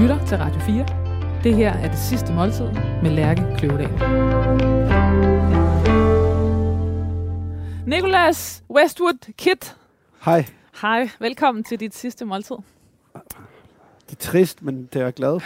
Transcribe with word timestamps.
lytter 0.00 0.26
til 0.26 0.38
Radio 0.38 0.60
4. 0.60 0.86
Det 1.44 1.56
her 1.56 1.72
er 1.72 1.88
det 1.90 1.98
sidste 1.98 2.32
måltid 2.32 2.66
med 3.02 3.10
Lærke 3.10 3.42
Kløvedal. 3.58 3.90
Nicholas 7.86 8.62
Westwood 8.70 9.32
Kit. 9.38 9.76
Hej. 10.24 10.44
Hej, 10.82 11.10
velkommen 11.20 11.64
til 11.64 11.80
dit 11.80 11.94
sidste 11.94 12.24
måltid. 12.24 12.56
Det 14.10 14.16
er 14.16 14.20
trist, 14.20 14.62
men 14.62 14.88
det 14.92 15.00
er 15.00 15.04
jeg 15.04 15.14
glad. 15.14 15.40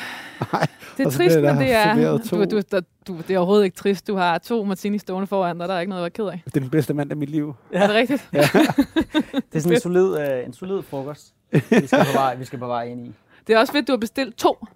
Nej, 0.52 0.66
Det 0.98 1.06
er 1.06 1.10
trist, 1.10 1.36
men 1.40 1.56
det 1.56 1.72
er, 1.72 2.16
du, 2.18 2.44
du, 2.44 2.60
du, 2.60 2.80
du, 3.08 3.16
det 3.28 3.34
er 3.34 3.38
overhovedet 3.38 3.64
ikke 3.64 3.76
trist. 3.76 4.06
Du 4.06 4.16
har 4.16 4.38
to 4.38 4.64
martini 4.64 4.98
stående 4.98 5.26
foran 5.26 5.58
dig, 5.58 5.68
der 5.68 5.74
er 5.74 5.80
ikke 5.80 5.90
noget 5.90 6.00
at 6.00 6.12
være 6.18 6.26
ked 6.26 6.32
af. 6.32 6.42
det 6.44 6.56
er 6.56 6.60
den 6.60 6.70
bedste 6.70 6.94
mand 6.94 7.10
af 7.10 7.16
mit 7.16 7.30
liv. 7.30 7.54
Er 7.72 7.86
det 7.86 7.96
rigtigt? 7.96 8.28
Det 8.32 8.40
er 9.54 9.60
sådan 9.60 9.72
en 9.72 9.80
solid, 9.80 10.18
øh, 10.18 10.46
en 10.46 10.52
solid 10.52 10.82
frokost, 10.82 11.34
vi 11.52 11.60
skal 11.86 12.04
på 12.04 12.12
vej, 12.14 12.34
vi 12.34 12.44
skal 12.44 12.58
på 12.58 12.66
vej 12.66 12.84
ind 12.84 13.06
i. 13.06 13.12
Det 13.46 13.54
er 13.54 13.58
også 13.58 13.72
fedt, 13.72 13.86
du 13.88 13.92
har 13.92 13.96
bestilt 13.98 14.36
to. 14.36 14.66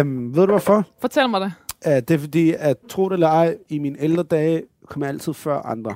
Um, 0.00 0.36
ved 0.36 0.42
du 0.46 0.52
hvorfor? 0.52 0.84
Fortæl 1.00 1.28
mig 1.28 1.40
det. 1.40 1.52
Uh, 1.86 1.92
det 1.92 2.10
er 2.10 2.18
fordi, 2.18 2.54
at 2.58 2.76
tro 2.88 3.08
det 3.08 3.12
eller 3.12 3.28
ej, 3.28 3.56
i 3.68 3.78
mine 3.78 3.96
ældre 4.00 4.22
dage 4.22 4.62
kom 4.86 5.02
jeg 5.02 5.08
altid 5.08 5.34
før 5.34 5.60
andre. 5.62 5.94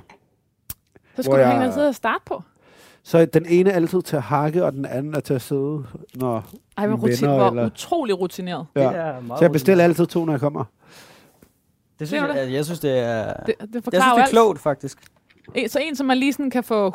Så 0.68 0.76
Hvor 1.14 1.22
skulle 1.22 1.36
du 1.36 1.40
jeg- 1.40 1.50
hænge 1.50 1.66
altid 1.66 1.82
at 1.82 1.94
starte 1.94 2.22
på. 2.26 2.42
Så 3.02 3.24
den 3.24 3.46
ene 3.48 3.70
er 3.70 3.74
altid 3.74 4.02
til 4.02 4.16
at 4.16 4.22
hakke, 4.22 4.64
og 4.64 4.72
den 4.72 4.84
anden 4.86 5.14
er 5.14 5.20
til 5.20 5.34
at 5.34 5.42
sidde, 5.42 5.84
når... 6.14 6.44
Ej, 6.78 6.86
Venner, 6.86 7.02
rutin, 7.02 7.28
hvor 7.28 7.48
eller- 7.50 7.66
utrolig 7.66 8.20
rutineret. 8.20 8.66
Ja. 8.76 8.80
Det 8.80 8.88
er 8.96 9.20
meget 9.20 9.38
Så 9.38 9.44
jeg 9.44 9.52
bestiller 9.52 9.84
rutineret. 9.84 9.88
altid 10.00 10.06
to, 10.06 10.24
når 10.24 10.32
jeg 10.32 10.40
kommer. 10.40 10.64
Det 11.98 12.08
synes 12.08 12.22
du 12.22 12.32
jeg, 12.38 12.52
jeg 12.52 12.64
synes, 12.64 12.80
det 12.80 12.98
er... 12.98 13.32
Det, 13.32 13.46
det 13.46 13.58
Jeg 13.60 13.68
synes, 13.72 13.84
det 13.84 13.98
er 13.98 14.04
alt. 14.22 14.30
klogt, 14.30 14.60
faktisk. 14.60 14.98
En, 15.54 15.68
så 15.68 15.78
en, 15.82 15.96
som 15.96 16.06
man 16.06 16.18
lige 16.18 16.32
sådan 16.32 16.50
kan 16.50 16.64
få, 16.64 16.94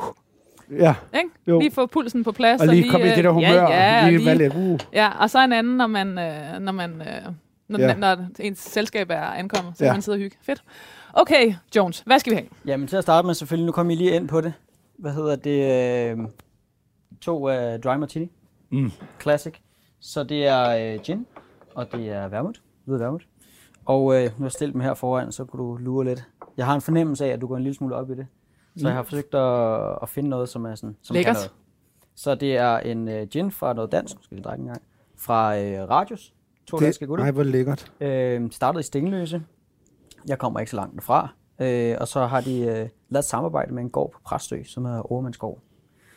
Ja, 0.71 0.95
ikke? 1.15 1.29
jo. 1.47 1.59
lige 1.59 1.71
få 1.71 1.85
pulsen 1.85 2.23
på 2.23 2.31
plads. 2.31 2.61
Og 2.61 2.67
lige 2.67 2.89
komme 2.91 3.05
i 3.07 3.09
øh, 3.09 3.15
det 3.15 3.23
der 3.23 3.29
humør. 3.31 3.47
Ja, 3.47 4.03
ja, 4.05 4.09
lige, 4.09 4.35
lige, 4.37 4.51
uh. 4.55 4.79
ja, 4.93 5.09
og 5.19 5.29
så 5.29 5.39
en 5.43 5.53
anden, 5.53 5.77
når 5.77 5.87
man, 5.87 6.07
øh, 6.07 6.59
når 6.59 6.71
man 6.71 6.91
øh, 7.01 7.33
når, 7.67 7.79
Ja. 7.79 7.87
ja. 7.87 7.95
når 7.95 8.17
ens 8.39 8.59
selskab 8.59 9.09
er 9.09 9.21
ankommet, 9.21 9.77
så 9.77 9.83
Ja. 9.83 9.89
kan 9.89 9.95
man 9.95 10.01
sidde 10.01 10.15
og 10.15 10.19
hygge. 10.19 10.37
Fedt. 10.41 10.63
Okay, 11.13 11.53
Jones, 11.75 11.99
hvad 12.05 12.19
skal 12.19 12.31
vi 12.31 12.35
have? 12.35 12.47
Jamen, 12.65 12.87
til 12.87 12.97
at 12.97 13.03
starte 13.03 13.25
med 13.25 13.33
selvfølgelig, 13.33 13.65
nu 13.65 13.71
kommer 13.71 13.93
I 13.93 13.95
lige 13.95 14.11
ind 14.15 14.27
på 14.27 14.41
det. 14.41 14.53
Hvad 14.97 15.13
hedder 15.13 15.35
det? 15.35 16.11
Øh, 16.11 16.17
to 17.21 17.49
øh, 17.49 17.79
dry 17.79 17.95
martini. 17.95 18.31
Mm. 18.71 18.91
Classic. 19.21 19.53
Så 19.99 20.23
det 20.23 20.47
er 20.47 20.93
øh, 20.93 20.99
gin, 21.03 21.25
og 21.75 21.91
det 21.91 22.09
er 22.09 22.27
vermouth. 22.27 22.59
Hvid 22.85 22.97
vermouth. 22.97 23.25
Og 23.85 24.15
øh, 24.15 24.23
nu 24.23 24.29
har 24.37 24.45
jeg 24.45 24.51
stillet 24.51 24.73
dem 24.73 24.81
her 24.81 24.93
foran, 24.93 25.31
så 25.31 25.45
kunne 25.45 25.63
du 25.63 25.75
lure 25.75 26.05
lidt. 26.05 26.23
Jeg 26.57 26.65
har 26.65 26.75
en 26.75 26.81
fornemmelse 26.81 27.25
af, 27.25 27.29
at 27.29 27.41
du 27.41 27.47
går 27.47 27.57
en 27.57 27.63
lille 27.63 27.75
smule 27.75 27.95
op 27.95 28.11
i 28.11 28.15
det. 28.15 28.27
Så 28.81 28.87
jeg 28.87 28.95
har 28.95 29.03
forsøgt 29.03 29.35
at, 29.35 29.97
at 30.01 30.09
finde 30.09 30.29
noget, 30.29 30.49
som 30.49 30.65
er 30.65 30.75
sådan... 30.75 30.95
Som 31.01 31.13
kan 31.13 31.19
Lækkert. 31.19 31.35
noget. 31.35 31.51
Så 32.15 32.35
det 32.35 32.57
er 32.57 32.77
en 32.77 33.07
øh, 33.07 33.27
gin 33.27 33.51
fra 33.51 33.73
noget 33.73 33.91
dansk, 33.91 34.15
skal 34.21 34.37
vi 34.37 34.41
drikke 34.41 34.61
en 34.61 34.67
gang, 34.67 34.81
fra 35.17 35.57
øh, 35.59 35.89
Radius. 35.89 36.33
To 36.67 36.77
det, 36.77 36.83
danske 36.85 36.99
Det, 36.99 37.07
gutter. 37.09 37.23
nej, 37.25 37.31
hvor 37.31 37.43
lækkert. 37.43 37.91
Øh, 38.01 38.51
startede 38.51 38.79
i 38.79 38.83
Stenløse. 38.83 39.43
Jeg 40.27 40.37
kommer 40.37 40.59
ikke 40.59 40.69
så 40.69 40.75
langt 40.75 40.95
derfra. 40.95 41.29
Øh, 41.61 41.95
og 42.01 42.07
så 42.07 42.25
har 42.25 42.41
de 42.41 42.59
øh, 42.61 42.67
lavet 43.09 43.19
et 43.19 43.25
samarbejde 43.25 43.73
med 43.73 43.83
en 43.83 43.89
gård 43.89 44.11
på 44.11 44.19
Præstø, 44.25 44.63
som 44.63 44.85
er 44.85 45.11
Ormandsgård. 45.11 45.59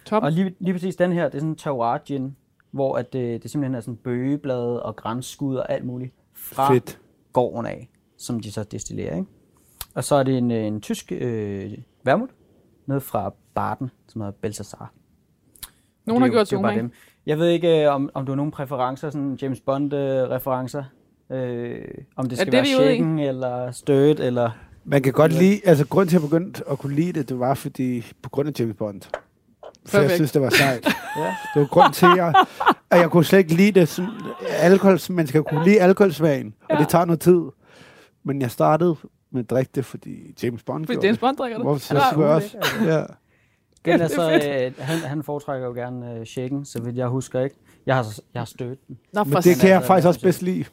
Top. 0.06 0.22
Og 0.22 0.33
lige, 0.33 0.55
lige 0.58 0.74
præcis 0.74 0.96
den 0.96 1.12
her, 1.12 1.24
det 1.24 1.34
er 1.34 1.38
sådan 1.38 1.48
en 1.48 1.56
terroir 1.56 1.98
gin, 2.05 2.36
hvor 2.70 2.96
at 2.96 3.12
det, 3.12 3.42
det 3.42 3.50
simpelthen 3.50 3.74
er 3.74 3.80
sådan 3.80 3.96
bøgeblade 3.96 4.83
og 4.83 4.96
grænskud 4.96 5.56
og 5.56 5.72
alt 5.72 5.84
muligt 5.84 6.14
fra 6.34 6.72
Fedt. 6.72 6.98
gården 7.33 7.66
af, 7.66 7.90
som 8.18 8.40
de 8.40 8.52
så 8.52 8.62
destillerer. 8.64 9.16
Ikke? 9.16 9.28
Og 9.94 10.05
så 10.05 10.14
er 10.14 10.22
det 10.22 10.38
en, 10.38 10.50
øh, 10.50 10.64
en 10.64 10.80
tysk 10.80 11.12
øh, 11.12 11.72
vermouth, 12.05 12.33
ned 12.86 13.00
fra 13.00 13.33
Baden, 13.55 13.91
som 14.08 14.20
hedder 14.20 14.33
Belsazar. 14.42 14.92
Nogen 16.06 16.22
har 16.22 16.28
jo- 16.28 16.33
gjort 16.33 16.50
det 16.50 16.56
umage. 16.56 16.78
dem. 16.78 16.91
Jeg 17.27 17.39
ved 17.39 17.48
ikke, 17.48 17.84
øh, 17.84 17.94
om, 17.94 18.11
om 18.14 18.27
du 18.27 18.33
har 18.33 18.36
nogle 18.36 18.52
præferencer, 18.52 19.11
sådan 19.11 19.39
James 19.42 19.61
Bond-referencer. 19.61 20.83
Øh, 21.30 21.78
om 22.16 22.28
det 22.28 22.39
skal 22.39 22.47
det, 22.47 22.52
være 22.52 22.64
shaken, 22.66 23.19
eller 23.19 23.70
stødt, 23.70 24.20
eller... 24.20 24.50
Man 24.84 25.02
kan 25.02 25.12
godt 25.12 25.33
lide, 25.33 25.61
altså 25.64 25.86
grund 25.86 26.08
til, 26.08 26.17
at 26.17 26.23
jeg 26.23 26.30
begyndte 26.30 26.62
at 26.70 26.79
kunne 26.79 26.95
lide 26.95 27.12
det, 27.12 27.29
det 27.29 27.39
var 27.39 27.55
fordi, 27.55 28.12
på 28.23 28.30
grund 28.30 28.48
af 28.48 28.52
James 28.61 28.77
Bond. 28.77 29.01
For 29.86 29.98
jeg 29.98 30.02
Perfekt. 30.05 30.14
synes, 30.14 30.33
det 30.33 30.42
var 30.42 30.51
sejt. 30.51 30.86
Ja. 31.17 31.36
Det 31.55 31.61
var 31.61 31.67
grund 31.67 31.92
til, 31.92 32.06
at 32.06 32.17
jeg, 32.17 32.35
at 32.90 32.98
jeg 33.01 33.11
kunne 33.11 33.24
slet 33.24 33.39
ikke 33.39 33.55
lide 33.55 33.80
det. 33.80 33.89
Sådan, 33.89 34.11
alkohol, 34.48 34.98
man 35.11 35.27
skal 35.27 35.42
kunne 35.42 35.64
lide 35.64 35.80
alkoholsmagen, 35.80 36.55
og 36.68 36.74
Ja. 36.77 36.80
det 36.80 36.89
tager 36.89 37.05
noget 37.05 37.20
tid. 37.20 37.40
Men 38.24 38.42
jeg 38.42 38.51
startede 38.51 38.96
med 39.32 39.42
at 39.44 39.50
drikke 39.50 39.70
det, 39.74 39.84
fordi 39.84 40.34
James 40.42 40.62
Bond 40.62 40.86
Fordi 40.86 41.06
James 41.06 41.16
det. 41.16 41.20
Bond 41.20 41.36
drikker 41.36 41.58
det. 41.58 41.66
Hvorfor 41.66 41.80
så 41.80 41.94
Ja, 41.94 42.00
skulle 42.10 42.26
jeg 42.26 42.34
også? 42.36 42.56
Ja. 42.84 43.02
Den 43.84 44.00
det 44.00 44.00
er 44.00 44.04
er 44.04 44.08
så, 44.40 44.66
øh, 44.68 44.72
han, 44.86 44.98
han 44.98 45.22
foretrækker 45.22 45.66
jo 45.66 45.72
gerne 45.72 46.14
øh, 46.14 46.26
shaken, 46.26 46.64
så 46.64 46.82
vidt 46.82 46.96
jeg 46.96 47.06
husker 47.08 47.40
ikke. 47.40 47.56
Jeg 47.86 47.94
har, 47.96 48.06
jeg 48.34 48.40
har 48.40 48.44
stødt 48.46 48.86
den. 48.88 48.98
Nå, 49.12 49.24
Men 49.24 49.32
det 49.36 49.56
kan 49.60 49.68
jeg 49.68 49.76
altså, 49.76 49.86
faktisk 49.86 50.08
også 50.08 50.20
bedst 50.20 50.42
lide. 50.42 50.64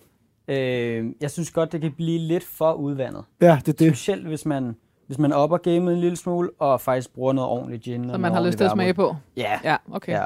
Øh, 0.47 1.05
jeg 1.21 1.31
synes 1.31 1.51
godt, 1.51 1.71
det 1.71 1.81
kan 1.81 1.91
blive 1.91 2.19
lidt 2.19 2.43
for 2.43 2.73
udvandet. 2.73 3.23
Ja, 3.41 3.59
det 3.65 3.67
er 3.67 3.73
det. 3.73 3.87
Specielt 3.87 4.27
hvis 4.27 4.45
man, 4.45 4.75
hvis 5.07 5.17
man 5.17 5.33
opper 5.33 5.57
gamet 5.57 5.93
en 5.93 5.99
lille 5.99 6.17
smule, 6.17 6.49
og 6.59 6.81
faktisk 6.81 7.13
bruger 7.13 7.33
noget 7.33 7.49
ordentligt 7.49 7.83
gin. 7.83 8.03
Så 8.09 8.13
og 8.13 8.19
man 8.19 8.31
noget 8.31 8.43
har 8.43 8.49
lyst 8.49 8.57
til 8.57 8.65
at 8.65 8.71
smage 8.71 8.93
på. 8.93 9.15
Ja, 9.37 9.59
Ja, 9.63 9.75
okay. 9.91 10.11
ja. 10.13 10.23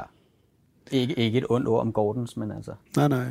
Ikke, 0.90 1.14
ikke 1.18 1.38
et 1.38 1.44
ondt 1.50 1.68
ord 1.68 1.80
om 1.80 1.92
Gordons, 1.92 2.36
men 2.36 2.50
altså. 2.50 2.72
Nej, 2.96 3.08
nej. 3.08 3.24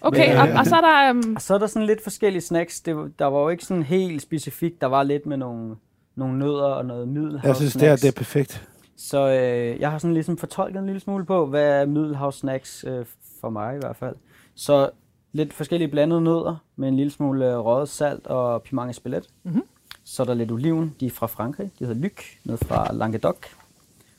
Okay, 0.00 0.28
Men, 0.28 0.38
og, 0.38 0.48
øh, 0.48 0.58
og 0.58 0.66
så 0.66 0.76
er 0.76 0.80
der... 0.80 1.10
Um, 1.10 1.34
Og 1.36 1.42
så 1.46 1.54
er 1.54 1.58
der 1.58 1.66
sådan 1.66 1.86
lidt 1.86 2.02
forskellige 2.02 2.42
snacks. 2.42 2.80
Det, 2.80 3.12
der 3.18 3.24
var 3.24 3.40
jo 3.40 3.48
ikke 3.48 3.64
sådan 3.64 3.82
helt 3.82 4.22
specifikt. 4.22 4.80
Der 4.80 4.86
var 4.86 5.02
lidt 5.02 5.26
med 5.26 5.36
nogle, 5.36 5.76
nogle 6.14 6.38
nødder 6.38 6.64
og 6.64 6.86
noget 6.86 7.08
middelhavs 7.08 7.44
Jeg 7.44 7.56
synes, 7.56 7.72
det 7.72 7.82
her 7.82 7.96
det 7.96 8.08
er 8.08 8.12
perfekt. 8.12 8.68
Så 8.96 9.28
øh, 9.28 9.80
jeg 9.80 9.90
har 9.90 9.98
sådan 9.98 10.14
ligesom 10.14 10.38
fortolket 10.38 10.78
en 10.78 10.86
lille 10.86 11.00
smule 11.00 11.24
på, 11.24 11.46
hvad 11.46 11.80
er 11.80 11.86
middelhavs 11.86 12.36
snacks 12.36 12.84
øh, 12.88 13.04
for 13.40 13.50
mig 13.50 13.74
i 13.74 13.78
hvert 13.78 13.96
fald. 13.96 14.14
Så 14.54 14.90
lidt 15.32 15.52
forskellige 15.52 15.88
blandede 15.88 16.20
nødder 16.20 16.56
med 16.76 16.88
en 16.88 16.96
lille 16.96 17.10
smule 17.10 17.46
øh, 17.52 17.58
røget 17.58 17.88
salt 17.88 18.26
og 18.26 18.62
piment 18.62 18.90
espelette. 18.90 19.28
Mhm. 19.42 19.62
Så 20.04 20.22
er 20.22 20.26
der 20.26 20.34
lidt 20.34 20.52
oliven, 20.52 20.94
de 21.00 21.06
er 21.06 21.10
fra 21.10 21.26
Frankrig. 21.26 21.70
De 21.78 21.86
hedder 21.86 22.00
Lyc, 22.00 22.22
ned 22.44 22.58
fra 22.58 22.92
Languedoc. 22.92 23.36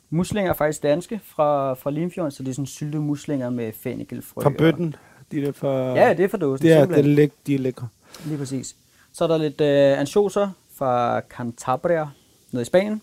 Muslinger 0.09 0.51
er 0.51 0.55
faktisk 0.55 0.83
danske 0.83 1.21
fra, 1.23 1.73
fra 1.73 1.91
Limfjorden, 1.91 2.31
så 2.31 2.43
det 2.43 2.49
er 2.49 2.53
sådan 2.53 2.65
syltede 2.65 3.01
muslinger 3.01 3.49
med 3.49 3.73
fennikelfrø. 3.73 4.41
Fra 4.41 4.49
bøtten. 4.49 4.95
De 5.31 5.41
der 5.45 5.51
fra... 5.51 5.69
Ja, 5.95 6.13
det 6.13 6.25
er 6.25 6.29
fra 6.29 6.37
dåsen. 6.37 6.65
det 6.67 6.73
er, 6.73 6.85
det 6.85 6.97
er, 6.97 7.01
læk, 7.03 7.31
de 7.47 7.55
er 7.55 7.59
lækre. 7.59 7.87
Lige 8.25 8.37
præcis. 8.37 8.75
Så 9.13 9.23
er 9.23 9.27
der 9.27 9.37
lidt 9.37 9.61
øh, 9.61 9.99
ansjoser 9.99 10.49
fra 10.77 11.19
Cantabria 11.19 12.07
nede 12.51 12.61
i 12.61 12.65
Spanien. 12.65 13.01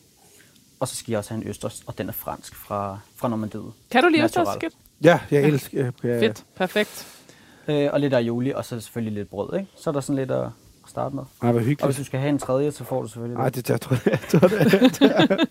Og 0.81 0.89
så 0.89 0.97
skal 0.97 1.11
jeg 1.13 1.19
også 1.19 1.31
have 1.35 1.43
en 1.43 1.49
østers, 1.49 1.83
og 1.87 1.99
den 1.99 2.09
er 2.09 2.13
fransk 2.13 2.55
fra, 2.55 2.99
fra 3.17 3.29
Normandiet. 3.29 3.73
kan 3.91 4.03
du 4.03 4.09
lide. 4.09 4.25
Østers? 4.25 4.49
Skid? 4.55 4.69
Ja, 5.05 5.21
jeg 5.31 5.43
elsker... 5.43 5.93
Ja. 6.05 6.21
Fedt, 6.21 6.45
perfekt. 6.57 7.07
Øh, 7.69 7.89
og 7.93 8.01
lidt 8.01 8.15
aioli, 8.15 8.51
og 8.51 8.65
så 8.65 8.81
selvfølgelig 8.81 9.13
lidt 9.15 9.31
brød, 9.31 9.59
ikke? 9.59 9.71
Så 9.77 9.91
er 9.91 9.95
der 9.95 10.01
sådan 10.01 10.17
lidt 10.17 10.31
at 10.31 10.49
starte 10.87 11.15
med. 11.15 11.23
Ej, 11.23 11.29
hvor 11.41 11.49
Og 11.49 11.53
hvis 11.55 11.67
hyggeligt. 11.67 11.99
du 11.99 12.05
skal 12.05 12.21
have 12.21 12.31
en 12.31 12.39
tredje, 12.39 12.73
så 12.73 12.85
får 12.85 13.03
du 13.03 13.09
selvfølgelig 13.09 13.39
Nej, 13.39 13.49
det. 13.49 13.57
det 13.69 13.71
jeg 13.71 13.81
tror 13.81 13.97
jeg. 14.05 14.13
Jeg 14.13 14.41
tror 14.41 14.49
det. 14.49 14.61
Jeg 14.61 14.71
tror, 14.93 15.07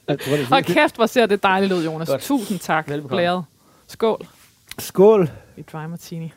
jeg 0.07 0.19
tror, 0.19 0.35
det 0.35 0.51
er 0.51 0.55
Og 0.57 0.63
kæft, 0.63 0.95
hvor 0.95 1.05
ser 1.05 1.25
det 1.25 1.43
dejligt 1.43 1.73
ud, 1.73 1.85
Jonas. 1.85 2.09
Godt. 2.09 2.21
Tusind 2.21 2.59
tak. 2.59 2.89
Velbekomme. 2.89 3.17
Blæret. 3.17 3.43
Skål. 3.87 4.27
Skål. 4.79 5.29
I 5.57 5.61
dry 5.61 5.85
martini. 5.85 6.33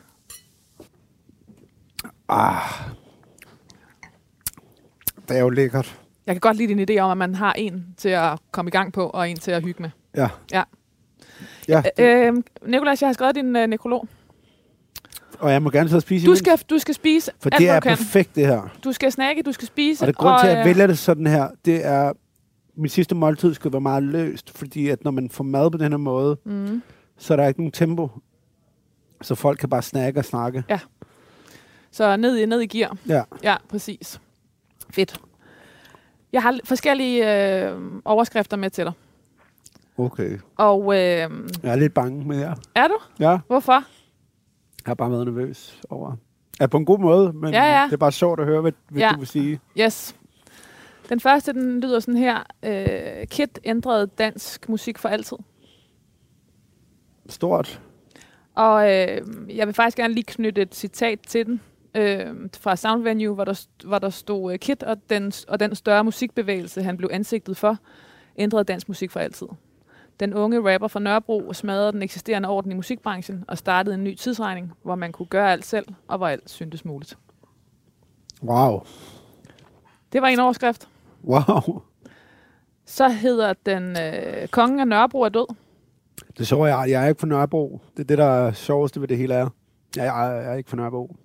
Ah. 2.28 2.62
Det 5.28 5.37
er 5.37 5.41
jo 5.41 5.49
lækkert. 5.49 5.99
Jeg 6.27 6.34
kan 6.34 6.41
godt 6.41 6.56
lide 6.56 6.75
din 6.75 6.91
idé 6.91 7.00
om, 7.03 7.11
at 7.11 7.16
man 7.16 7.34
har 7.34 7.53
en 7.53 7.87
til 7.97 8.09
at 8.09 8.39
komme 8.53 8.69
i 8.69 8.72
gang 8.72 8.93
på, 8.93 9.06
og 9.06 9.31
en 9.31 9.37
til 9.37 9.50
at 9.50 9.62
hygge 9.65 9.83
med. 9.83 9.91
Ja. 10.16 10.28
Ja. 10.53 10.62
Ja, 11.69 11.83
Øh, 11.99 12.34
Nikolaj, 12.66 12.97
jeg 13.00 13.09
har 13.09 13.12
skrevet 13.12 13.34
din 13.34 13.56
øh, 13.56 13.66
nekrolog. 13.66 14.09
og 15.39 15.53
jeg 15.53 15.62
må 15.62 15.71
gerne 15.71 15.89
sidde 15.89 15.99
og 15.99 16.03
spise 16.03 16.27
Du 16.27 16.31
imens, 16.31 16.39
skal, 16.39 16.59
du 16.71 16.78
skal 16.78 16.94
spise 16.94 17.31
For 17.41 17.50
alt, 17.53 17.61
det 17.61 17.69
er 17.69 17.81
perfekt, 17.81 18.34
det 18.34 18.47
her. 18.47 18.69
Du 18.84 18.93
skal 18.93 19.12
snakke, 19.12 19.43
du 19.43 19.53
skal 19.53 19.66
spise. 19.69 20.03
Og 20.03 20.06
det 20.06 20.16
grund 20.16 20.41
til, 20.41 20.47
at 20.47 20.53
øh, 20.53 20.59
jeg 20.59 20.66
vælger 20.66 20.87
det 20.87 20.99
sådan 20.99 21.27
her, 21.27 21.49
det 21.65 21.87
er, 21.87 22.12
min 22.77 22.89
sidste 22.89 23.15
måltid 23.15 23.55
skal 23.55 23.72
være 23.72 23.81
meget 23.81 24.03
løst, 24.03 24.59
fordi 24.59 24.89
at 24.89 25.05
når 25.05 25.10
man 25.10 25.31
får 25.31 25.45
mad 25.45 25.71
på 25.71 25.78
den 25.78 25.93
her 25.93 25.97
måde, 25.99 26.37
Mm. 26.45 26.83
så 27.19 27.33
er 27.34 27.37
der 27.37 27.47
ikke 27.49 27.60
nogen 27.60 27.72
tempo. 27.72 28.09
Så 29.22 29.34
folk 29.34 29.59
kan 29.59 29.69
bare 29.69 29.83
snakke 29.83 30.21
og 30.21 30.25
snakke. 30.25 30.65
Så 31.91 32.17
ned 32.17 32.37
i, 32.37 32.47
ned 32.47 32.61
i 32.61 32.67
gear. 32.67 32.97
Ja. 33.09 33.23
Ja, 33.43 33.57
præcis. 33.69 34.21
Fedt. 34.91 35.21
Jeg 36.33 36.43
har 36.43 36.59
forskellige 36.65 37.45
øh, 37.71 37.81
overskrifter 38.05 38.57
med 38.57 38.71
til 38.71 38.85
dig. 38.85 38.93
Okay. 39.99 40.39
Og 40.57 40.83
øh, 40.85 40.99
Jeg 40.99 41.31
er 41.63 41.77
lidt 41.77 41.95
bange, 41.95 42.25
men 42.29 42.39
ja. 42.41 42.53
er 42.75 42.89
du? 42.89 42.99
Ja, 43.21 43.39
Hvorfor? 43.47 43.73
jeg 43.73 43.83
har 44.87 44.95
bare 44.95 45.11
været 45.11 45.25
nervøs 45.27 45.81
over. 45.91 46.17
Ja, 46.61 46.67
på 46.67 46.77
en 46.77 46.85
god 46.85 46.99
måde, 46.99 47.33
men 47.33 47.53
Ja, 47.55 47.79
ja. 47.79 47.85
det 47.87 47.93
er 47.93 47.97
bare 47.97 48.13
sjovt 48.13 48.41
at 48.41 48.47
høre, 48.47 48.61
hvad, 48.61 48.73
hvad 48.89 49.03
Ja. 49.03 49.11
du 49.15 49.19
vil 49.19 49.27
sige. 49.29 49.61
Yes. 49.81 50.17
Den 51.09 51.21
første, 51.21 51.53
den 51.53 51.81
lyder 51.81 52.01
sådan 52.01 52.17
her. 52.17 52.39
Øh, 52.63 53.27
Kit 53.27 53.59
ændrede 53.65 54.07
dansk 54.07 54.69
musik 54.69 54.99
for 54.99 55.09
altid. 55.09 55.37
Stort. 57.29 57.81
Og 58.55 58.83
øh, 58.95 59.21
jeg 59.57 59.67
vil 59.67 59.75
faktisk 59.75 59.97
gerne 59.97 60.15
lige 60.15 60.25
knytte 60.25 60.63
et 60.63 60.75
citat 60.75 61.19
til 61.27 61.47
den. 61.47 61.61
Øh, 61.98 62.34
fra 62.60 62.77
Soundvenue, 62.77 63.34
hvor 63.34 63.45
der, 63.45 63.66
hvor 63.84 63.98
der 63.98 64.10
stod 64.10 64.53
øh, 64.53 64.59
Kit 64.59 64.83
og 64.83 64.97
den, 65.10 65.33
og 65.48 65.60
den 65.60 65.74
større 65.74 66.04
musikbevægelse, 66.04 66.83
han 66.83 66.97
blev 66.97 67.10
ansigtet 67.12 67.56
for, 67.56 67.77
ændrede 68.36 68.65
dansk 68.65 68.89
musik 68.89 69.10
for 69.10 69.21
altid. 69.21 69.47
Den 70.21 70.34
unge 70.34 70.74
rapper 70.74 70.89
fra 70.89 71.00
Nørrebro 71.00 71.53
smadrede 71.53 71.92
den 71.92 72.03
eksisterende 72.03 72.48
orden 72.48 72.72
i 72.72 72.74
musikbranchen 72.74 73.45
og 73.48 73.59
startede 73.59 73.95
en 73.95 74.04
ny 74.04 74.15
tidsregning, 74.15 74.72
hvor 74.83 74.95
man 74.95 75.12
kunne 75.12 75.27
gøre 75.27 75.53
alt 75.53 75.65
selv, 75.65 75.86
og 76.09 76.18
hvor 76.18 76.27
alt 76.27 76.50
syntes 76.50 76.84
muligt. 76.84 77.18
Wow. 78.42 78.80
Det 80.12 80.22
var 80.22 80.28
en 80.28 80.41
overskrift. 80.41 80.89
Wow. 81.24 81.83
Så 82.86 83.09
hedder 83.09 83.53
den 83.66 83.97
øh, 83.98 84.48
Kongen 84.48 84.80
af 84.80 84.89
Nørrebro 84.89 85.21
er 85.21 85.28
død. 85.28 85.54
Det 86.39 86.47
så 86.47 86.65
jeg. 86.65 86.84
Jeg 86.89 87.04
er 87.04 87.09
ikke 87.09 87.21
fra 87.21 87.27
Nørrebro. 87.27 87.80
Det 87.97 88.03
er 88.03 88.06
det, 88.06 88.18
der 88.18 88.24
er 88.24 88.53
sjoveste 88.53 89.01
ved 89.01 89.09
det 89.09 89.16
hele 89.16 89.34
er. 89.34 89.48
Jeg 89.97 90.06
er, 90.06 90.33
jeg 90.33 90.53
er 90.53 90.54
ikke 90.54 90.71
fra 90.71 90.77
Nørrebro. 90.77 91.16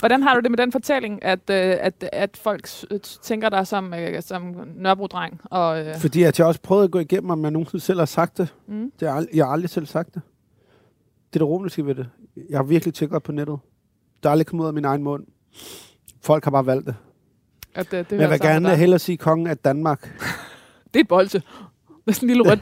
Hvordan 0.00 0.22
har 0.22 0.34
du 0.34 0.40
det 0.40 0.50
med 0.50 0.58
den 0.58 0.72
fortælling, 0.72 1.24
at, 1.24 1.38
øh, 1.50 1.76
at, 1.80 2.08
at 2.12 2.36
folk 2.36 2.66
s- 2.66 3.18
tænker 3.22 3.48
dig 3.48 3.66
som, 3.66 3.94
øh, 3.94 4.22
som 4.22 4.54
Nørrebro-dreng? 4.76 5.40
Og, 5.44 5.86
øh, 5.86 5.96
Fordi 5.96 6.22
at 6.22 6.38
jeg 6.38 6.46
også 6.46 6.60
prøvede 6.60 6.84
at 6.84 6.90
gå 6.90 6.98
igennem, 6.98 7.30
om 7.30 7.42
jeg 7.42 7.50
nogensinde 7.50 7.84
selv 7.84 7.98
har 7.98 8.06
sagt 8.06 8.38
det. 8.38 8.54
mm, 8.68 8.90
det 9.00 9.08
er 9.08 9.24
jeg 9.34 9.44
har 9.46 9.52
aldrig 9.52 9.70
selv 9.70 9.86
sagt 9.86 10.14
det. 10.14 10.22
Det 11.32 11.40
er 11.40 11.44
det 11.44 11.48
romerske 11.48 11.86
ved 11.86 11.94
det. 11.94 12.08
Jeg 12.50 12.58
har 12.58 12.62
virkelig 12.64 12.94
tjekket 12.94 13.22
på 13.22 13.32
nettet. 13.32 13.58
Det 14.22 14.26
er 14.28 14.30
aldrig 14.30 14.46
kommet 14.46 14.62
ud 14.64 14.68
af 14.68 14.74
min 14.74 14.84
egen 14.84 15.02
mund. 15.02 15.24
Folk 16.22 16.44
har 16.44 16.50
bare 16.50 16.66
valgt 16.66 16.86
det. 16.86 16.94
at 17.74 17.86
øh, 17.94 17.98
det, 17.98 18.10
det 18.10 18.10
Men 18.10 18.20
jeg 18.20 18.30
vil 18.30 18.40
gerne 18.40 18.76
hellere 18.76 18.98
sige 18.98 19.16
kongen 19.16 19.46
af 19.46 19.56
Danmark. 19.58 20.02
Det 20.94 21.00
er 21.00 21.04
et 21.04 21.08
bolse. 21.08 21.38
Det 21.88 22.06
er 22.06 22.12
sådan 22.12 22.30
en 22.30 22.36
lille 22.36 22.50
rødt. 22.50 22.60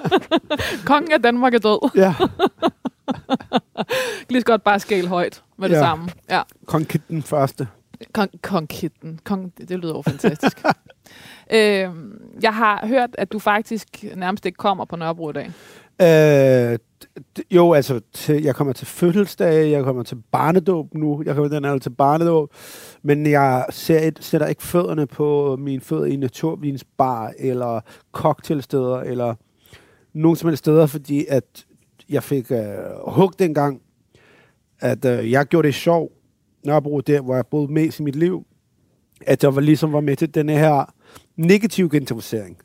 Kongen 0.90 1.12
af 1.12 1.22
Danmark 1.22 1.54
er 1.54 1.58
død. 1.58 1.90
ja, 1.94 2.14
Lige 4.30 4.42
godt 4.42 4.64
bare 4.64 4.80
skæle 4.80 5.08
højt 5.08 5.42
med 5.58 5.68
det 5.68 5.74
Ja. 5.74 5.80
samme. 5.80 6.08
Ja. 6.30 6.42
kong 6.66 6.88
Kit 6.88 7.02
den 7.08 7.22
første. 7.22 7.68
Kong, 8.12 8.30
kong 8.42 8.68
Kitten. 8.68 9.20
Kong, 9.24 9.52
det, 9.58 9.68
det 9.68 9.78
lyder 9.78 9.94
jo 9.94 10.02
fantastisk. 10.02 10.64
øhm, 11.54 12.20
jeg 12.42 12.54
har 12.54 12.86
hørt, 12.86 13.10
at 13.18 13.32
du 13.32 13.38
faktisk 13.38 14.04
nærmest 14.16 14.46
ikke 14.46 14.56
kommer 14.56 14.84
på 14.84 14.96
Nørrebro 14.96 15.30
i 15.30 15.32
dag. 15.32 15.52
Øh, 16.02 16.78
jo, 17.50 17.72
altså, 17.72 18.00
til, 18.12 18.42
jeg 18.42 18.54
kommer 18.54 18.72
til 18.72 18.86
fødselsdag, 18.86 19.70
jeg 19.70 19.84
kommer 19.84 20.02
til 20.02 20.22
barnedåb 20.32 20.94
nu, 20.94 21.22
jeg 21.26 21.34
kommer 21.34 21.48
den 21.50 21.64
alder 21.64 21.78
til 21.78 21.90
barnedåb, 21.90 22.52
men 23.02 23.26
jeg 23.26 23.66
ser 23.70 23.98
et, 24.00 24.18
sætter 24.20 24.46
ikke 24.46 24.62
fødderne 24.62 25.06
på 25.06 25.56
mine 25.56 25.80
fødder 25.80 26.04
i 26.04 26.16
naturvinsbar, 26.16 27.32
eller 27.38 27.80
cocktailsteder, 28.12 29.00
eller 29.00 29.34
nogen 30.12 30.36
som 30.36 30.48
helst 30.48 30.58
steder, 30.64 30.86
fordi 30.86 31.26
at 31.28 31.44
jeg 32.12 32.22
fik 32.22 32.50
øh, 32.50 32.58
hug 33.06 33.38
dengang, 33.38 33.80
at 34.80 35.04
øh, 35.04 35.30
jeg 35.30 35.46
gjorde 35.46 35.66
det 35.66 35.74
sjov, 35.74 36.12
Nørrebro, 36.64 37.00
der 37.00 37.20
hvor 37.20 37.34
jeg 37.34 37.46
boede 37.46 37.72
mest 37.72 38.00
i 38.00 38.02
mit 38.02 38.16
liv, 38.16 38.46
at 39.26 39.44
jeg 39.44 39.54
var 39.54 39.60
ligesom 39.60 39.92
var 39.92 40.00
med 40.00 40.16
til 40.16 40.34
den 40.34 40.48
her 40.48 40.94
negative 41.36 41.90
gentrificering 41.90 42.58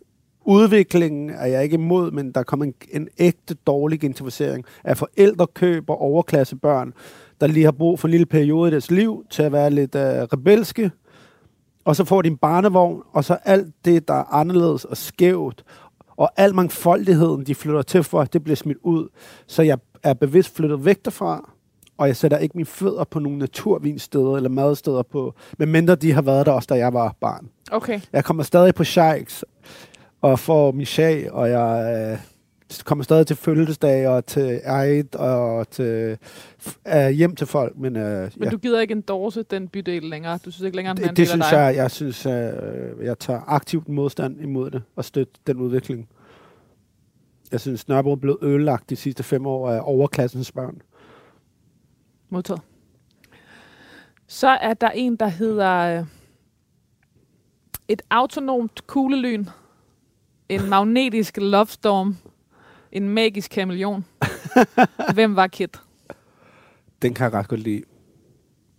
udviklingen 0.47 1.29
er 1.29 1.45
jeg 1.45 1.63
ikke 1.63 1.73
imod, 1.73 2.11
men 2.11 2.31
der 2.31 2.43
kommer 2.43 2.65
en, 2.65 2.73
en 2.91 3.07
ægte 3.17 3.53
dårlig 3.53 3.99
gentrificering 3.99 4.65
af 4.83 4.97
forældrekøb 4.97 5.89
og 5.89 6.01
overklassebørn, 6.01 6.93
der 7.41 7.47
lige 7.47 7.63
har 7.63 7.71
brug 7.71 7.99
for 7.99 8.07
en 8.07 8.11
lille 8.11 8.25
periode 8.25 8.67
i 8.67 8.71
deres 8.71 8.91
liv 8.91 9.25
til 9.29 9.43
at 9.43 9.51
være 9.51 9.69
lidt 9.69 9.95
øh, 9.95 10.01
rebelske. 10.01 10.91
Og 11.85 11.95
så 11.95 12.03
får 12.03 12.21
de 12.21 12.29
en 12.29 12.37
barnevogn, 12.37 13.01
og 13.13 13.23
så 13.23 13.37
alt 13.45 13.67
det, 13.85 14.07
der 14.07 14.13
er 14.13 14.33
anderledes 14.33 14.85
og 14.85 14.97
skævt, 14.97 15.63
og 16.17 16.31
al 16.37 16.55
mangfoldigheden, 16.55 17.45
de 17.45 17.55
flytter 17.55 17.81
til 17.81 18.03
for, 18.03 18.23
det 18.23 18.43
bliver 18.43 18.55
smidt 18.55 18.77
ud. 18.83 19.07
Så 19.47 19.61
jeg 19.61 19.77
er 20.03 20.13
bevidst 20.13 20.55
flyttet 20.55 20.85
væk 20.85 21.05
derfra, 21.05 21.51
og 21.97 22.07
jeg 22.07 22.15
sætter 22.15 22.37
ikke 22.37 22.57
mine 22.57 22.65
fødder 22.65 23.03
på 23.03 23.19
nogle 23.19 23.37
naturvinsteder 23.37 24.35
eller 24.35 24.49
madsteder 24.49 25.03
på, 25.03 25.33
medmindre 25.57 25.95
de 25.95 26.11
har 26.11 26.21
været 26.21 26.45
der 26.45 26.51
også, 26.51 26.67
da 26.69 26.75
jeg 26.75 26.93
var 26.93 27.15
barn. 27.21 27.49
Okay. 27.71 27.99
Jeg 28.13 28.23
kommer 28.23 28.43
stadig 28.43 28.75
på 28.75 28.83
Shikes 28.83 29.45
og 30.21 30.39
får 30.39 30.71
min 30.71 30.85
shag, 30.85 31.31
og 31.31 31.49
jeg 31.49 31.95
øh, 32.11 32.19
kommer 32.85 33.03
stadig 33.03 33.27
til 33.27 33.35
fødselsdag 33.35 34.07
og 34.07 34.25
til 34.25 34.61
Eid 34.65 35.15
og 35.15 35.69
til 35.69 36.17
øh, 36.87 37.09
hjem 37.09 37.35
til 37.35 37.47
folk. 37.47 37.77
Men, 37.77 37.95
øh, 37.95 38.31
Men 38.35 38.43
ja. 38.43 38.49
du 38.49 38.57
gider 38.57 38.79
ikke 38.79 38.91
endorse 38.91 39.43
den 39.43 39.67
bydel 39.67 40.03
længere? 40.03 40.39
Du 40.45 40.51
synes 40.51 40.61
ikke 40.65 40.75
længere, 40.75 40.95
den 40.95 41.03
en 41.03 41.09
det, 41.09 41.17
det 41.17 41.27
synes 41.27 41.45
dig? 41.49 41.57
jeg, 41.57 41.75
jeg 41.75 41.91
synes, 41.91 42.25
øh, 42.25 42.33
jeg 43.01 43.19
tager 43.19 43.41
aktivt 43.47 43.89
modstand 43.89 44.41
imod 44.41 44.71
det 44.71 44.83
og 44.95 45.05
støtter 45.05 45.33
den 45.47 45.57
udvikling. 45.57 46.09
Jeg 47.51 47.59
synes, 47.59 47.87
Nørrebro 47.87 48.11
er 48.11 48.15
blevet 48.15 48.37
ødelagt 48.41 48.89
de 48.89 48.95
sidste 48.95 49.23
fem 49.23 49.45
år 49.45 49.69
af 49.69 49.79
overklassens 49.83 50.51
børn. 50.51 50.81
Modtaget. 52.29 52.61
Så 54.27 54.47
er 54.47 54.73
der 54.73 54.89
en, 54.89 55.15
der 55.15 55.27
hedder 55.27 55.99
øh, 55.99 56.05
et 57.87 58.01
autonomt 58.09 58.87
kuglelyn, 58.87 59.45
en 60.49 60.69
magnetisk 60.69 61.37
lovestorm, 61.37 62.17
en 62.91 63.09
magisk 63.09 63.51
kameleon. 63.51 64.05
Hvem 65.13 65.35
var 65.35 65.47
Kit? 65.47 65.77
Den 67.01 67.13
kan 67.13 67.23
jeg 67.23 67.33
ret 67.33 67.47
godt 67.47 67.59
lide. 67.59 67.81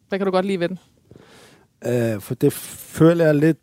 Hvad 0.08 0.18
kan 0.18 0.26
du 0.26 0.30
godt 0.32 0.46
lide 0.46 0.60
ved 0.60 0.68
den? 0.68 0.78
Øh, 1.86 2.20
for 2.20 2.34
det 2.34 2.52
føler 2.52 3.24
jeg 3.24 3.34
lidt... 3.34 3.58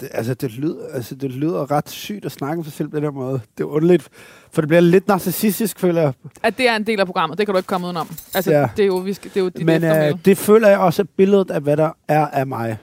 Det, 0.00 0.08
altså, 0.12 0.34
det 0.34 0.52
lyder, 0.52 0.86
altså, 0.92 1.14
det 1.14 1.30
lyder 1.30 1.70
ret 1.70 1.88
sygt 1.90 2.24
at 2.24 2.32
snakke 2.32 2.58
om 2.58 2.64
sig 2.64 2.72
selv 2.72 2.88
på 2.88 2.96
den 2.96 3.04
her 3.04 3.10
måde. 3.10 3.40
Det 3.58 3.64
er 3.64 3.68
underligt, 3.68 4.08
for 4.50 4.62
det 4.62 4.68
bliver 4.68 4.80
lidt 4.80 5.08
narcissistisk, 5.08 5.78
føler 5.78 6.00
jeg. 6.02 6.12
At 6.42 6.58
det 6.58 6.68
er 6.68 6.76
en 6.76 6.86
del 6.86 7.00
af 7.00 7.06
programmet, 7.06 7.38
det 7.38 7.46
kan 7.46 7.52
du 7.52 7.56
ikke 7.58 7.66
komme 7.66 7.86
udenom. 7.86 8.08
Altså, 8.34 8.50
Ja. 8.50 8.68
det 8.76 8.82
er 8.82 8.86
jo, 8.86 8.96
vi 8.96 9.12
skal, 9.12 9.30
det 9.30 9.36
er 9.36 9.40
jo 9.44 9.48
dit 9.48 9.66
Men 9.66 9.84
øh, 9.84 10.18
det 10.24 10.38
føler 10.38 10.68
jeg 10.68 10.78
også 10.78 11.02
er 11.02 11.06
billedet 11.16 11.50
af, 11.50 11.60
hvad 11.60 11.76
der 11.76 11.90
er 12.08 12.26
af 12.26 12.46
mig. 12.46 12.78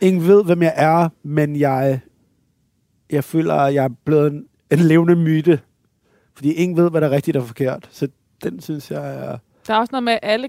Ingen 0.00 0.26
ved, 0.28 0.44
hvem 0.44 0.62
jeg 0.62 0.72
er, 0.76 1.08
men 1.22 1.56
jeg, 1.56 2.00
jeg 3.10 3.24
føler, 3.24 3.54
at 3.54 3.74
jeg 3.74 3.84
er 3.84 3.88
blevet 4.04 4.32
en, 4.32 4.44
en 4.72 4.78
levende 4.78 5.16
myte. 5.16 5.60
Fordi 6.34 6.52
ingen 6.52 6.76
ved, 6.76 6.90
hvad 6.90 7.00
der 7.00 7.06
er 7.06 7.10
rigtigt 7.10 7.36
og 7.36 7.46
forkert. 7.46 7.88
Så 7.90 8.08
den 8.44 8.60
synes 8.60 8.90
jeg 8.90 9.14
er 9.14 9.38
Der 9.66 9.74
er 9.74 9.78
også 9.78 9.92
noget 9.92 10.04
med, 10.04 10.12
at 10.12 10.18
alle 10.22 10.48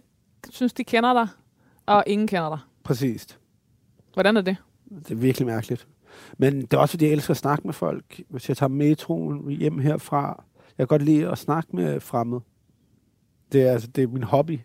synes, 0.50 0.74
de 0.74 0.84
kender 0.84 1.14
dig, 1.14 1.28
og 1.86 2.04
ingen 2.08 2.28
kender 2.28 2.50
dig. 2.50 2.60
præcist. 2.84 3.40
Hvordan 4.14 4.38
er 4.38 4.42
det? 4.42 4.58
Det 4.90 5.12
er 5.12 5.16
virkelig 5.16 5.46
mærkeligt. 5.48 5.88
Men 6.38 6.62
det 6.62 6.74
er 6.74 6.78
også, 6.78 6.92
fordi 6.92 7.06
jeg 7.06 7.12
elsker 7.12 7.32
at 7.32 7.38
snakke 7.38 7.64
med 7.68 7.74
folk. 7.74 8.22
Hvis 8.30 8.50
jeg 8.50 8.58
tager 8.58 8.68
metroen 8.70 9.52
hjem 9.52 9.80
herfra, 9.80 10.44
jeg 10.78 10.78
kan 10.78 10.88
godt 10.88 11.02
lide 11.02 11.30
at 11.30 11.38
snakke 11.38 11.76
med 11.76 12.00
fremmede. 12.00 12.42
Det 13.52 13.62
er, 13.62 13.72
altså, 13.72 13.88
det 13.88 14.04
er 14.04 14.08
min 14.08 14.24
hobby. 14.24 14.60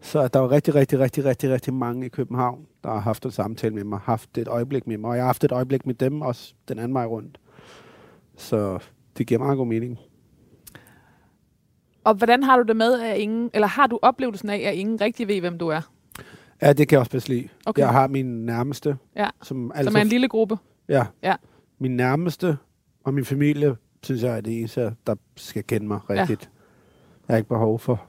Så 0.00 0.28
der 0.28 0.40
er 0.40 0.50
rigtig, 0.50 0.74
rigtig, 0.74 0.98
rigtig, 0.98 1.24
rigtig, 1.24 1.50
rigtig 1.50 1.74
mange 1.74 2.06
i 2.06 2.08
København, 2.08 2.66
der 2.84 2.90
har 2.90 3.00
haft 3.00 3.24
en 3.24 3.30
samtale 3.30 3.74
med 3.74 3.84
mig, 3.84 3.98
haft 3.98 4.38
et 4.38 4.48
øjeblik 4.48 4.86
med 4.86 4.98
mig, 4.98 5.10
og 5.10 5.16
jeg 5.16 5.22
har 5.22 5.28
haft 5.28 5.44
et 5.44 5.52
øjeblik 5.52 5.86
med 5.86 5.94
dem 5.94 6.22
også 6.22 6.54
den 6.68 6.78
anden 6.78 6.94
vej 6.94 7.04
rundt. 7.06 7.38
Så 8.36 8.78
det 9.18 9.26
giver 9.26 9.38
meget 9.40 9.56
god 9.56 9.66
mening. 9.66 9.98
Og 12.04 12.14
hvordan 12.14 12.42
har 12.42 12.56
du 12.56 12.62
det 12.62 12.76
med, 12.76 13.00
at 13.00 13.18
ingen, 13.18 13.50
eller 13.54 13.68
har 13.68 13.86
du 13.86 13.98
oplevelsen 14.02 14.50
af, 14.50 14.58
at 14.58 14.74
ingen 14.74 15.00
rigtig 15.00 15.28
ved, 15.28 15.40
hvem 15.40 15.58
du 15.58 15.68
er? 15.68 15.80
Ja, 16.62 16.72
det 16.72 16.88
kan 16.88 16.96
jeg 16.96 17.00
også 17.00 17.10
bedst 17.10 17.28
lide. 17.28 17.48
Okay. 17.66 17.82
Jeg 17.82 17.90
har 17.90 18.06
min 18.06 18.46
nærmeste, 18.46 18.96
Ja, 19.16 19.28
som, 19.42 19.72
altså, 19.74 19.90
som 19.90 19.96
er 19.96 20.00
en 20.00 20.06
lille 20.08 20.28
gruppe. 20.28 20.58
Ja. 20.88 21.06
Ja. 21.22 21.34
Min 21.78 21.96
nærmeste 21.96 22.58
og 23.04 23.14
min 23.14 23.24
familie, 23.24 23.76
synes 24.02 24.22
jeg 24.22 24.36
er 24.36 24.40
det 24.40 24.58
eneste, 24.58 24.94
der 25.06 25.14
skal 25.36 25.64
kende 25.64 25.86
mig 25.86 26.10
rigtigt. 26.10 26.42
Ja. 26.42 26.48
Jeg 27.28 27.34
har 27.34 27.36
ikke 27.36 27.48
behov 27.48 27.78
for 27.78 28.04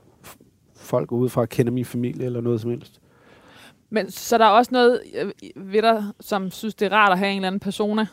folk 0.76 1.12
udefra 1.12 1.42
at 1.42 1.50
kende 1.50 1.72
min 1.72 1.86
familie 1.86 2.26
eller 2.26 2.42
noget 2.42 2.62
som 2.62 2.70
helst. 2.70 3.02
Men 3.90 4.12
så 4.12 4.38
der 4.38 4.46
er 4.46 4.50
også 4.50 4.70
noget 4.72 5.02
øh, 5.16 5.32
ved 5.56 5.82
dig, 5.82 6.04
som 6.20 6.52
synes, 6.52 6.76
det 6.76 6.86
er 6.86 6.96
rart 6.96 7.12
at 7.12 7.20
have 7.20 7.32
en 7.32 7.36
eller 7.36 7.48
anden 7.48 7.60
persona, 7.60 8.08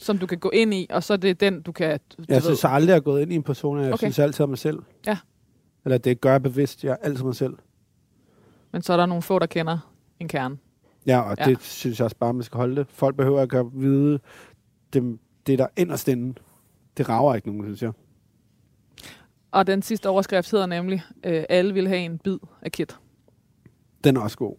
som 0.00 0.18
du 0.18 0.26
kan 0.26 0.38
gå 0.38 0.50
ind 0.50 0.74
i, 0.74 0.86
og 0.90 1.02
så 1.02 1.12
er 1.12 1.16
det 1.16 1.40
den, 1.40 1.62
du 1.62 1.72
kan... 1.72 2.00
Du 2.18 2.24
Jeg 2.28 2.34
ved. 2.34 2.40
synes 2.42 2.64
aldrig, 2.64 2.88
jeg 2.88 2.96
er 2.96 3.00
gået 3.00 3.22
ind 3.22 3.32
i 3.32 3.34
en 3.34 3.42
person, 3.42 3.78
jeg 3.80 3.92
Okay. 3.92 3.96
synes 4.06 4.18
altid 4.18 4.42
om 4.42 4.48
mig 4.48 4.58
selv. 4.58 4.78
Ja. 5.06 5.18
Eller 5.84 5.98
det 5.98 6.20
gør 6.20 6.30
jeg 6.30 6.42
bevidst, 6.42 6.84
jeg 6.84 6.90
er 6.92 6.96
altid 6.96 7.24
mig 7.24 7.34
selv. 7.34 7.54
Men 8.72 8.82
så 8.82 8.92
er 8.92 8.96
der 8.96 9.06
nogle 9.06 9.22
få, 9.22 9.38
der 9.38 9.46
kender 9.46 9.78
en 10.20 10.28
kerne. 10.28 10.58
Ja, 11.06 11.20
og 11.20 11.36
Ja. 11.38 11.44
det 11.44 11.62
synes 11.62 11.98
jeg 11.98 12.04
også 12.04 12.16
bare, 12.16 12.34
man 12.34 12.42
skal 12.42 12.56
holde 12.58 12.76
det. 12.76 12.86
Folk 12.90 13.16
behøver 13.16 13.42
ikke 13.42 13.58
at 13.58 13.66
vide 13.72 14.18
det, 14.92 15.18
det 15.46 15.58
der 15.58 15.66
inderst 15.76 16.08
inde. 16.08 16.34
Det 16.96 17.08
rager 17.08 17.34
ikke 17.34 17.48
nogen, 17.48 17.64
synes 17.64 17.82
jeg. 17.82 17.92
Og 19.50 19.66
den 19.66 19.82
sidste 19.82 20.08
overskrift 20.08 20.50
hedder 20.50 20.66
nemlig, 20.66 21.02
øh, 21.24 21.44
alle 21.48 21.74
vil 21.74 21.88
have 21.88 22.00
en 22.00 22.18
bid 22.18 22.38
af 22.62 22.72
Kit. 22.72 22.96
Den 24.04 24.16
er 24.16 24.20
også 24.20 24.36
god. 24.38 24.56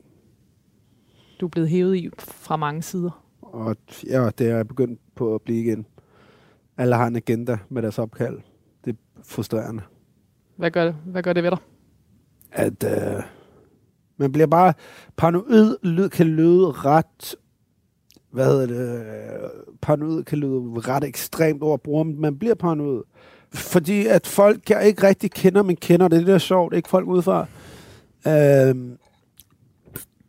Du 1.42 1.46
er 1.46 1.50
blevet 1.50 1.70
hævet 1.70 1.96
i 1.96 2.10
fra 2.20 2.56
mange 2.56 2.82
sider. 2.82 3.24
Og 3.58 3.76
ja, 4.10 4.30
det 4.38 4.50
er 4.50 4.56
jeg 4.56 4.68
begyndt 4.68 5.00
på 5.16 5.36
at 5.36 5.42
blive 5.42 5.60
igen. 5.60 5.86
Alle 6.78 6.96
har 6.96 7.08
en 7.08 7.16
agenda 7.16 7.58
med 7.70 7.82
deres 7.82 8.00
opkald. 8.00 8.40
Det 8.86 8.94
er 8.94 9.22
frustrerende. 9.24 9.84
Hvad 10.56 10.72
gør 10.72 10.86
det, 10.86 10.96
hvad 11.06 11.24
gør 11.24 11.34
det 11.34 11.44
ved 11.44 11.52
dig? 11.52 11.60
At 12.52 12.84
øh, 12.84 13.24
man 14.18 14.32
bliver 14.32 14.48
bare 14.48 14.74
paranoid, 15.16 15.78
lyd, 15.84 16.10
kan 16.10 16.26
lyde 16.26 16.72
ret 16.72 17.36
hvad 18.32 18.46
hedder 18.46 18.66
det, 18.66 19.00
øh, 19.00 19.50
paranoid 19.82 20.24
kan 20.24 20.38
lyde 20.38 20.62
ret 20.76 21.04
ekstremt 21.04 21.64
ord 21.64 21.74
at 21.74 21.82
bruge, 21.82 22.06
men 22.06 22.22
man 22.22 22.40
bliver 22.40 22.56
paranoid. 22.56 23.04
Fordi 23.54 24.06
at 24.06 24.28
folk, 24.28 24.70
jeg 24.70 24.88
ikke 24.88 25.08
rigtig 25.08 25.32
kender, 25.32 25.64
men 25.64 25.76
kender, 25.76 26.08
det 26.08 26.28
det 26.28 26.34
er 26.34 26.38
sjovt, 26.38 26.76
ikke 26.76 26.90
folk 26.90 27.08
udefra. 27.08 27.46
Øh, 28.28 28.76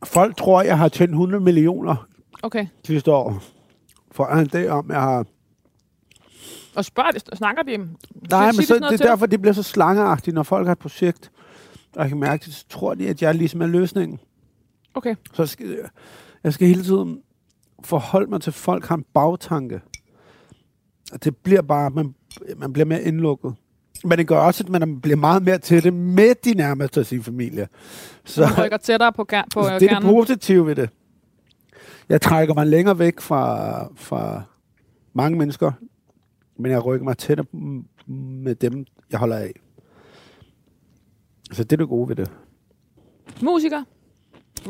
folk 0.05 0.37
tror, 0.37 0.63
jeg 0.63 0.79
har 0.79 0.89
tjent 0.89 1.11
100 1.11 1.45
millioner 1.45 2.08
Okay, 2.42 2.66
sidste 2.85 3.12
år. 3.12 3.42
For 4.12 4.26
en 4.26 4.47
dag 4.47 4.71
om, 4.71 4.90
jeg 4.90 5.00
har 5.00 5.26
Og 6.76 6.85
spørger 6.85 7.37
snakker 7.37 7.62
de? 7.62 7.76
Nej, 8.30 8.52
men 8.52 8.62
så, 8.62 8.75
det 8.75 8.99
til 8.99 9.07
er 9.07 9.11
derfor, 9.11 9.26
det 9.26 9.40
bliver 9.40 9.54
så 9.54 9.62
slangeagtigt, 9.62 10.35
når 10.35 10.42
folk 10.42 10.66
har 10.66 10.73
et 10.73 10.78
projekt. 10.78 11.30
Og 11.97 12.02
jeg 12.02 12.09
kan 12.09 12.18
mærke 12.18 12.45
det, 12.45 12.54
så 12.54 12.64
tror 12.68 12.95
de, 12.95 13.09
at 13.09 13.23
jeg 13.23 13.35
ligesom 13.35 13.62
er 13.62 13.66
løsningen. 13.66 14.21
Okay. 14.95 15.14
Så 15.33 15.47
skal, 15.47 15.78
jeg 16.45 16.52
skal 16.52 16.68
hele 16.68 16.83
tiden 16.83 17.23
forholde 17.85 18.30
mig 18.30 18.40
til, 18.40 18.50
at 18.50 18.54
folk 18.54 18.85
har 18.85 18.97
en 18.97 19.04
bagtanke. 19.14 19.80
Og 21.12 21.25
det 21.25 21.37
bliver 21.37 21.62
bare, 21.62 21.90
man, 21.90 22.14
man 22.57 22.73
bliver 22.73 22.87
mere 22.87 23.02
indlukket. 23.02 23.54
Men 24.04 24.18
det 24.18 24.26
gør 24.26 24.38
også, 24.38 24.64
at 24.64 24.71
man 24.71 25.00
bliver 25.00 25.16
meget 25.16 25.42
mere 25.42 25.59
til 25.59 25.85
det 25.85 25.92
med 25.92 26.35
de 26.45 26.54
nærmeste 26.54 27.00
af 27.00 27.07
sin 27.07 27.23
familie. 27.23 27.68
Så 28.25 28.40
Man 28.40 28.64
rykker 28.64 28.76
tættere 28.76 29.12
på, 29.12 29.25
på 29.25 29.61
altså, 29.61 29.78
det 29.80 29.92
er 29.92 30.00
det 30.00 30.09
positive 30.09 30.66
ved 30.66 30.75
det. 30.75 30.90
Jeg 32.09 32.21
trækker 32.21 32.55
mig 32.55 32.67
længere 32.67 32.99
væk 32.99 33.21
fra, 33.21 33.85
fra 33.95 34.43
mange 35.12 35.38
mennesker, 35.38 35.73
men 36.57 36.73
jeg 36.73 36.85
rykker 36.85 37.05
mig 37.05 37.19
tættere 37.19 37.47
med 38.07 38.55
dem, 38.55 38.87
jeg 39.11 39.19
holder 39.19 39.37
af. 39.37 39.53
Så 41.53 41.65
det 41.65 41.73
er 41.73 41.77
det 41.77 41.88
gode 41.88 42.09
ved 42.09 42.17
det. 42.17 42.31
Musiker, 43.43 43.85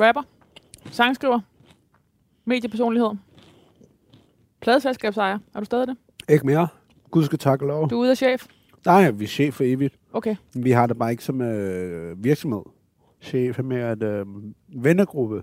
rapper, 0.00 0.22
sangskriver, 0.90 1.40
mediepersonlighed, 2.44 3.10
pladeselskabsejer. 4.60 5.38
Er 5.54 5.58
du 5.58 5.64
stadig 5.64 5.86
det? 5.88 5.96
Ikke 6.28 6.46
mere. 6.46 6.68
Gud 7.10 7.24
skal 7.24 7.38
takke 7.38 7.66
lov. 7.66 7.90
Du 7.90 7.96
er 7.96 8.00
ude 8.00 8.10
af 8.10 8.16
chef? 8.16 8.46
Nej, 8.86 9.10
vi 9.10 9.24
er 9.24 9.28
chef 9.28 9.54
for 9.54 9.64
evigt. 9.64 9.98
Okay. 10.12 10.36
Vi 10.54 10.70
har 10.70 10.86
det 10.86 10.98
bare 10.98 11.10
ikke 11.10 11.24
som 11.24 11.40
øh, 11.40 12.24
virksomhed. 12.24 12.62
Chef 13.20 13.58
er 13.58 13.62
mere 13.62 13.92
et 13.92 14.02
øh, 14.02 14.26
vennegruppe. 14.68 15.42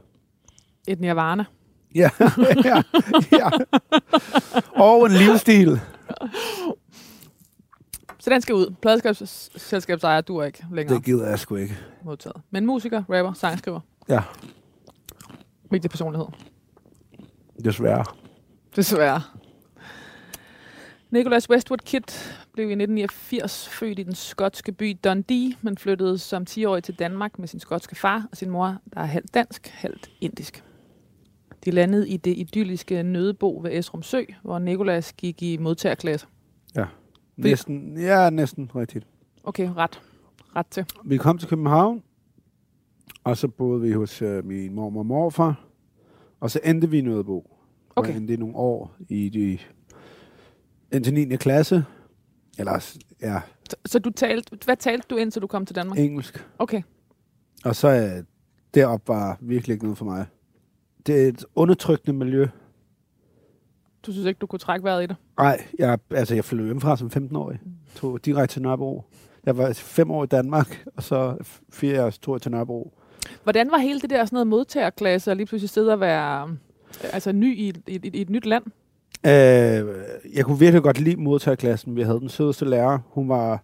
Et 0.88 1.00
nirvana. 1.00 1.46
Ja, 1.96 2.10
ja, 2.66 2.82
ja. 3.32 3.50
Og 4.76 5.06
en 5.06 5.12
livsstil. 5.12 5.82
Så 8.20 8.30
den 8.30 8.42
skal 8.42 8.56
ud. 8.56 8.74
Pladeskabsselskabsejer, 8.82 10.22
du 10.22 10.38
er 10.38 10.46
ikke 10.46 10.66
længere 10.72 10.96
Det 10.98 11.06
gider 11.06 11.30
jeg 11.30 11.40
sgu 11.40 11.56
ikke. 11.56 11.78
modtaget. 12.04 12.36
Men 12.52 12.66
musiker, 12.66 13.04
rapper, 13.10 13.34
sangskriver, 13.34 13.80
Ja, 14.10 14.22
mediepersonlighed. 15.72 16.28
desværre. 17.64 18.06
Desværre. 18.76 19.22
Nicholas 21.12 21.50
Westwood 21.50 21.78
Kidd 21.86 22.04
blev 22.54 22.70
i 22.70 22.72
1989 22.74 23.70
født 23.70 24.00
i 24.00 24.04
den 24.04 24.16
skotske 24.16 24.72
by 24.72 24.98
Dundee, 25.04 25.54
men 25.62 25.78
flyttede 25.78 26.18
som 26.18 26.46
10-årig 26.50 26.84
til 26.84 26.96
Danmark 27.00 27.40
med 27.40 27.48
sin 27.48 27.60
skotske 27.60 27.96
far 27.96 28.28
og 28.32 28.38
sin 28.38 28.50
mor, 28.50 28.78
der 28.94 29.00
er 29.02 29.06
halvt 29.06 29.34
dansk, 29.34 29.68
halvt 29.74 30.10
indisk. 30.22 30.64
De 31.66 31.72
landede 31.72 32.10
i 32.10 32.18
det 32.18 32.38
idylliske 32.38 33.04
nødebo 33.04 33.60
ved 33.64 33.72
Esrum 33.74 34.04
Sø, 34.04 34.22
hvor 34.44 34.60
Nicholas 34.60 35.14
gik 35.14 35.44
i 35.44 35.58
modtagerklasse. 35.58 36.28
Næsten, 37.38 37.98
ja, 37.98 38.30
næsten 38.30 38.72
rigtigt. 38.76 39.08
Okay, 39.44 39.70
ret. 39.78 40.02
Ret 40.56 40.68
til. 40.68 40.86
Vi 41.06 41.18
kom 41.18 41.38
til 41.38 41.50
København, 41.50 42.04
og 43.24 43.38
så 43.38 43.48
boede 43.48 43.82
vi 43.82 43.92
hos 43.92 44.22
øh, 44.22 44.46
min 44.46 44.74
mormor 44.74 45.00
og 45.00 45.06
morfar, 45.06 45.66
og 46.40 46.52
så 46.52 46.60
endte 46.64 46.90
vi 46.90 46.98
i 46.98 47.02
Nødebo. 47.02 47.52
Okay. 47.96 48.12
Og 48.12 48.18
endte 48.18 48.34
i 48.34 48.38
nogle 48.38 48.56
år 48.56 48.96
i 49.10 49.30
de, 49.30 49.58
indtil 50.96 51.14
9. 51.14 51.36
klasse. 51.36 51.86
Eller, 52.60 52.98
ja, 53.22 53.42
Så, 53.70 53.76
så 53.86 54.00
du 54.00 54.10
talte, 54.10 54.58
hvad 54.66 54.78
talte 54.78 55.08
du 55.10 55.16
indtil 55.16 55.42
du 55.42 55.48
kom 55.48 55.66
til 55.66 55.76
Danmark? 55.76 56.00
engelsk. 56.00 56.48
Okay. 56.60 56.82
Og 57.66 57.76
så 57.76 57.88
øh, 57.88 58.24
derop 58.74 59.08
var 59.08 59.38
virkelig 59.42 59.74
ikke 59.74 59.86
noget 59.86 59.98
for 59.98 60.06
mig. 60.06 60.26
Det 61.08 61.24
er 61.24 61.28
et 61.28 61.46
undertrykkende 61.56 62.18
miljø. 62.18 62.48
Du 64.06 64.12
synes 64.12 64.26
ikke, 64.28 64.38
du 64.40 64.46
kunne 64.48 64.60
trække 64.60 64.84
vejret 64.84 65.04
i 65.04 65.06
det? 65.06 65.16
Nej, 65.38 65.62
jeg, 65.80 66.00
altså 66.12 66.36
jeg 66.36 66.46
flyttede 66.46 66.68
hjemmefra 66.68 66.98
som 66.98 67.12
15-årig. 67.16 67.60
Tog 67.96 68.26
direkte 68.26 68.54
til 68.56 68.62
Nørrebro. 68.62 69.04
Jeg 69.46 69.58
var 69.58 69.74
fem 69.74 70.12
år 70.12 70.24
i 70.24 70.28
Danmark, 70.28 70.86
og 70.98 71.04
så 71.04 71.38
fire 71.70 72.06
år 72.06 72.10
tog 72.10 72.36
jeg 72.36 72.42
til 72.42 72.52
Nørrebro. 72.52 72.94
Hvordan 73.44 73.72
var 73.72 73.78
hele 73.78 74.00
det 74.00 74.10
der 74.10 74.26
sådan 74.26 74.36
noget 74.36 74.48
modtagerklasse, 74.48 75.32
og 75.32 75.36
lige 75.38 75.46
pludselig 75.48 75.70
sidde 75.70 75.94
og 75.94 76.00
være 76.00 76.58
altså, 77.04 77.32
ny 77.32 77.58
i, 77.58 77.70
et- 77.70 77.82
i, 77.88 78.00
i, 78.04 78.10
i 78.14 78.22
et 78.22 78.30
nyt 78.30 78.46
land? 78.46 78.64
Øh, 79.26 79.32
jeg 80.36 80.46
kunne 80.46 80.60
virkelig 80.60 80.84
godt 80.84 81.00
lide 81.00 81.16
modtagerklassen. 81.16 81.96
Vi 81.96 82.02
havde 82.02 82.20
den 82.20 82.30
sødeste 82.30 82.66
lærer. 82.66 83.00
Hun 83.10 83.30
var 83.30 83.64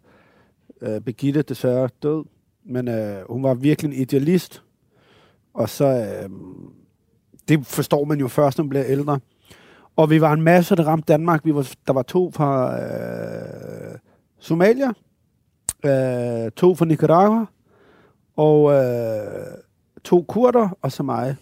øh, 0.82 1.02
Begitte, 1.02 1.42
desværre 1.42 1.90
død. 2.04 2.26
Men 2.66 2.88
øh, 2.88 3.16
hun 3.30 3.44
var 3.44 3.54
virkelig 3.54 3.96
en 3.96 4.02
idealist. 4.02 4.64
Og 5.54 5.70
så, 5.70 5.86
øh, 5.86 6.30
det 7.48 7.66
forstår 7.66 8.06
man 8.06 8.20
jo 8.20 8.28
først, 8.28 8.58
når 8.58 8.64
man 8.64 8.70
bliver 8.70 8.86
ældre. 8.86 9.20
Og 9.96 10.10
vi 10.10 10.22
var 10.22 10.34
en 10.34 10.42
masse, 10.42 10.76
der 10.76 10.84
ramte 10.84 11.14
Danmark. 11.14 11.46
Vi 11.46 11.56
var, 11.56 11.74
der 11.88 11.94
var 11.94 12.02
to 12.02 12.32
fra 12.32 12.82
øh, 12.82 13.98
Somalia, 14.40 14.88
øh, 15.86 16.52
to 16.52 16.76
fra 16.76 16.86
Nicaragua, 16.86 17.46
og 18.36 18.74
øh, 18.74 19.58
to 20.04 20.26
kurder, 20.28 20.78
og 20.82 20.92
så 20.92 21.04
mig. 21.04 21.36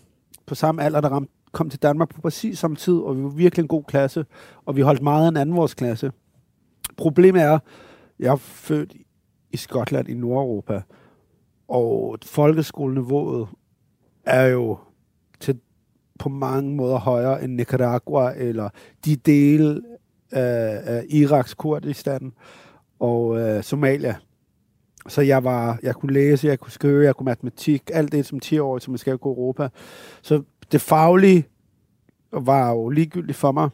På 0.46 0.56
samme 0.56 0.84
alder, 0.84 1.02
der 1.02 1.10
ramte, 1.10 1.32
kom 1.52 1.70
til 1.70 1.82
Danmark 1.82 2.10
på 2.16 2.22
præcis 2.22 2.60
samme 2.60 2.76
tid, 2.78 2.98
og 2.98 3.18
vi 3.18 3.24
var 3.24 3.30
virkelig 3.30 3.64
en 3.64 3.68
god 3.68 3.84
klasse, 3.84 4.26
og 4.66 4.76
vi 4.76 4.82
holdt 4.82 5.02
meget 5.02 5.26
af 5.26 5.30
en 5.30 5.38
anden 5.38 5.56
vores 5.56 5.74
klasse. 5.74 6.12
Problemet 6.98 7.42
er, 7.42 7.60
jeg 8.20 8.32
er 8.32 8.36
født 8.36 8.94
i 9.52 9.58
Skotland 9.58 10.10
i 10.10 10.14
Nordeuropa, 10.14 10.82
og 11.68 12.18
folkeskoleniveauet 12.26 13.48
er 14.26 14.46
jo 14.46 14.78
på 16.20 16.30
mange 16.30 16.76
måder 16.76 16.98
højere 16.98 17.44
end 17.44 17.54
Nicaragua 17.56 18.34
eller 18.38 18.70
de 19.06 19.16
dele 19.16 19.82
af, 20.32 20.82
af 20.86 21.06
Iraks 21.10 21.54
Kurdistan 21.54 22.34
og 23.00 23.40
øh, 23.40 23.64
Somalia. 23.64 24.16
Så 25.08 25.22
jeg 25.22 25.44
var, 25.44 25.80
jeg 25.84 25.96
kunne 25.96 26.14
læse, 26.14 26.48
jeg 26.48 26.60
kunne 26.60 26.72
skrive, 26.72 27.04
jeg 27.04 27.16
kunne 27.16 27.26
matematik, 27.26 27.90
alt 27.94 28.12
det 28.12 28.26
som 28.26 28.40
10-årig, 28.46 28.82
som 28.82 28.92
man 28.92 28.98
skal 28.98 29.18
gå 29.18 29.30
i 29.30 29.34
Europa. 29.34 29.70
Så 30.22 30.44
det 30.72 30.82
faglige 30.82 31.46
var 32.32 32.70
jo 32.72 32.90
ligegyldigt 32.90 33.38
for 33.38 33.52
mig. 33.52 33.70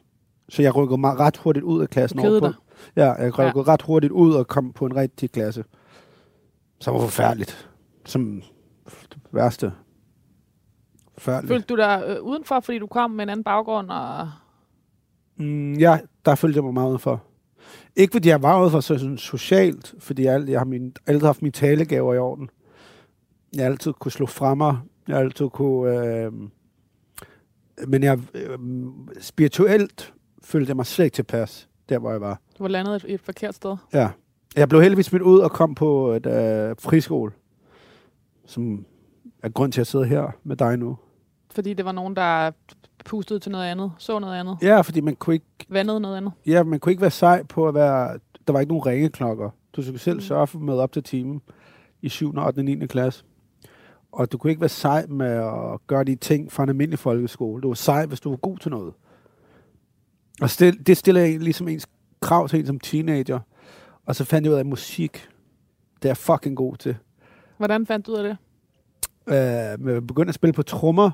Så 0.50 0.62
jeg 0.62 0.76
rykkede 0.76 0.98
mig 0.98 1.20
ret 1.20 1.38
hurtigt 1.38 1.64
ud 1.66 1.82
af 1.82 1.90
klassen. 1.90 2.20
Over 2.20 2.28
på- 2.40 2.46
Ja, 2.96 3.12
jeg 3.12 3.40
rykkede 3.40 3.64
ja. 3.68 3.74
ret 3.74 3.82
hurtigt 3.82 4.12
ud 4.14 4.34
og 4.34 4.48
kom 4.48 4.74
på 4.74 4.86
en 4.86 4.96
rigtig 4.96 5.32
klasse. 5.32 5.64
Som 6.80 6.94
var 6.94 7.00
forfærdeligt. 7.02 7.70
Som 8.06 8.42
det 8.86 9.18
værste. 9.32 9.72
Forfærdeligt. 11.18 11.54
Følte 11.54 11.68
du 11.68 11.76
dig 11.76 12.04
øh, 12.08 12.22
udenfor, 12.24 12.60
fordi 12.60 12.80
du 12.80 12.88
kom 12.88 13.12
med 13.12 13.24
en 13.24 13.30
anden 13.30 13.44
baggrund? 13.44 13.90
Og... 13.90 14.30
Mm, 15.38 15.74
ja, 15.74 16.00
der 16.26 16.36
følte 16.36 16.58
jeg 16.58 16.64
mig 16.64 16.74
meget 16.74 17.02
for. 17.02 17.24
Ikke 17.96 18.12
fordi 18.12 18.30
jeg 18.30 18.42
var 18.44 18.60
udenfor 18.62 18.80
så 18.80 18.98
sådan 18.98 19.18
socialt, 19.18 19.96
fordi 20.00 20.24
jeg, 20.24 20.34
alt- 20.34 20.50
jeg 20.50 20.60
har 20.60 20.66
min, 20.66 20.96
altid 21.08 21.26
haft 21.26 21.42
mine 21.42 21.52
talegaver 21.52 22.14
i 22.14 22.18
orden. 22.18 22.50
Jeg 23.56 23.64
har 23.64 23.72
altid 23.72 23.94
kunne 23.94 24.12
slå 24.12 24.26
fra 24.26 24.56
mig. 24.56 24.78
Jeg 25.08 25.18
altid 25.18 25.50
kunne... 25.50 26.06
Øh, 26.06 26.32
men 27.88 28.04
jeg, 28.04 28.20
øh, 28.34 28.58
spirituelt 29.22 30.14
følte 30.44 30.70
jeg 30.70 30.76
mig 30.76 30.86
slet 30.86 31.06
ikke 31.06 31.16
tilpas, 31.16 31.70
der 31.90 32.00
hvor 32.00 32.12
jeg 32.12 32.22
var. 32.22 32.40
Du 32.58 32.64
var 32.64 32.68
landet 32.70 32.96
et, 32.96 33.06
et 33.14 33.22
forkert 33.22 33.56
sted. 33.56 33.78
Ja. 33.94 34.10
Jeg 34.56 34.70
blev 34.70 34.82
heldigvis 34.82 35.06
smidt 35.06 35.24
ud 35.24 35.40
og 35.40 35.52
kom 35.52 35.76
på 35.76 36.12
et 36.12 36.26
øh, 36.26 36.76
friskole, 36.80 37.32
som 38.46 38.86
er 39.44 39.50
grund 39.50 39.72
til 39.72 39.82
at 39.82 39.88
sidde 39.88 40.06
her 40.06 40.32
med 40.44 40.56
dig 40.56 40.78
nu. 40.78 40.98
Fordi 41.56 41.74
det 41.74 41.86
var 41.86 41.92
nogen, 41.92 42.16
der 42.16 42.52
pustede 43.06 43.40
til 43.40 43.52
noget 43.52 43.66
andet, 43.66 43.92
så 43.98 44.20
noget 44.20 44.36
andet, 44.40 44.58
Ja, 44.62 44.82
fordi 44.82 45.02
man 45.02 45.16
kunne 45.16 45.34
ikke, 45.34 45.46
vandede 45.70 46.00
noget 46.00 46.18
andet. 46.18 46.32
ja, 46.46 46.64
man 46.64 46.80
kunne 46.80 46.92
ikke 46.92 47.02
være 47.02 47.12
sej 47.12 47.44
på 47.44 47.68
at 47.68 47.74
være... 47.74 48.20
Der 48.48 48.54
var 48.54 48.60
ikke 48.60 48.72
nogen 48.74 48.86
ringeklokker. 48.86 49.50
Du 49.76 49.82
skulle 49.84 50.00
selv 50.00 50.16
Mm. 50.18 50.22
sørge 50.22 50.48
for 50.48 50.60
møde 50.60 50.82
op 50.82 50.92
til 50.92 51.04
timen 51.04 51.42
i 52.02 52.10
7. 52.10 52.28
8. 52.38 52.40
og 52.60 52.66
9. 52.66 52.88
klasse. 52.88 53.24
Og 54.12 54.32
du 54.32 54.38
kunne 54.38 54.50
ikke 54.52 54.62
være 54.62 54.70
sej 54.70 55.06
med 55.06 55.28
at 55.28 55.88
gøre 55.88 56.04
de 56.04 56.16
ting 56.16 56.52
fra 56.52 56.64
en 56.64 56.70
almindelig 56.70 57.00
folkeskole. 57.00 57.62
Du 57.62 57.68
var 57.68 57.76
sej, 57.76 58.06
hvis 58.06 58.20
du 58.20 58.30
var 58.30 58.38
god 58.38 58.58
til 58.58 58.72
noget. 58.72 58.94
Og 60.42 60.50
stil, 60.50 60.88
det 60.88 60.98
stiller 60.98 61.22
jeg 61.22 61.40
ligesom 61.40 61.68
ens 61.68 61.88
krav 62.22 62.48
til 62.48 62.60
en 62.60 62.66
som 62.66 62.80
teenager. 62.80 63.40
Og 64.06 64.16
så 64.16 64.24
fandt 64.26 64.46
jeg 64.46 64.52
ud 64.52 64.56
af, 64.56 64.60
at 64.60 64.66
musik, 64.66 65.30
det 66.04 66.10
er 66.12 66.14
fucking 66.14 66.58
god 66.58 66.76
til. 66.76 66.96
Hvordan 67.58 67.86
fandt 67.86 68.08
du 68.08 68.12
ud 68.12 68.18
af 68.18 68.24
det? 68.24 68.38
øh, 69.28 69.86
med 69.86 69.96
at 69.96 70.08
begynde 70.08 70.30
at 70.30 70.36
spille 70.36 70.54
på 70.54 70.64
trommer, 70.64 71.12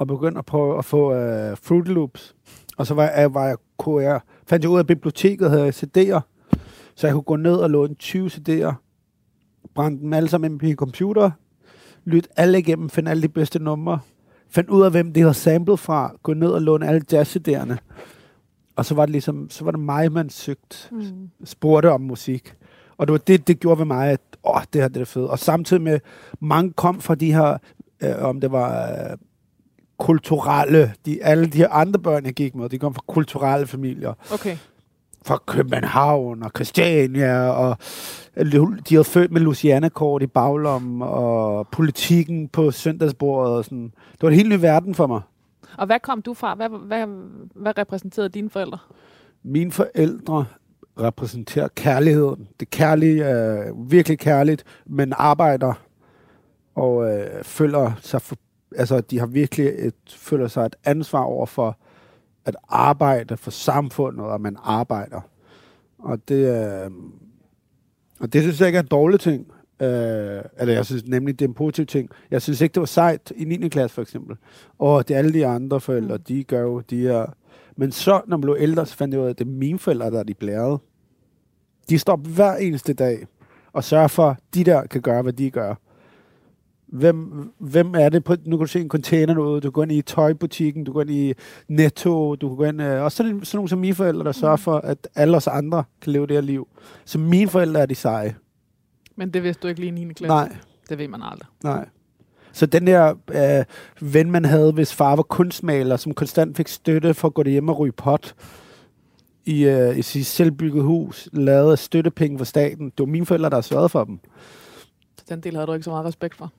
og 0.00 0.06
begynde 0.06 0.38
at 0.38 0.46
prøve 0.46 0.78
at 0.78 0.84
få 0.84 1.14
øh, 1.14 1.56
Fruit 1.62 1.88
Loops. 1.88 2.36
Og 2.76 2.86
så 2.86 2.94
var 2.94 3.10
jeg, 3.10 3.34
var 3.34 3.46
jeg, 3.46 3.56
kunne 3.76 4.04
jeg, 4.04 4.20
fandt 4.46 4.64
jeg 4.64 4.70
ud 4.70 4.78
af, 4.78 4.86
biblioteket 4.86 5.50
havde 5.50 5.68
CD'er, 5.68 6.20
så 6.94 7.06
jeg 7.06 7.12
kunne 7.14 7.22
gå 7.22 7.36
ned 7.36 7.54
og 7.54 7.70
låne 7.70 7.94
20 7.94 8.26
CD'er, 8.28 8.72
brænde 9.74 10.00
dem 10.00 10.12
alle 10.12 10.28
sammen 10.28 10.52
ind 10.52 10.60
på 10.60 10.66
min 10.66 10.76
computer, 10.76 11.30
lytte 12.04 12.28
alle 12.36 12.58
igennem, 12.58 12.90
finde 12.90 13.10
alle 13.10 13.22
de 13.22 13.28
bedste 13.28 13.58
numre, 13.58 13.98
fandt 14.48 14.70
ud 14.70 14.82
af, 14.82 14.90
hvem 14.90 15.12
det 15.12 15.22
havde 15.22 15.34
samlet 15.34 15.78
fra, 15.78 16.12
gå 16.22 16.34
ned 16.34 16.50
og 16.50 16.62
låne 16.62 16.88
alle 16.88 17.02
jazz-CD'erne. 17.12 17.76
Og 18.76 18.84
så 18.84 18.94
var 18.94 19.06
det 19.06 19.12
ligesom, 19.12 19.50
så 19.50 19.64
var 19.64 19.70
det 19.70 19.80
mig, 19.80 20.12
man 20.12 20.30
søgte 20.30 20.76
Mm. 20.90 21.30
spurgte 21.44 21.90
om 21.92 22.00
musik. 22.00 22.54
Og 22.96 23.06
det 23.06 23.12
var 23.12 23.18
det, 23.18 23.46
det 23.48 23.60
gjorde 23.60 23.78
ved 23.78 23.86
mig, 23.86 24.10
at 24.10 24.20
åh, 24.44 24.62
det 24.72 24.80
her 24.80 24.88
det 24.88 25.00
er 25.00 25.04
fedt. 25.04 25.30
Og 25.30 25.38
samtidig 25.38 25.82
med, 25.82 26.00
mange 26.40 26.72
kom 26.72 27.00
fra 27.00 27.14
de 27.14 27.32
her, 27.32 27.58
øh, 28.02 28.22
om 28.22 28.40
det 28.40 28.52
var 28.52 28.90
øh, 28.90 29.16
kulturelle, 30.00 30.94
de, 31.06 31.24
alle 31.24 31.46
de 31.46 31.58
her 31.58 31.68
andre 31.68 32.00
børn, 32.00 32.24
jeg 32.24 32.32
gik 32.32 32.54
med, 32.54 32.68
de 32.68 32.78
kom 32.78 32.94
fra 32.94 33.02
kulturelle 33.06 33.66
familier. 33.66 34.14
Okay. 34.32 34.56
fra 35.24 35.38
København 35.46 36.42
og 36.42 36.50
Christiania, 36.56 37.48
og 37.48 37.76
de 38.88 38.94
havde 38.94 39.04
født 39.04 39.32
med 39.32 39.40
Luciana-kort 39.40 40.22
i 40.22 40.26
baglommen, 40.26 41.02
og 41.02 41.68
politikken 41.68 42.48
på 42.48 42.70
søndagsbordet. 42.70 43.52
Og 43.52 43.64
sådan. 43.64 43.92
Det 44.12 44.22
var 44.22 44.28
en 44.28 44.34
helt 44.34 44.48
ny 44.48 44.60
verden 44.60 44.94
for 44.94 45.06
mig. 45.06 45.20
Og 45.78 45.86
hvad 45.86 46.00
kom 46.00 46.22
du 46.22 46.34
fra? 46.34 46.54
Hvad, 46.54 46.68
hvad, 46.68 47.06
hvad 47.54 47.78
repræsenterede 47.78 48.28
dine 48.28 48.50
forældre? 48.50 48.78
Mine 49.42 49.72
forældre 49.72 50.44
repræsenterer 51.00 51.68
kærligheden. 51.68 52.48
Det 52.60 52.70
kærlige 52.70 53.24
er 53.24 53.72
virkelig 53.88 54.18
kærligt, 54.18 54.64
men 54.86 55.12
arbejder 55.16 55.72
og 56.74 57.12
øh, 57.12 57.44
føler 57.44 57.92
sig 58.00 58.22
for, 58.22 58.36
altså 58.76 59.00
de 59.00 59.18
har 59.18 59.26
virkelig 59.26 59.66
et, 59.66 59.94
føler 60.08 60.48
sig 60.48 60.66
et 60.66 60.76
ansvar 60.84 61.22
over 61.22 61.46
for 61.46 61.78
at 62.44 62.56
arbejde 62.68 63.36
for 63.36 63.50
samfundet, 63.50 64.26
og 64.26 64.40
man 64.40 64.56
arbejder. 64.62 65.20
Og 65.98 66.28
det, 66.28 66.64
øh, 66.84 66.90
og 68.20 68.32
det 68.32 68.42
synes 68.42 68.60
jeg 68.60 68.68
ikke 68.68 68.76
er 68.76 68.82
en 68.82 68.88
dårlig 68.88 69.20
ting. 69.20 69.46
Øh, 69.82 70.42
eller 70.58 70.74
jeg 70.74 70.86
synes 70.86 71.06
nemlig, 71.06 71.38
det 71.38 71.44
er 71.44 71.48
en 71.48 71.54
positiv 71.54 71.86
ting. 71.86 72.10
Jeg 72.30 72.42
synes 72.42 72.60
ikke, 72.60 72.72
det 72.72 72.80
var 72.80 72.86
sejt 72.86 73.32
i 73.36 73.44
9. 73.44 73.68
klasse 73.68 73.94
for 73.94 74.02
eksempel. 74.02 74.36
Og 74.78 75.08
det 75.08 75.14
er 75.14 75.18
alle 75.18 75.32
de 75.32 75.46
andre 75.46 75.80
forældre, 75.80 76.16
mm. 76.16 76.22
de 76.22 76.44
gør 76.44 76.60
jo, 76.60 76.80
de 76.80 77.08
er... 77.08 77.26
Men 77.76 77.92
så, 77.92 78.20
når 78.26 78.36
man 78.36 78.40
blev 78.40 78.56
ældre, 78.58 78.86
så 78.86 78.96
fandt 78.96 79.14
jeg 79.14 79.20
ud 79.20 79.26
af, 79.26 79.30
at 79.30 79.38
det 79.38 79.44
er 79.44 79.50
mine 79.50 79.78
forældre, 79.78 80.10
der 80.10 80.18
er 80.18 80.22
de 80.22 80.34
blærede. 80.34 80.78
De 81.88 81.98
står 81.98 82.12
op 82.12 82.26
hver 82.26 82.56
eneste 82.56 82.92
dag 82.92 83.26
og 83.72 83.84
sørger 83.84 84.08
for, 84.08 84.30
at 84.30 84.36
de 84.54 84.64
der 84.64 84.86
kan 84.86 85.00
gøre, 85.00 85.22
hvad 85.22 85.32
de 85.32 85.50
gør. 85.50 85.74
Hvem, 86.92 87.52
hvem 87.58 87.94
er 87.94 88.08
det? 88.08 88.24
På, 88.24 88.36
nu 88.44 88.56
kan 88.56 88.66
du 88.66 88.72
se 88.72 88.80
en 88.80 88.88
container 88.88 89.34
derude, 89.34 89.60
du 89.60 89.70
går 89.70 89.82
ind 89.82 89.92
i 89.92 90.02
tøjbutikken, 90.02 90.84
du 90.84 90.92
går 90.92 91.00
ind 91.00 91.10
i 91.10 91.34
Netto, 91.68 92.34
du 92.34 92.48
kan 92.48 92.56
gå 92.56 92.64
ind... 92.64 92.82
Øh, 92.82 93.02
også 93.02 93.16
sådan, 93.16 93.44
sådan 93.44 93.58
nogle 93.58 93.68
som 93.68 93.78
mine 93.78 93.94
forældre, 93.94 94.24
der 94.24 94.32
sørger 94.32 94.56
mm. 94.56 94.62
for, 94.62 94.76
at 94.76 95.08
alle 95.14 95.36
os 95.36 95.46
andre 95.46 95.84
kan 96.02 96.12
leve 96.12 96.26
det 96.26 96.36
her 96.36 96.40
liv. 96.40 96.68
Så 97.04 97.18
mine 97.18 97.48
forældre 97.48 97.80
er 97.80 97.86
de 97.86 97.94
seje. 97.94 98.36
Men 99.16 99.30
det 99.30 99.42
vidste 99.42 99.62
du 99.62 99.68
ikke 99.68 99.80
lige 99.80 100.00
i 100.00 100.04
9. 100.04 100.12
klasse? 100.12 100.28
Nej. 100.28 100.56
Det 100.88 100.98
ved 100.98 101.08
man 101.08 101.22
aldrig. 101.22 101.48
Nej. 101.64 101.88
Så 102.52 102.66
den 102.66 102.86
der 102.86 103.14
øh, 103.32 103.64
ven, 104.14 104.30
man 104.30 104.44
havde, 104.44 104.72
hvis 104.72 104.94
far 104.94 105.16
var 105.16 105.22
kunstmaler, 105.22 105.96
som 105.96 106.14
konstant 106.14 106.56
fik 106.56 106.68
støtte 106.68 107.14
for 107.14 107.28
at 107.28 107.34
gå 107.34 107.44
hjem 107.44 107.68
og 107.68 107.78
ryge 107.78 107.92
pot 107.92 108.34
i, 109.44 109.64
øh, 109.64 109.98
i 109.98 110.02
sit 110.02 110.26
selvbygget 110.26 110.84
hus, 110.84 111.28
lavede 111.32 111.76
støttepenge 111.76 112.38
for 112.38 112.44
staten. 112.44 112.84
Det 112.84 112.98
var 112.98 113.06
mine 113.06 113.26
forældre, 113.26 113.50
der 113.50 113.60
sørgede 113.60 113.88
for 113.88 114.04
dem. 114.04 114.18
Så 115.18 115.24
den 115.28 115.40
del 115.40 115.54
havde 115.54 115.66
du 115.66 115.72
ikke 115.72 115.84
så 115.84 115.90
meget 115.90 116.04
respekt 116.04 116.36
for? 116.36 116.52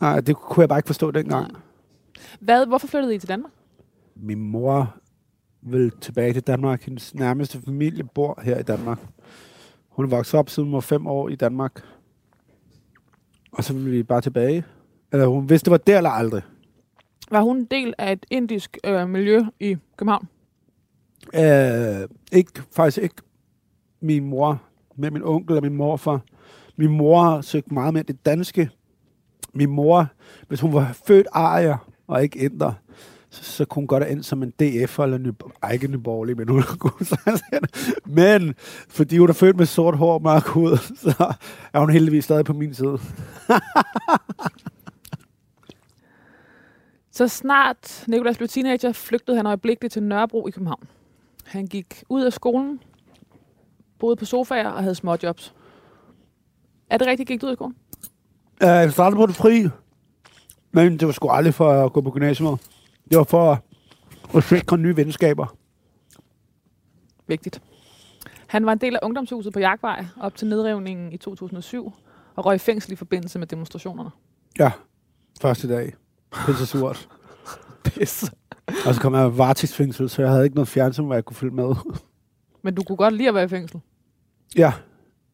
Nej, 0.00 0.20
det 0.20 0.36
kunne 0.36 0.62
jeg 0.62 0.68
bare 0.68 0.78
ikke 0.78 0.86
forstå 0.86 1.10
dengang. 1.10 1.52
Nej. 1.52 1.60
Hvad, 2.40 2.66
hvorfor 2.66 2.86
flyttede 2.86 3.14
I 3.14 3.18
til 3.18 3.28
Danmark? 3.28 3.52
Min 4.16 4.38
mor 4.38 4.94
vil 5.62 5.90
tilbage 6.00 6.32
til 6.32 6.42
Danmark. 6.42 6.82
Hendes 6.82 7.14
nærmeste 7.14 7.62
familie 7.64 8.04
bor 8.04 8.40
her 8.42 8.58
i 8.58 8.62
Danmark. 8.62 8.98
Hun 9.88 10.10
vokset 10.10 10.40
op 10.40 10.50
siden 10.50 10.66
hun 10.66 10.74
var 10.74 10.80
fem 10.80 11.06
år 11.06 11.28
i 11.28 11.34
Danmark. 11.34 11.84
Og 13.52 13.64
så 13.64 13.72
ville 13.74 13.90
vi 13.90 14.02
bare 14.02 14.20
tilbage. 14.20 14.64
Eller 15.12 15.26
hun 15.26 15.48
vidste, 15.48 15.64
det 15.64 15.70
var 15.70 15.76
der 15.76 15.96
eller 15.96 16.10
aldrig. 16.10 16.42
Var 17.30 17.40
hun 17.42 17.56
en 17.56 17.64
del 17.64 17.94
af 17.98 18.12
et 18.12 18.26
indisk 18.30 18.78
øh, 18.84 19.08
miljø 19.08 19.44
i 19.60 19.76
København? 19.96 20.28
Øh, 21.34 22.08
ikke, 22.32 22.62
faktisk 22.72 22.98
ikke 22.98 23.14
min 24.00 24.24
mor, 24.24 24.62
med 24.96 25.10
min 25.10 25.22
onkel 25.22 25.56
og 25.56 25.62
min 25.62 25.76
morfar. 25.76 26.20
Min 26.76 26.90
mor 26.90 27.40
søgte 27.40 27.74
meget 27.74 27.94
mere 27.94 28.02
det 28.02 28.26
danske. 28.26 28.70
Min 29.54 29.70
mor, 29.70 30.06
hvis 30.48 30.60
hun 30.60 30.72
var 30.72 30.96
født 31.06 31.26
arier 31.32 31.90
og 32.06 32.22
ikke 32.22 32.44
ændrer, 32.44 32.72
så, 33.30 33.44
så 33.44 33.64
kunne 33.64 33.80
hun 33.80 33.86
godt 33.86 34.02
have 34.02 34.12
endt 34.12 34.26
som 34.26 34.42
en 34.42 34.50
DF 34.50 34.98
eller 34.98 35.18
ny, 35.18 35.30
ej, 35.62 35.70
ikke 35.70 35.88
nyborgerlig, 35.88 36.36
men 36.36 36.48
hun 36.48 36.62
Men 38.04 38.54
fordi 38.88 39.18
hun 39.18 39.28
er 39.28 39.32
født 39.32 39.56
med 39.56 39.66
sort 39.66 39.96
hår 39.96 40.14
og 40.14 40.22
mørk 40.22 40.46
hud, 40.46 40.76
så 40.96 41.34
er 41.72 41.78
hun 41.78 41.90
heldigvis 41.90 42.24
stadig 42.24 42.44
på 42.44 42.52
min 42.52 42.74
side. 42.74 42.98
så 47.16 47.28
snart 47.28 48.04
Nikolas 48.08 48.36
blev 48.36 48.48
teenager, 48.48 48.92
flygtede 48.92 49.36
han 49.36 49.46
øjeblikkeligt 49.46 49.92
til 49.92 50.02
Nørrebro 50.02 50.48
i 50.48 50.50
København. 50.50 50.88
Han 51.44 51.66
gik 51.66 52.02
ud 52.08 52.22
af 52.22 52.32
skolen, 52.32 52.80
boede 53.98 54.16
på 54.16 54.24
sofaer 54.24 54.68
og 54.68 54.82
havde 54.82 54.94
små 54.94 55.16
jobs. 55.22 55.54
Er 56.90 56.98
det 56.98 57.06
rigtigt, 57.06 57.28
gik 57.28 57.40
du 57.40 57.46
ud 57.46 57.50
af 57.50 57.56
skolen? 57.56 57.76
Uh, 58.62 58.68
jeg 58.68 58.92
startede 58.92 59.16
på 59.16 59.26
det 59.26 59.34
fri, 59.34 59.68
men 60.72 60.98
det 60.98 61.06
var 61.06 61.12
sgu 61.12 61.28
aldrig 61.28 61.54
for 61.54 61.84
at 61.84 61.92
gå 61.92 62.00
på 62.00 62.10
gymnasiet. 62.10 62.58
Det 63.10 63.18
var 63.18 63.24
for 63.24 63.64
at 64.36 64.44
sikre 64.44 64.78
nye 64.78 64.96
venskaber. 64.96 65.56
Vigtigt. 67.26 67.62
Han 68.46 68.66
var 68.66 68.72
en 68.72 68.78
del 68.78 68.94
af 68.94 69.00
ungdomshuset 69.02 69.52
på 69.52 69.58
Jagtvej 69.58 70.04
op 70.20 70.34
til 70.34 70.48
nedrivningen 70.48 71.12
i 71.12 71.16
2007 71.16 71.92
og 72.36 72.46
røg 72.46 72.54
i 72.54 72.58
fængsel 72.58 72.92
i 72.92 72.96
forbindelse 72.96 73.38
med 73.38 73.46
demonstrationerne. 73.46 74.10
Ja, 74.58 74.70
første 75.40 75.68
dag. 75.68 75.94
Pisse 76.46 76.66
surt. 76.66 77.08
Pisse. 77.84 78.32
Og 78.86 78.94
så 78.94 79.00
kom 79.00 79.14
jeg 79.14 79.38
varetægtsfængsel, 79.38 80.08
så 80.08 80.22
jeg 80.22 80.30
havde 80.30 80.44
ikke 80.44 80.56
noget 80.56 80.68
fjernsyn, 80.68 81.04
hvor 81.04 81.14
jeg 81.14 81.24
kunne 81.24 81.36
følge 81.36 81.54
med. 81.54 81.74
Men 82.62 82.74
du 82.74 82.82
kunne 82.82 82.96
godt 82.96 83.14
lide 83.14 83.28
at 83.28 83.34
være 83.34 83.44
i 83.44 83.48
fængsel? 83.48 83.80
Ja. 84.56 84.72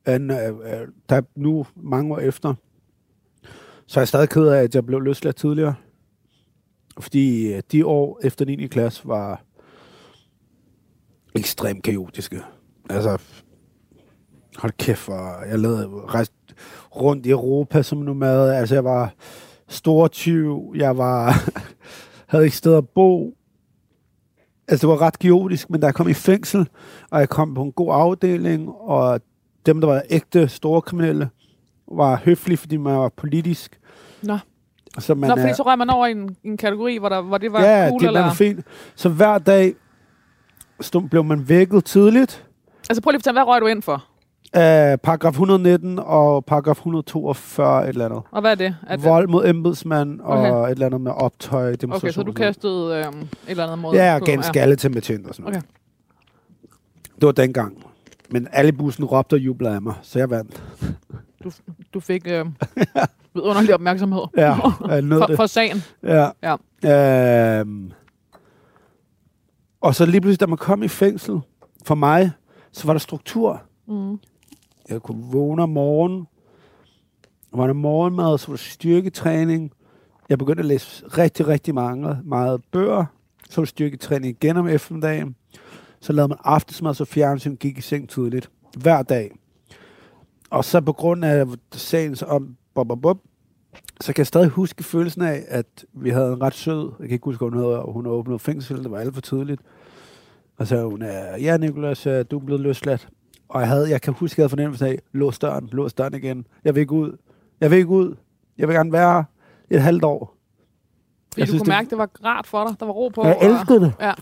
En, 0.09 0.31
øh, 0.31 0.49
øh, 0.49 0.89
der 1.09 1.21
nu 1.37 1.67
mange 1.77 2.15
år 2.15 2.19
efter, 2.19 2.55
så 3.91 4.01
er 4.01 4.03
jeg 4.03 4.09
stadig 4.09 4.29
ked 4.29 4.47
af, 4.47 4.63
at 4.63 4.75
jeg 4.75 4.87
blev 4.87 5.01
løsladt 5.01 5.37
tidligere. 5.37 5.75
Fordi 7.01 7.53
øh, 7.53 7.63
de 7.73 7.87
år 7.87 8.21
efter 8.23 8.45
9. 8.45 8.67
klasse 8.67 9.09
var 9.09 9.43
ekstremt 11.35 11.83
kaotiske. 11.83 12.43
Altså, 12.91 13.19
hold 14.57 14.73
kæft, 14.79 15.09
og 15.09 15.49
jeg 15.49 15.59
lavede 15.59 15.87
rejst 15.89 16.33
rundt 16.97 17.27
i 17.27 17.31
Europa 17.31 17.83
som 17.83 17.99
nomad. 17.99 18.51
Altså, 18.51 18.75
jeg 18.75 18.85
var 18.85 19.15
stor 19.69 20.09
tyv, 20.09 20.73
jeg 20.77 20.99
var, 20.99 21.51
havde 22.31 22.45
ikke 22.45 22.57
sted 22.57 22.75
at 22.75 22.89
bo. 22.89 23.35
Altså, 24.69 24.87
det 24.87 24.93
var 24.93 25.01
ret 25.01 25.19
kaotisk, 25.19 25.71
men 25.71 25.81
da 25.81 25.87
jeg 25.87 25.95
kom 25.95 26.09
i 26.09 26.15
fængsel, 26.15 26.69
og 27.11 27.21
jeg 27.21 27.29
kom 27.29 27.55
på 27.55 27.63
en 27.63 27.73
god 27.73 27.95
afdeling, 27.95 28.69
og 28.69 29.21
dem, 29.67 29.81
der 29.81 29.89
var 29.89 30.03
ægte 30.11 30.49
store 30.49 30.83
kriminelle, 30.83 31.31
var 31.93 32.17
høflige, 32.25 32.57
fordi 32.57 32.77
man 32.77 32.97
var 32.97 33.09
politisk. 33.09 33.80
Nå. 34.23 34.39
Så 34.99 35.15
man 35.15 35.31
Nå, 35.31 35.37
fordi 35.37 35.55
så 35.55 35.63
røg 35.63 35.79
man 35.79 35.91
over 35.91 36.07
i 36.07 36.11
en, 36.11 36.37
en 36.45 36.57
kategori, 36.57 36.97
hvor, 36.97 37.09
der, 37.09 37.21
hvor 37.21 37.39
det 37.39 37.53
var 37.53 37.63
ja, 37.63 37.89
cool? 37.89 38.01
det 38.01 38.07
eller? 38.07 38.21
var 38.21 38.33
fint. 38.33 38.67
Så 38.95 39.09
hver 39.09 39.39
dag 39.39 39.75
stod, 40.81 41.09
blev 41.09 41.25
man 41.25 41.49
vækket 41.49 41.85
tidligt. 41.85 42.45
Altså 42.91 43.03
prøv 43.03 43.11
lige 43.11 43.17
at 43.17 43.21
fortælle, 43.21 43.41
hvad 43.41 43.47
røg 43.47 43.61
du 43.61 43.67
ind 43.67 43.83
for? 43.83 44.05
Uh, 44.57 44.61
paragraf 45.03 45.31
119 45.31 45.99
og 45.99 46.45
paragraf 46.45 46.77
142 46.77 47.83
et 47.83 47.89
eller 47.89 48.05
andet. 48.05 48.23
Og 48.31 48.41
hvad 48.41 48.51
er 48.51 48.55
det? 48.55 48.77
Er 48.87 48.97
Vold 48.97 49.29
mod 49.29 49.47
embedsmand 49.47 50.21
okay. 50.25 50.51
og 50.51 50.65
et 50.65 50.71
eller 50.71 50.87
andet 50.87 51.01
med 51.01 51.13
optøj, 51.13 51.77
Okay, 51.91 52.11
så 52.11 52.23
du 52.23 52.33
kastede 52.33 52.95
øh, 52.95 53.23
et 53.23 53.29
eller 53.49 53.65
andet 53.65 53.79
mod... 53.79 53.95
Ja, 53.95 54.15
og 54.15 54.21
gav 54.21 54.35
en 54.35 54.43
skalle 54.43 54.77
til 54.77 54.91
betjent 54.91 55.27
og 55.27 55.35
sådan 55.35 55.49
okay. 55.49 55.61
Det 57.15 57.27
var 57.27 57.33
dengang. 57.33 57.85
Men 58.31 58.49
alle 58.53 58.73
bussen 58.73 59.05
råbte 59.05 59.35
og 59.35 59.39
jublede 59.39 59.75
af 59.75 59.83
mig, 59.83 59.95
så 60.03 60.19
jeg 60.19 60.31
vandt. 60.31 60.63
Du, 61.45 61.51
du 61.95 62.01
fik 62.01 62.27
øh, 62.27 62.47
underlig 63.35 63.75
opmærksomhed. 63.75 64.23
Ja, 64.37 64.55
for, 65.19 65.37
for 65.37 65.47
sagen. 65.47 65.83
Ja. 66.03 66.31
ja. 66.43 67.61
Øhm. 67.61 67.93
Og 69.81 69.95
så 69.95 70.07
lige 70.07 70.21
pludselig, 70.21 70.41
da 70.41 70.47
man 70.47 70.59
kom 70.59 70.83
i 70.83 70.89
fængsel, 70.89 71.41
for 71.85 71.95
mig, 71.95 72.31
så 72.73 72.87
var 72.87 72.93
der 72.93 72.99
struktur. 72.99 73.63
Mm. 73.89 74.19
Jeg 74.89 75.03
kunne 75.03 75.25
vågne 75.33 75.63
om 75.63 75.69
morgenen. 75.69 76.27
Var 77.53 77.67
der 77.67 77.75
morgenmad, 77.75 78.39
så 78.39 78.47
var 78.47 78.57
der 78.57 78.59
styrketræning. 78.59 79.73
Jeg 80.29 80.39
begyndte 80.39 80.61
at 80.61 80.67
læse 80.67 81.07
rigtig, 81.07 81.47
rigtig 81.47 81.75
mange, 81.75 82.17
meget 82.25 82.61
bøger. 82.73 83.05
Så 83.51 83.61
var 83.61 83.65
der 83.65 83.69
styrketræning 83.69 84.37
igen 84.43 84.57
om 84.57 84.69
eftermiddagen. 84.69 85.37
Så 86.01 86.13
lavede 86.13 86.29
man 86.29 86.39
aftensmad, 86.45 86.95
så 86.95 87.05
fjernsyn 87.05 87.57
gik 87.57 87.79
i 87.79 87.81
seng 87.81 88.09
tidligt. 88.09 88.51
Hver 88.77 89.03
dag. 89.03 89.31
Og 90.51 90.65
så 90.65 90.81
på 90.81 90.93
grund 90.93 91.25
af 91.25 91.47
sagen 91.73 92.17
om 92.27 92.57
bob, 92.75 92.89
bob, 92.89 93.03
bob, 93.03 93.19
så 94.01 94.13
kan 94.13 94.21
jeg 94.21 94.27
stadig 94.27 94.49
huske 94.49 94.85
følelsen 94.85 95.23
af, 95.23 95.45
at 95.49 95.85
vi 95.93 96.11
havde 96.11 96.33
en 96.33 96.43
ret 96.43 96.55
sød, 96.55 96.93
jeg 96.99 97.09
kan 97.09 97.15
ikke 97.15 97.25
huske, 97.25 97.45
hun 97.45 97.55
og 97.55 97.93
hun 97.93 98.07
åbnede 98.07 98.39
fængsel, 98.39 98.83
det 98.83 98.91
var 98.91 98.99
alt 98.99 99.15
for 99.15 99.21
tidligt. 99.21 99.61
Og 100.57 100.67
så 100.67 100.85
hun, 100.85 101.03
ja 101.41 101.57
Nicolas, 101.57 102.03
du 102.03 102.39
er 102.39 102.45
blevet 102.45 102.61
løsladt. 102.61 103.09
Og 103.49 103.61
jeg, 103.61 103.69
havde, 103.69 103.91
jeg 103.91 104.01
kan 104.01 104.15
huske, 104.15 104.35
at 104.35 104.39
jeg 104.39 104.43
havde 104.43 104.51
fornemmelsen 104.51 104.87
af, 104.87 104.99
lås 105.13 105.39
døren, 105.39 105.69
lås 105.73 105.95
døren 105.95 106.15
igen. 106.15 106.47
Jeg 106.65 106.75
vil 106.75 106.81
ikke 106.81 106.93
ud. 106.93 107.17
Jeg 107.61 107.71
vil 107.71 107.79
ikke 107.79 107.91
ud. 107.91 108.17
Jeg 108.59 108.69
vil 108.69 108.77
gerne 108.77 108.93
være 108.93 109.25
et 109.71 109.83
halvt 109.83 110.05
år. 110.05 110.37
Fordi 111.33 111.41
jeg 111.41 111.47
du 111.47 111.51
synes, 111.51 111.61
kunne 111.61 111.65
det, 111.65 111.69
mærke, 111.69 111.91
det 111.91 111.99
var 111.99 112.11
rart 112.25 112.47
for 112.47 112.67
dig. 112.67 112.81
Der 112.81 112.87
var 112.87 112.93
ro 112.93 113.09
på. 113.09 113.27
Jeg 113.27 113.39
elskede 113.43 113.81
det. 113.81 113.93
Ja. 114.01 114.07
Jeg 114.07 114.15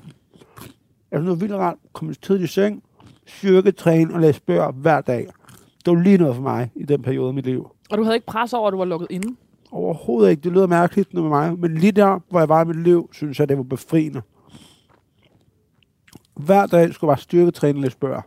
synes, 1.13 1.23
det 1.23 1.29
var 1.29 1.35
vildt 1.35 1.55
rart. 1.55 1.77
Kom 1.93 2.15
tidligt 2.23 2.51
i 2.51 2.55
seng, 2.55 2.83
styrketræne 3.27 4.15
og 4.15 4.21
læse 4.21 4.41
bøger 4.43 4.73
hver 4.73 5.01
dag. 5.01 5.29
Det 5.85 5.97
var 5.97 6.03
lige 6.03 6.19
noget 6.19 6.35
for 6.35 6.43
mig 6.43 6.73
i 6.75 6.83
den 6.83 7.03
periode 7.03 7.29
af 7.29 7.35
mit 7.35 7.47
liv. 7.47 7.71
Og 7.91 7.99
du 7.99 8.03
havde 8.03 8.17
ikke 8.17 8.27
pres 8.27 8.53
over, 8.53 8.69
at 8.69 8.73
du 8.73 8.79
var 8.79 8.85
lukket 8.85 9.07
inde? 9.11 9.37
Overhovedet 9.73 10.31
ikke. 10.31 10.43
Det 10.43 10.53
lyder 10.53 10.67
mærkeligt 10.67 11.15
med 11.15 11.23
mig. 11.23 11.59
Men 11.59 11.75
lige 11.75 11.93
der, 11.93 12.21
hvor 12.31 12.39
jeg 12.39 12.49
var 12.49 12.63
i 12.65 12.67
mit 12.67 12.83
liv, 12.83 13.09
synes 13.13 13.41
jeg, 13.41 13.49
det 13.49 13.57
var 13.57 13.63
befriende. 13.63 14.23
Hver 16.37 16.67
dag 16.67 16.95
skulle 16.95 17.09
jeg 17.09 17.17
bare 17.17 17.23
styrketræne 17.23 17.81
lidt 17.81 17.93
spørge. 17.93 18.23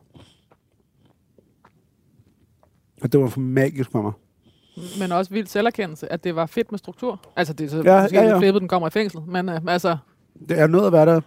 Og 3.02 3.12
det 3.12 3.20
var 3.20 3.28
for 3.28 3.40
magisk 3.40 3.92
for 3.92 4.02
mig. 4.02 4.12
Men 5.00 5.12
også 5.12 5.34
vild 5.34 5.48
selverkendelse, 5.48 6.12
at 6.12 6.24
det 6.24 6.36
var 6.36 6.46
fedt 6.46 6.72
med 6.72 6.80
struktur. 6.80 7.20
Altså, 7.36 7.54
det 7.54 7.66
er 7.66 7.70
så 7.70 7.82
Ja, 7.86 8.02
måske 8.02 8.16
ja, 8.18 8.28
ja, 8.28 8.40
flippet, 8.40 8.62
den 8.62 8.68
kommer 8.70 8.88
i 8.88 8.92
fængsel. 8.92 9.22
Men 9.28 9.50
øh, 9.50 9.62
altså, 9.68 9.98
Det 10.50 10.60
er 10.60 10.68
noget 10.68 10.88
at 10.88 10.94
være 10.94 11.06
der. 11.06 11.22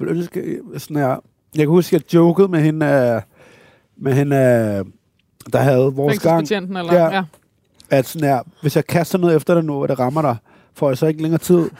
Jeg 0.00 0.08
ønske, 0.08 0.60
sådan 0.78 0.96
her. 0.96 1.08
Jeg 1.08 1.20
kan 1.60 1.68
huske, 1.68 1.96
at 1.96 2.02
jeg 2.02 2.14
jokede 2.14 2.48
med 2.48 2.60
hende, 2.60 2.86
øh, 2.86 3.22
med 3.96 4.12
hende, 4.12 4.36
øh, 4.36 4.84
der 5.52 5.58
havde 5.58 5.94
vores 5.94 6.18
gang, 6.18 6.52
eller... 6.52 6.94
Ja. 6.94 7.08
Ja. 7.14 7.24
At 7.90 8.06
sådan 8.06 8.28
her, 8.28 8.42
hvis 8.60 8.76
jeg 8.76 8.86
kaster 8.86 9.18
noget 9.18 9.36
efter 9.36 9.54
dig 9.54 9.64
nu, 9.64 9.82
og 9.82 9.88
det 9.88 9.98
rammer 9.98 10.22
dig, 10.22 10.36
får 10.74 10.90
jeg 10.90 10.98
så 10.98 11.06
ikke 11.06 11.22
længere 11.22 11.38
tid. 11.38 11.70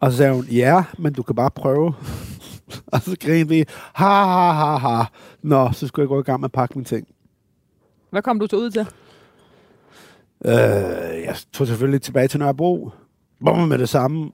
Og 0.00 0.10
så 0.10 0.16
sagde 0.16 0.34
hun, 0.34 0.44
ja, 0.44 0.84
men 0.98 1.12
du 1.12 1.22
kan 1.22 1.34
bare 1.34 1.50
prøve. 1.50 1.94
og 2.92 3.00
så 3.00 3.16
grinede 3.20 3.48
vi, 3.48 3.64
ha, 3.94 4.24
ha, 4.24 4.52
ha, 4.52 4.76
ha. 4.76 5.04
Nå, 5.42 5.72
så 5.72 5.86
skulle 5.86 6.02
jeg 6.02 6.08
gå 6.08 6.20
i 6.20 6.22
gang 6.22 6.40
med 6.40 6.48
at 6.48 6.52
pakke 6.52 6.74
mine 6.74 6.84
ting. 6.84 7.06
Hvad 8.10 8.22
kom 8.22 8.38
du 8.38 8.46
så 8.50 8.56
ud 8.56 8.70
til? 8.70 8.86
Øh, 10.44 11.24
jeg 11.24 11.36
tog 11.52 11.66
selvfølgelig 11.66 12.02
tilbage 12.02 12.28
til 12.28 12.40
Nørrebro. 12.40 12.90
Bum 13.44 13.58
med 13.58 13.78
det 13.78 13.88
samme. 13.88 14.30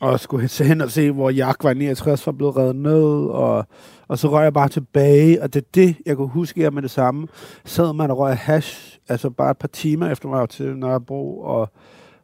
Og 0.00 0.20
skulle 0.20 0.48
se 0.48 0.64
hen 0.64 0.80
og 0.80 0.90
se, 0.90 1.10
hvor 1.10 1.30
Jak 1.30 1.64
var 1.64 1.70
i 1.70 1.74
69 1.74 2.26
var 2.26 2.32
blevet 2.32 2.56
reddet 2.56 2.76
ned. 2.76 3.26
Og, 3.30 3.66
og 4.08 4.18
så 4.18 4.28
røg 4.28 4.44
jeg 4.44 4.52
bare 4.52 4.68
tilbage. 4.68 5.42
Og 5.42 5.54
det 5.54 5.62
er 5.62 5.66
det, 5.74 5.96
jeg 6.06 6.16
kunne 6.16 6.28
huske 6.28 6.60
jeg 6.62 6.72
med 6.72 6.82
det 6.82 6.90
samme. 6.90 7.28
Sad 7.64 7.92
man 7.92 8.10
og 8.10 8.18
røg 8.18 8.36
hash, 8.36 8.98
altså 9.08 9.30
bare 9.30 9.50
et 9.50 9.58
par 9.58 9.68
timer 9.68 10.10
efter 10.10 10.28
mig 10.28 10.48
til 10.48 10.76
Nørrebro. 10.76 11.40
Og 11.40 11.68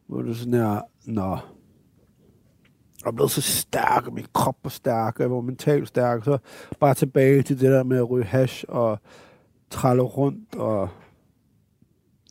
hvor 0.06 0.22
det 0.22 0.36
sådan 0.36 0.54
her, 0.54 0.80
nå. 1.04 1.38
Og 3.06 3.14
blev 3.14 3.28
så 3.28 3.40
stærk, 3.40 4.06
og 4.06 4.14
min 4.14 4.26
krop 4.32 4.56
var 4.62 4.70
stærk, 4.70 5.16
og 5.16 5.22
jeg 5.22 5.30
var 5.30 5.40
mentalt 5.40 5.88
stærk. 5.88 6.24
Så 6.24 6.38
bare 6.80 6.94
tilbage 6.94 7.42
til 7.42 7.60
det 7.60 7.70
der 7.70 7.82
med 7.82 7.96
at 7.96 8.10
ryge 8.10 8.24
hash 8.24 8.64
og 8.68 8.98
tralle 9.70 10.02
rundt. 10.02 10.54
Og 10.56 10.88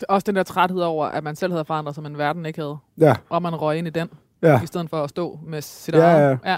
Også 0.10 0.25
den 0.25 0.36
der 0.36 0.43
træthed 0.43 0.82
over, 0.82 1.06
at 1.06 1.23
man 1.23 1.36
selv 1.36 1.51
havde 1.51 1.65
forandret 1.65 1.95
sig, 1.95 2.03
men 2.03 2.17
verden 2.17 2.45
ikke 2.45 2.60
havde. 2.62 2.77
ja, 2.97 3.15
Og 3.29 3.41
man 3.41 3.56
røg 3.56 3.77
ind 3.77 3.88
i 3.88 3.89
den, 3.89 4.10
ja. 4.43 4.63
i 4.63 4.65
stedet 4.65 4.89
for 4.89 5.03
at 5.03 5.10
stå 5.10 5.39
med 5.45 5.62
sit 5.62 5.93
Ja, 5.95 5.99
eget. 5.99 6.39
ja. 6.45 6.51
ja. 6.51 6.58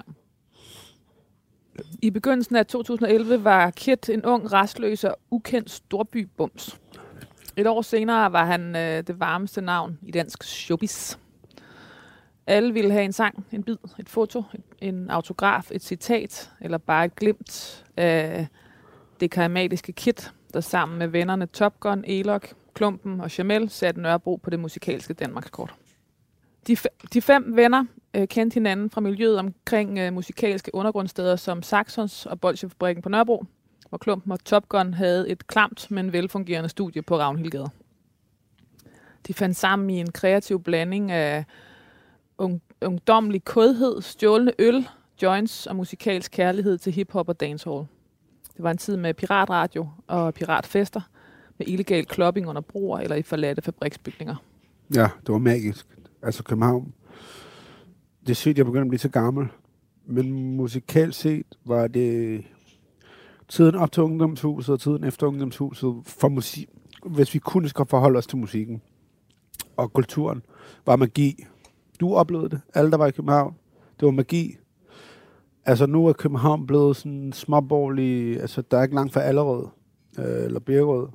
I 2.01 2.09
begyndelsen 2.09 2.55
af 2.55 2.65
2011 2.65 3.43
var 3.43 3.69
Kit 3.69 4.09
en 4.09 4.25
ung, 4.25 4.53
restløs 4.53 5.03
og 5.03 5.17
ukendt 5.31 5.71
storbybums. 5.71 6.79
Et 7.57 7.67
år 7.67 7.81
senere 7.81 8.31
var 8.31 8.45
han 8.45 8.75
øh, 8.75 9.03
det 9.07 9.19
varmeste 9.19 9.61
navn 9.61 9.99
i 10.01 10.11
dansk 10.11 10.43
showbiz. 10.43 11.17
Alle 12.47 12.73
ville 12.73 12.91
have 12.91 13.03
en 13.05 13.13
sang, 13.13 13.45
en 13.51 13.63
bid, 13.63 13.77
et 13.99 14.09
foto, 14.09 14.43
en 14.81 15.09
autograf, 15.09 15.71
et 15.71 15.83
citat, 15.83 16.51
eller 16.61 16.77
bare 16.77 17.05
et 17.05 17.15
glimt 17.15 17.85
af 17.97 18.47
det 19.19 19.31
karismatiske 19.31 19.91
Kit, 19.91 20.31
der 20.53 20.59
sammen 20.61 20.99
med 20.99 21.07
vennerne 21.07 21.45
Top 21.45 21.79
Gun, 21.79 22.03
Elok, 22.07 22.53
Klumpen 22.73 23.21
og 23.21 23.37
Jamel 23.37 23.69
satte 23.69 24.01
Nørrebro 24.01 24.35
på 24.35 24.49
det 24.49 24.59
musikalske 24.59 25.13
Danmarkskort. 25.13 25.75
De, 26.67 26.77
de 27.13 27.21
fem 27.21 27.55
venner 27.55 27.85
øh, 28.15 28.27
kendte 28.27 28.53
hinanden 28.53 28.89
fra 28.89 29.01
miljøet 29.01 29.39
omkring 29.39 29.99
øh, 29.99 30.13
musikalske 30.13 30.75
undergrundsteder 30.75 31.35
som 31.35 31.63
Saxons 31.63 32.25
og 32.25 32.39
Bolsjefabrikken 32.39 33.01
på 33.01 33.09
Nørrebro, 33.09 33.45
hvor 33.89 33.97
Klumpen 33.97 34.31
og 34.31 34.43
Top 34.43 34.69
Gun 34.69 34.93
havde 34.93 35.29
et 35.29 35.47
klamt, 35.47 35.91
men 35.91 36.13
velfungerende 36.13 36.69
studie 36.69 37.01
på 37.01 37.17
Ravnhildgade. 37.17 37.69
De 39.27 39.33
fandt 39.33 39.57
sammen 39.57 39.89
i 39.89 39.99
en 39.99 40.11
kreativ 40.11 40.63
blanding 40.63 41.11
af 41.11 41.45
ung, 42.37 42.61
ungdomlig 42.81 43.43
kodhed, 43.43 44.01
stjålne 44.01 44.51
øl, 44.59 44.87
joints 45.21 45.67
og 45.67 45.75
musikalsk 45.75 46.31
kærlighed 46.31 46.77
til 46.77 46.93
hiphop 46.93 47.29
og 47.29 47.39
dancehall. 47.39 47.85
Det 48.57 48.63
var 48.63 48.71
en 48.71 48.77
tid 48.77 48.97
med 48.97 49.13
piratradio 49.13 49.89
og 50.07 50.33
piratfester, 50.33 51.01
med 51.57 51.67
illegal 51.67 52.05
klopping 52.05 52.47
under 52.47 52.61
broer 52.61 52.99
eller 52.99 53.15
i 53.15 53.21
forladte 53.21 53.61
fabriksbygninger. 53.61 54.35
Ja, 54.95 55.09
det 55.25 55.29
var 55.29 55.37
magisk. 55.37 55.94
Altså 56.25 56.43
København. 56.43 56.93
Det 58.21 58.29
er 58.29 58.35
sygt, 58.35 58.57
jeg 58.57 58.65
begynder 58.65 58.83
at 58.83 58.89
blive 58.89 58.99
så 58.99 59.09
gammel. 59.09 59.47
Men 60.05 60.55
musikalt 60.57 61.15
set 61.15 61.45
var 61.65 61.87
det 61.87 62.43
tiden 63.47 63.75
op 63.75 63.91
til 63.91 64.03
ungdomshuset 64.03 64.73
og 64.73 64.79
tiden 64.79 65.03
efter 65.03 65.27
ungdomshuset 65.27 65.95
for 66.05 66.29
musik. 66.29 66.69
Hvis 67.05 67.33
vi 67.33 67.39
kun 67.39 67.67
skal 67.67 67.85
forholde 67.85 68.17
os 68.17 68.27
til 68.27 68.37
musikken 68.37 68.81
og 69.77 69.93
kulturen, 69.93 70.41
var 70.85 70.95
magi. 70.95 71.45
Du 71.99 72.15
oplevede 72.15 72.49
det. 72.49 72.61
Alle, 72.73 72.91
der 72.91 72.97
var 72.97 73.07
i 73.07 73.11
København. 73.11 73.55
Det 73.99 74.05
var 74.05 74.11
magi. 74.11 74.57
Altså 75.65 75.85
nu 75.85 76.07
er 76.07 76.13
København 76.13 76.67
blevet 76.67 76.95
sådan 76.95 77.33
småborgerlig. 77.33 78.41
Altså 78.41 78.61
der 78.61 78.77
er 78.77 78.83
ikke 78.83 78.95
langt 78.95 79.13
fra 79.13 79.21
Allerød 79.21 79.67
øh, 80.19 80.45
eller 80.45 80.59
Birkerød. 80.59 81.07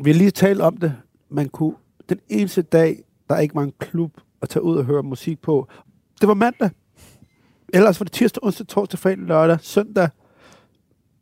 Vi 0.00 0.10
har 0.10 0.18
lige 0.18 0.30
talt 0.30 0.60
om 0.60 0.76
det. 0.76 0.94
Man 1.28 1.48
kunne 1.48 1.74
den 2.08 2.20
eneste 2.28 2.62
dag, 2.62 3.04
der 3.30 3.38
ikke 3.38 3.54
mange 3.54 3.72
klub 3.78 4.12
at 4.42 4.48
tage 4.48 4.62
ud 4.62 4.76
og 4.76 4.84
høre 4.84 5.02
musik 5.02 5.42
på, 5.42 5.68
det 6.20 6.28
var 6.28 6.34
mandag. 6.34 6.70
Ellers 7.74 8.00
var 8.00 8.04
det 8.04 8.12
tirsdag, 8.12 8.44
onsdag, 8.44 8.66
torsdag, 8.66 8.98
fredag, 8.98 9.18
lørdag, 9.18 9.58
søndag 9.60 10.08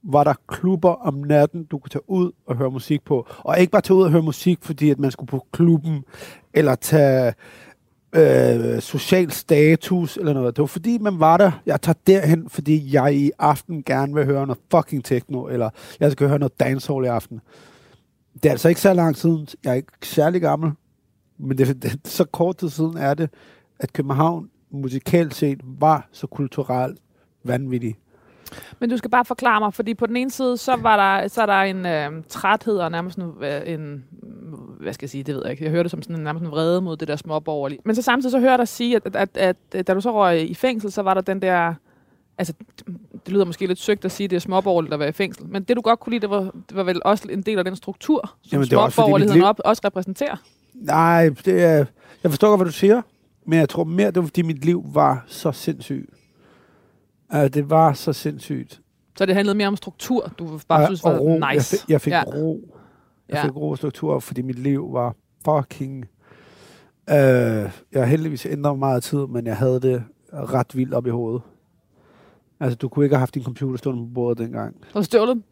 var 0.03 0.25
der 0.25 0.35
klubber 0.49 0.93
om 0.93 1.15
natten, 1.15 1.65
du 1.65 1.79
kunne 1.79 1.91
tage 1.91 2.11
ud 2.11 2.33
og 2.47 2.57
høre 2.57 2.71
musik 2.71 3.05
på. 3.05 3.27
Og 3.39 3.61
ikke 3.61 3.71
bare 3.71 3.83
tage 3.83 3.97
ud 3.97 4.03
og 4.03 4.11
høre 4.11 4.23
musik, 4.23 4.59
fordi 4.63 4.91
at 4.91 4.99
man 4.99 5.11
skulle 5.11 5.29
på 5.29 5.47
klubben, 5.53 6.05
eller 6.55 6.75
tage 6.75 7.35
øh, 8.13 8.81
social 8.81 9.31
status, 9.31 10.17
eller 10.17 10.33
noget. 10.33 10.57
Det 10.57 10.63
var 10.63 10.67
fordi, 10.67 10.99
man 10.99 11.21
var 11.21 11.37
der. 11.37 11.53
Jeg 11.67 11.83
tager 11.83 11.99
derhen, 12.07 12.49
fordi 12.49 12.95
jeg 12.95 13.15
i 13.15 13.31
aften 13.39 13.83
gerne 13.83 14.15
vil 14.15 14.25
høre 14.25 14.47
noget 14.47 14.61
fucking 14.71 15.05
techno, 15.05 15.47
eller 15.47 15.71
jeg 16.01 16.13
skal 16.13 16.29
høre 16.29 16.39
noget 16.39 16.61
dancehall 16.61 17.05
i 17.05 17.09
aften. 17.09 17.41
Det 18.35 18.47
er 18.47 18.51
altså 18.51 18.69
ikke 18.69 18.81
så 18.81 18.95
lang 18.95 19.17
tid. 19.17 19.39
Jeg 19.65 19.71
er 19.71 19.75
ikke 19.75 19.93
særlig 20.03 20.41
gammel. 20.41 20.73
Men 21.39 21.59
det, 21.59 21.83
det, 21.83 22.01
så 22.05 22.25
kort 22.25 22.57
tid 22.57 22.69
siden 22.69 22.97
er 22.97 23.15
det, 23.15 23.31
at 23.79 23.93
København 23.93 24.51
musikalt 24.71 25.35
set 25.35 25.61
var 25.65 26.09
så 26.13 26.27
kulturelt 26.27 26.99
vanvittig. 27.45 27.97
Men 28.81 28.91
du 28.91 28.97
skal 28.97 29.11
bare 29.11 29.25
forklare 29.25 29.61
mig, 29.61 29.75
fordi 29.75 29.95
på 29.95 30.07
den 30.07 30.17
ene 30.17 30.31
side, 30.31 30.57
så, 30.57 30.77
var 30.77 30.97
der, 30.97 31.29
så 31.29 31.43
er 31.43 31.47
der 31.47 31.61
en 31.63 31.87
øh, 31.87 32.23
træthed 32.29 32.79
og 32.79 32.91
nærmest 32.91 33.19
en, 33.19 33.33
øh, 33.41 33.61
en, 33.67 34.05
hvad 34.81 34.93
skal 34.93 35.05
jeg 35.07 35.11
sige, 35.11 35.23
det 35.25 35.35
ved 35.35 35.43
jeg 35.45 35.51
ikke. 35.51 35.65
Jeg 35.65 35.71
hører 35.71 35.83
det 35.83 35.91
som 35.91 36.03
sådan 36.03 36.17
en, 36.17 36.23
nærmest 36.23 36.45
en 36.45 36.51
vrede 36.51 36.81
mod 36.81 36.97
det 36.97 37.09
der 37.09 37.17
småborgerlige. 37.17 37.81
Men 37.85 37.95
så 37.95 38.03
samtidig 38.03 38.31
så 38.31 38.39
hører 38.39 38.51
jeg 38.53 38.59
dig 38.59 38.69
sige, 38.69 38.97
at, 38.97 39.17
at, 39.17 39.29
at, 39.35 39.57
at, 39.73 39.87
da 39.87 39.95
du 39.95 40.01
så 40.01 40.13
røg 40.13 40.51
i 40.51 40.55
fængsel, 40.55 40.93
så 40.93 41.03
var 41.03 41.15
der 41.15 41.21
den 41.21 41.43
der, 41.43 41.75
altså 42.39 42.53
det 43.27 43.33
lyder 43.33 43.45
måske 43.45 43.67
lidt 43.67 43.79
søgt 43.79 44.05
at 44.05 44.13
sige, 44.13 44.25
at 44.25 44.31
det 44.31 44.37
er 44.37 44.41
småborgerligt 44.41 44.95
at 44.95 45.01
være 45.01 45.09
i 45.09 45.13
fængsel. 45.13 45.47
Men 45.47 45.63
det 45.63 45.77
du 45.77 45.81
godt 45.81 46.01
kunne 46.01 46.11
lide, 46.11 46.21
det 46.21 46.31
var, 46.31 46.41
det 46.41 46.77
var 46.77 46.83
vel 46.83 47.01
også 47.05 47.29
en 47.31 47.43
del 47.43 47.59
af 47.59 47.65
den 47.65 47.77
struktur, 47.77 48.35
som 48.43 48.57
Jamen, 48.57 48.69
var 48.73 48.79
også 48.79 48.95
småborgerligheden 48.95 49.39
liv- 49.39 49.47
op, 49.49 49.61
også 49.65 49.83
repræsenterer. 49.85 50.37
Nej, 50.81 51.29
det 51.45 51.63
er, 51.63 51.85
jeg 52.23 52.31
forstår 52.31 52.49
godt, 52.49 52.59
hvad 52.59 52.67
du 52.67 52.73
siger, 52.73 53.03
men 53.47 53.59
jeg 53.59 53.69
tror 53.69 53.85
mere, 53.85 54.07
det 54.07 54.17
var, 54.17 54.23
fordi 54.23 54.43
mit 54.43 54.65
liv 54.65 54.85
var 54.93 55.25
så 55.27 55.53
sindssygt. 55.53 56.11
Uh, 57.35 57.41
det 57.41 57.71
var 57.71 57.93
så 57.93 58.13
sindssygt. 58.13 58.81
Så 59.17 59.27
det 59.27 59.35
handlede 59.35 59.57
mere 59.57 59.69
om 59.69 59.77
struktur, 59.77 60.33
du 60.39 60.61
bare 60.69 60.87
synes 60.87 61.05
var 61.05 61.19
ro. 61.19 61.39
Jeg 61.41 61.55
nice. 61.55 61.79
fik, 61.81 61.91
jeg 61.91 62.01
fik 62.01 62.13
ja. 62.13 62.23
ro. 62.27 62.61
Jeg 63.29 63.37
Ja. 63.37 63.45
fik 63.45 63.57
ro 63.57 63.69
og 63.71 63.77
struktur, 63.77 64.19
fordi 64.19 64.43
mit 64.43 64.59
liv 64.59 64.93
var 64.93 65.15
fucking... 65.45 66.05
Uh, 67.11 67.15
jeg 67.15 67.71
har 67.95 68.05
heldigvis 68.05 68.47
ændret 68.47 68.79
meget 68.79 69.03
tid, 69.03 69.19
men 69.19 69.47
jeg 69.47 69.57
havde 69.57 69.81
det 69.81 70.05
ret 70.33 70.77
vildt 70.77 70.95
op 70.95 71.07
i 71.07 71.11
hovedet. 71.11 71.43
Altså, 72.61 72.77
du 72.77 72.89
kunne 72.89 73.05
ikke 73.05 73.15
have 73.17 73.21
haft 73.21 73.35
din 73.35 73.45
computer 73.45 73.77
stående 73.77 74.03
på 74.07 74.11
bordet 74.15 74.39
dengang. 74.39 74.77
Og 74.95 75.05
stjålet. 75.05 75.43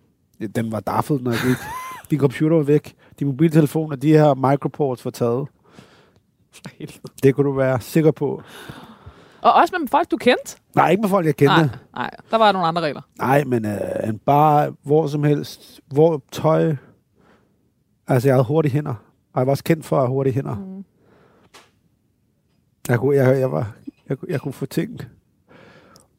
Ja, 0.40 0.46
Den 0.46 0.72
var 0.72 0.80
daffet, 0.80 1.22
når 1.22 1.30
jeg 1.30 1.40
gik. 1.46 1.56
Din 2.10 2.18
computer 2.18 2.56
var 2.56 2.62
væk. 2.62 2.94
Din 3.18 3.26
mobiltelefon 3.26 3.92
og 3.92 4.02
de 4.02 4.12
her 4.12 4.34
microports 4.34 5.04
var 5.04 5.10
taget. 5.10 5.48
Det 7.22 7.34
kunne 7.34 7.46
du 7.46 7.52
være 7.52 7.80
sikker 7.80 8.10
på. 8.10 8.42
Og 9.42 9.52
også 9.52 9.76
med 9.80 9.88
folk, 9.88 10.10
du 10.10 10.16
kendte. 10.16 10.56
Nej, 10.74 10.90
ikke 10.90 11.00
med 11.00 11.08
folk, 11.10 11.26
jeg 11.26 11.36
kendte. 11.36 11.56
Nej, 11.56 11.68
Nej, 11.94 12.10
der 12.30 12.36
var 12.38 12.52
nogle 12.52 12.68
andre 12.68 12.82
regler. 12.82 13.00
Nej 13.18 13.44
men 13.44 13.64
øh, 13.66 14.08
en 14.08 14.18
bare 14.18 14.72
hvor 14.82 15.06
som 15.06 15.24
helst. 15.24 15.80
Hvor 15.86 16.22
tøj... 16.32 16.76
Altså, 18.08 18.28
jeg 18.28 18.34
havde 18.34 18.44
hurtige 18.44 18.72
hænder. 18.72 18.94
Og 19.32 19.40
jeg 19.40 19.46
var 19.46 19.50
også 19.50 19.64
kendt 19.64 19.84
for 19.84 19.96
at 19.96 20.02
have 20.02 20.08
hurtige 20.08 20.34
hænder. 20.34 20.54
Mm. 20.54 20.84
Jeg 22.88 22.98
kunne, 22.98 23.16
jeg, 23.16 23.40
jeg, 23.40 23.52
var, 23.52 23.72
jeg, 24.08 24.18
kunne- 24.18 24.32
jeg 24.32 24.40
kunne 24.40 24.52
få 24.52 24.66
ting. 24.66 25.00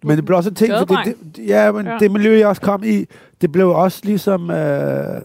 Men 0.03 0.17
det 0.17 0.25
blev 0.25 0.37
også 0.37 0.49
en 0.49 0.55
ting, 0.55 0.73
fordi 0.77 0.93
det, 1.35 1.47
ja, 1.47 1.71
men 1.71 1.85
ja. 1.85 1.97
det 1.99 2.11
miljø, 2.11 2.37
jeg 2.39 2.47
også 2.47 2.61
kom 2.61 2.83
i, 2.83 3.05
det 3.41 3.51
blev 3.51 3.69
også 3.69 4.01
ligesom... 4.03 4.51
Øh, 4.51 5.21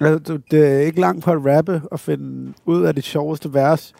altså, 0.00 0.38
det 0.50 0.66
er 0.66 0.78
ikke 0.78 1.00
langt 1.00 1.24
fra 1.24 1.32
at 1.32 1.56
rappe 1.56 1.82
og 1.90 2.00
finde 2.00 2.54
ud 2.66 2.82
af 2.82 2.94
det 2.94 3.04
sjoveste 3.04 3.54
vers. 3.54 3.94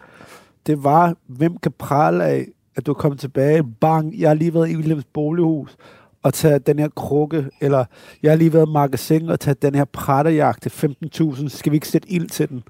Det 0.65 0.83
var, 0.83 1.15
hvem 1.27 1.57
kan 1.57 1.71
prale 1.71 2.23
af, 2.23 2.47
at 2.75 2.85
du 2.85 2.91
er 2.91 2.95
kommet 2.95 3.19
tilbage, 3.19 3.63
bang, 3.63 4.19
jeg 4.19 4.29
har 4.29 4.33
lige 4.33 4.53
været 4.53 4.69
i 4.69 4.75
Williams 4.75 5.05
bolighus, 5.13 5.77
og 6.23 6.33
tage 6.33 6.59
den 6.59 6.79
her 6.79 6.87
krukke, 6.87 7.49
eller 7.61 7.85
jeg 8.23 8.31
har 8.31 8.35
lige 8.35 8.53
været 8.53 8.67
i 8.67 8.71
magasin 8.71 9.29
og 9.29 9.39
tage 9.39 9.55
den 9.61 9.75
her 9.75 9.85
prætterjagt 9.85 10.61
til 10.63 10.95
15.000, 11.13 11.49
skal 11.49 11.71
vi 11.71 11.77
ikke 11.77 11.87
sætte 11.87 12.11
ild 12.11 12.29
til 12.29 12.49
den? 12.49 12.63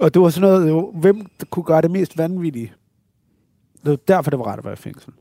Og 0.00 0.14
det 0.14 0.22
var 0.22 0.28
sådan 0.28 0.50
noget, 0.50 0.68
jo, 0.68 0.92
hvem 0.94 1.26
kunne 1.50 1.64
gøre 1.64 1.82
det 1.82 1.90
mest 1.90 2.18
vanvittige? 2.18 2.72
Det 3.82 3.90
var 3.90 3.96
derfor, 3.96 4.30
det 4.30 4.38
var 4.38 4.46
ret 4.46 4.58
at 4.58 4.64
være 4.64 4.72
i 4.72 4.76
fængsel. 4.76 5.12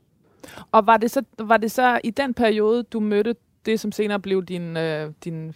Og 0.71 0.87
var 0.87 0.97
det, 0.97 1.11
så, 1.11 1.23
var 1.39 1.57
det 1.57 1.71
så 1.71 1.99
i 2.03 2.09
den 2.09 2.33
periode, 2.33 2.83
du 2.83 2.99
mødte 2.99 3.35
det, 3.65 3.79
som 3.79 3.91
senere 3.91 4.19
blev 4.19 4.45
din, 4.45 4.77
øh, 4.77 5.11
din 5.23 5.53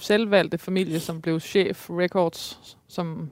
selvvalgte 0.00 0.58
familie, 0.58 1.00
som 1.00 1.20
blev 1.20 1.40
chef 1.40 1.90
Records, 1.90 2.76
som... 2.88 3.30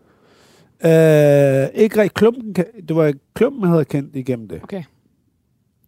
Øh, 0.84 1.68
ikke 1.74 2.00
rigtig 2.00 2.14
klumpen. 2.14 2.54
Det 2.88 2.96
var 2.96 3.14
klumpen, 3.34 3.62
jeg 3.62 3.70
havde 3.70 3.84
kendt 3.84 4.16
igennem 4.16 4.48
det. 4.48 4.62
Okay. 4.62 4.82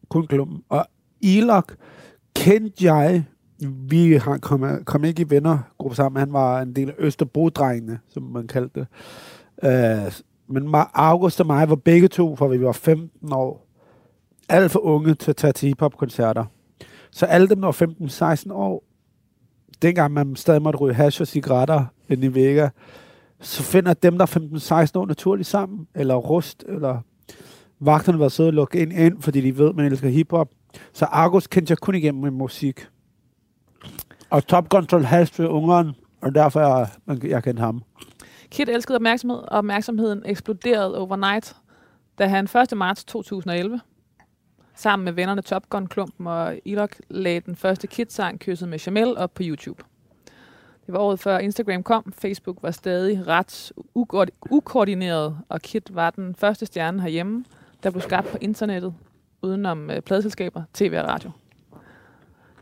Kun 0.09 0.27
klumpen. 0.27 0.63
Og 0.69 0.87
Ilok 1.21 1.77
kendte 2.37 2.85
jeg. 2.85 3.25
Vi 3.89 4.13
har 4.13 4.39
kom, 4.39 4.85
kom 4.85 5.05
ikke 5.05 5.23
i 5.23 5.31
vennergruppe 5.31 5.97
sammen. 5.97 6.21
Han 6.21 6.33
var 6.33 6.63
en 6.63 6.77
del 6.77 6.91
af 6.91 6.95
Østerbro-drengene, 6.99 7.99
som 8.09 8.23
man 8.23 8.47
kaldte 8.47 8.81
det. 8.81 8.87
Øh, 9.63 10.13
men 10.49 10.75
August 10.95 11.41
og 11.41 11.47
mig 11.47 11.69
var 11.69 11.77
begge 11.77 12.09
to, 12.09 12.37
for 12.37 12.49
vi 12.49 12.61
var 12.61 12.73
15 12.73 13.33
år, 13.33 13.67
alt 14.49 14.73
for 14.73 14.79
unge 14.79 15.15
til 15.15 15.31
at 15.31 15.37
tage 15.37 15.53
til 15.53 15.67
hiphop-koncerter. 15.69 16.45
Så 17.17 17.27
alle 17.27 17.49
dem, 17.49 17.61
der 17.61 17.67
var 17.67 18.37
15-16 18.47 18.53
år, 18.53 18.85
dengang 19.83 20.13
man 20.13 20.37
stadig 20.37 20.63
måtte 20.63 20.79
ryge 20.79 20.95
hash 20.95 21.21
og 21.21 21.27
cigaretter 21.27 21.85
ind 22.09 22.25
i 22.25 22.29
Vega, 22.29 22.69
så 23.41 23.63
finder 23.63 23.95
dem, 23.95 24.19
der 24.19 24.25
er 24.25 24.87
15-16 24.87 24.99
år 24.99 25.07
naturligt 25.07 25.49
sammen, 25.49 25.89
eller 25.95 26.15
rust, 26.15 26.65
eller 26.69 27.01
vagterne 27.81 28.19
var 28.19 28.29
siddet 28.29 28.51
og 28.51 28.55
lukket 28.55 28.79
ind, 28.79 28.93
ind, 28.93 29.23
fordi 29.23 29.41
de 29.41 29.59
ved, 29.59 29.69
at 29.69 29.77
man 29.77 29.87
elsker 29.87 30.09
hiphop. 30.09 30.49
Så 30.93 31.05
Argus 31.05 31.47
kendte 31.47 31.71
jeg 31.71 31.79
kun 31.79 31.95
igennem 31.95 32.23
med 32.23 32.31
musik. 32.31 32.89
Og 34.31 34.47
Top 34.47 34.69
Gun 34.69 35.05
Hash 35.05 35.41
ved 35.41 35.49
ungeren, 35.49 35.93
og 36.23 36.35
derfor 36.35 36.61
jeg, 36.61 36.89
jeg 37.25 37.43
kendte 37.43 37.61
ham. 37.61 37.83
Kid 38.51 38.69
elskede 38.69 38.97
opmærksomhed, 38.97 39.39
og 39.39 39.59
opmærksomheden 39.59 40.23
eksploderede 40.27 40.99
overnight, 40.99 41.57
da 42.19 42.27
han 42.27 42.45
1. 42.45 42.77
marts 42.77 43.05
2011, 43.05 43.81
sammen 44.77 45.05
med 45.05 45.13
vennerne 45.13 45.43
Top 45.43 45.71
Gun 45.71 45.87
Klumpen 45.87 46.27
og 46.27 46.59
Ilok, 46.65 46.97
lagde 47.09 47.41
den 47.41 47.57
første 47.57 47.87
Kid-sang 47.87 48.41
Kysset 48.41 48.69
med 48.69 48.79
Jamel 48.79 49.17
op 49.17 49.35
på 49.35 49.43
YouTube. 49.45 49.83
Det 50.87 50.95
var 50.95 50.99
året 50.99 51.21
før 51.21 51.39
Instagram 51.39 51.83
kom. 51.83 52.13
Facebook 52.19 52.63
var 52.63 52.71
stadig 52.71 53.27
ret 53.27 53.73
uko- 53.99 54.49
ukoordineret, 54.51 55.39
og 55.49 55.61
Kid 55.61 55.81
var 55.91 56.11
den 56.11 56.35
første 56.35 56.67
stjerne 56.67 57.03
herhjemme, 57.03 57.45
der 57.83 57.91
blev 57.91 58.03
skabt 58.03 58.27
på 58.27 58.39
internettet, 58.41 58.95
udenom 59.43 59.91
øh, 59.91 60.01
pladselskaber, 60.01 60.63
tv 60.75 60.95
og 60.99 61.09
radio. 61.09 61.31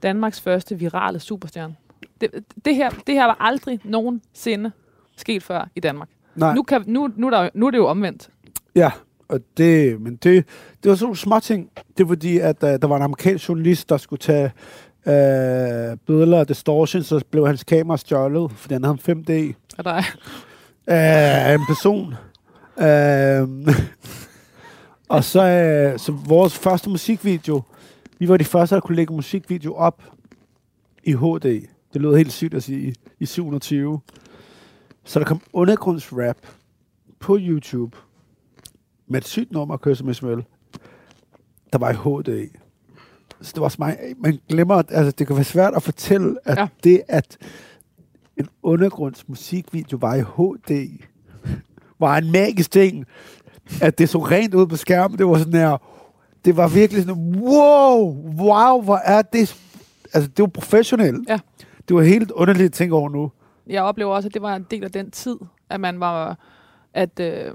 Danmarks 0.02 0.40
første 0.40 0.78
virale 0.78 1.20
superstjerne. 1.20 1.76
Det, 2.20 2.30
det, 2.64 2.76
her, 2.76 2.90
det 2.90 3.14
her 3.14 3.24
var 3.24 3.36
aldrig 3.40 3.80
nogensinde 3.84 4.72
sket 5.16 5.42
før 5.42 5.68
i 5.74 5.80
Danmark. 5.80 6.08
Nej. 6.34 6.54
Nu, 6.54 6.62
kan, 6.62 6.84
nu, 6.86 7.10
nu, 7.16 7.26
er 7.26 7.30
der, 7.30 7.50
nu 7.54 7.66
er 7.66 7.70
det 7.70 7.78
jo 7.78 7.86
omvendt. 7.86 8.30
Ja, 8.74 8.90
og 9.28 9.40
det, 9.56 10.00
men 10.00 10.16
det, 10.16 10.46
det 10.82 10.90
var 10.90 10.94
sådan 10.94 11.04
nogle 11.04 11.16
små 11.16 11.40
ting. 11.40 11.70
Det 11.96 12.04
er 12.04 12.08
fordi, 12.08 12.38
at 12.38 12.62
uh, 12.62 12.68
der 12.68 12.86
var 12.86 12.96
en 12.96 13.02
amerikansk 13.02 13.48
journalist, 13.48 13.88
der 13.88 13.96
skulle 13.96 14.20
tage 14.20 14.44
uh, 15.06 15.98
billeder 16.06 16.38
af 16.40 16.46
distortion, 16.46 17.02
så 17.02 17.24
blev 17.30 17.46
hans 17.46 17.64
kamera 17.64 17.96
stjålet, 17.96 18.52
fordi 18.52 18.74
han 18.74 18.84
havde 18.84 18.98
en 19.06 19.24
5D 19.26 19.54
Og 19.78 19.84
der 19.84 19.90
er, 19.90 20.02
af 20.86 21.54
en 21.54 21.66
person. 21.68 22.14
Uh, 22.76 23.74
og 25.08 25.24
så, 25.24 25.40
uh, 25.92 26.00
så 26.00 26.12
vores 26.26 26.58
første 26.58 26.90
musikvideo, 26.90 27.62
vi 28.18 28.28
var 28.28 28.36
de 28.36 28.44
første, 28.44 28.74
der 28.74 28.80
kunne 28.80 28.96
lægge 28.96 29.14
musikvideo 29.14 29.74
op 29.74 30.02
i 31.04 31.12
HD. 31.12 31.66
Det 31.92 32.02
lød 32.02 32.16
helt 32.16 32.32
sygt 32.32 32.54
at 32.54 32.62
sige, 32.62 32.94
i 33.20 33.26
720. 33.26 34.00
Så 35.04 35.18
der 35.18 35.24
kom 35.24 35.40
undergrundsrap 35.52 36.36
på 37.20 37.38
YouTube 37.40 37.96
med 39.06 39.20
et 39.20 39.26
sygt 39.26 39.52
nummer, 39.52 39.76
Køse 39.76 40.04
med 40.04 40.14
Smøl, 40.14 40.44
der 41.72 41.78
var 41.78 41.90
i 41.90 41.94
HD. 41.94 42.48
Så 43.40 43.52
det 43.54 43.60
var 43.60 43.64
også 43.64 43.76
mig, 43.80 43.98
man 44.18 44.38
glemmer, 44.48 44.74
altså, 44.74 45.10
det 45.18 45.26
kan 45.26 45.36
være 45.36 45.44
svært 45.44 45.74
at 45.74 45.82
fortælle, 45.82 46.36
at 46.44 46.58
Ja. 46.58 46.66
det, 46.84 47.02
at 47.08 47.38
en 48.36 48.48
undergrunds 48.62 49.28
musikvideo 49.28 49.98
var 50.00 50.14
i 50.14 50.20
HD, 50.20 50.98
var 51.98 52.16
en 52.18 52.32
magisk 52.32 52.70
ting. 52.70 53.06
At 53.82 53.98
det 53.98 54.08
så 54.08 54.18
rent 54.18 54.54
ud 54.54 54.66
på 54.66 54.76
skærmen, 54.76 55.18
det 55.18 55.26
var 55.26 55.38
sådan 55.38 55.52
her, 55.54 55.76
det 56.44 56.56
var 56.56 56.68
virkelig 56.68 57.02
sådan, 57.04 57.22
wow, 57.38 58.00
wow, 58.38 58.82
hvor 58.82 58.96
er 58.96 59.22
det, 59.22 59.56
altså 60.14 60.30
det 60.36 60.42
var 60.42 60.46
professionelt. 60.46 61.28
Ja. 61.28 61.38
Det 61.88 61.96
var 61.96 62.02
helt 62.02 62.30
underligt 62.30 62.64
at 62.66 62.72
tænke 62.72 62.94
over 62.94 63.08
nu. 63.10 63.30
jeg 63.66 63.82
oplever 63.82 64.14
også, 64.14 64.28
at 64.28 64.34
det 64.34 64.42
var 64.42 64.56
en 64.56 64.66
del 64.70 64.84
af 64.84 64.90
den 64.90 65.10
tid, 65.10 65.36
at 65.70 65.80
man 65.80 66.00
var, 66.00 66.38
at 66.94 67.20
øh, 67.20 67.52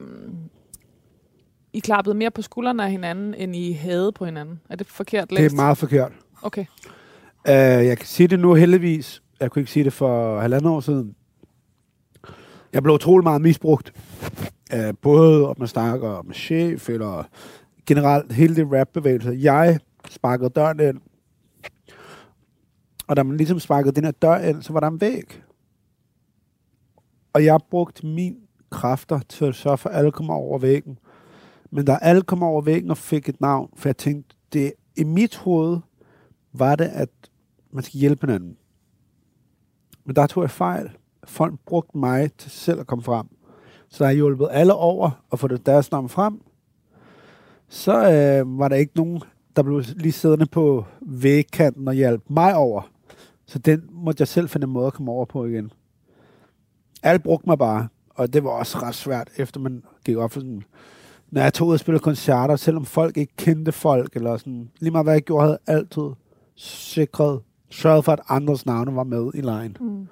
I 1.73 1.79
klappede 1.79 2.15
mere 2.15 2.31
på 2.31 2.41
skuldrene 2.41 2.83
af 2.83 2.91
hinanden, 2.91 3.33
end 3.33 3.55
I 3.55 3.71
havde 3.71 4.11
på 4.11 4.25
hinanden. 4.25 4.61
Er 4.69 4.75
det 4.75 4.87
forkert 4.87 5.31
læst? 5.31 5.51
Det 5.51 5.51
er 5.51 5.63
meget 5.63 5.77
forkert. 5.77 6.11
Okay. 6.41 6.65
Uh, 7.47 7.85
jeg 7.85 7.97
kan 7.97 8.07
sige 8.07 8.27
det 8.27 8.39
nu 8.39 8.53
heldigvis. 8.53 9.23
Jeg 9.39 9.51
kunne 9.51 9.61
ikke 9.61 9.71
sige 9.71 9.83
det 9.83 9.93
for 9.93 10.39
halvandet 10.39 10.71
år 10.71 10.79
siden. 10.79 11.15
Jeg 12.73 12.83
blev 12.83 12.95
utrolig 12.95 13.23
meget 13.23 13.41
misbrugt. 13.41 13.93
Uh, 14.73 14.95
både 15.01 15.49
om 15.49 15.55
man 15.59 15.67
snakker 15.67 16.09
om 16.09 16.33
chef, 16.33 16.89
eller 16.89 17.23
generelt 17.85 18.33
hele 18.33 18.55
det 18.55 18.67
rap-bevægelse. 18.71 19.37
Jeg 19.39 19.79
sparkede 20.09 20.49
døren 20.49 20.79
ind. 20.79 21.01
Og 23.07 23.15
da 23.15 23.23
man 23.23 23.37
ligesom 23.37 23.59
sparkede 23.59 23.95
den 23.95 24.03
her 24.03 24.11
dør 24.11 24.37
ind, 24.37 24.63
så 24.63 24.73
var 24.73 24.79
der 24.79 24.87
en 24.87 25.01
væg. 25.01 25.41
Og 27.33 27.45
jeg 27.45 27.59
brugte 27.71 28.05
min 28.05 28.35
kræfter 28.69 29.19
til 29.19 29.45
at 29.45 29.55
sørge 29.55 29.77
for, 29.77 29.89
at 29.89 29.97
alle 29.97 30.11
kom 30.11 30.29
over 30.29 30.59
væggen. 30.59 30.97
Men 31.71 31.85
da 31.85 31.97
alle 32.01 32.21
kom 32.21 32.43
over 32.43 32.61
væggen 32.61 32.91
og 32.91 32.97
fik 32.97 33.29
et 33.29 33.41
navn, 33.41 33.69
for 33.75 33.89
jeg 33.89 33.97
tænkte, 33.97 34.35
det 34.53 34.73
i 34.97 35.03
mit 35.03 35.35
hoved 35.35 35.79
var 36.53 36.75
det, 36.75 36.85
at 36.85 37.09
man 37.71 37.83
skal 37.83 37.99
hjælpe 37.99 38.27
hinanden. 38.27 38.57
Men 40.05 40.15
der 40.15 40.27
tog 40.27 40.43
jeg 40.43 40.51
fejl. 40.51 40.89
Folk 41.23 41.53
brugte 41.65 41.97
mig 41.97 42.33
til 42.33 42.51
selv 42.51 42.79
at 42.79 42.87
komme 42.87 43.03
frem. 43.03 43.27
Så 43.89 44.03
der 44.03 44.05
har 44.05 44.15
hjulpet 44.15 44.47
alle 44.51 44.73
over 44.73 45.23
at 45.31 45.39
få 45.39 45.47
det 45.47 45.65
deres 45.65 45.91
navn 45.91 46.09
frem. 46.09 46.41
Så 47.67 47.93
øh, 47.93 48.59
var 48.59 48.67
der 48.67 48.75
ikke 48.75 48.95
nogen, 48.95 49.21
der 49.55 49.63
blev 49.63 49.83
lige 49.95 50.11
siddende 50.11 50.45
på 50.45 50.85
vægkanten 51.01 51.87
og 51.87 51.93
hjalp 51.93 52.23
mig 52.29 52.55
over. 52.55 52.81
Så 53.45 53.59
den 53.59 53.89
måtte 53.91 54.21
jeg 54.21 54.27
selv 54.27 54.49
finde 54.49 54.65
en 54.65 54.73
måde 54.73 54.87
at 54.87 54.93
komme 54.93 55.11
over 55.11 55.25
på 55.25 55.45
igen. 55.45 55.71
Alle 57.03 57.19
brugte 57.19 57.49
mig 57.49 57.57
bare, 57.57 57.87
og 58.09 58.33
det 58.33 58.43
var 58.43 58.49
også 58.49 58.77
ret 58.77 58.95
svært, 58.95 59.29
efter 59.37 59.59
man 59.59 59.83
gik 60.05 60.17
op 60.17 60.31
for 60.31 60.39
sådan... 60.39 60.63
Når 61.31 61.41
jeg 61.41 61.53
tog 61.53 61.67
ud 61.67 61.73
og 61.73 61.79
spillede 61.79 62.03
koncerter, 62.03 62.55
selvom 62.55 62.85
folk 62.85 63.17
ikke 63.17 63.33
kendte 63.37 63.71
folk, 63.71 64.15
eller 64.15 64.37
sådan, 64.37 64.69
lige 64.79 64.91
meget 64.91 65.05
hvad 65.05 65.13
jeg 65.13 65.21
gjorde, 65.23 65.43
havde 65.45 65.57
jeg 65.67 65.75
altid 65.75 66.03
sikret, 66.55 67.39
sørget 67.69 68.05
for, 68.05 68.11
at 68.11 68.19
andres 68.29 68.65
navne 68.65 68.95
var 68.95 69.03
med 69.03 69.31
i 69.33 69.41
lejen. 69.41 69.77
Mm. 69.79 70.07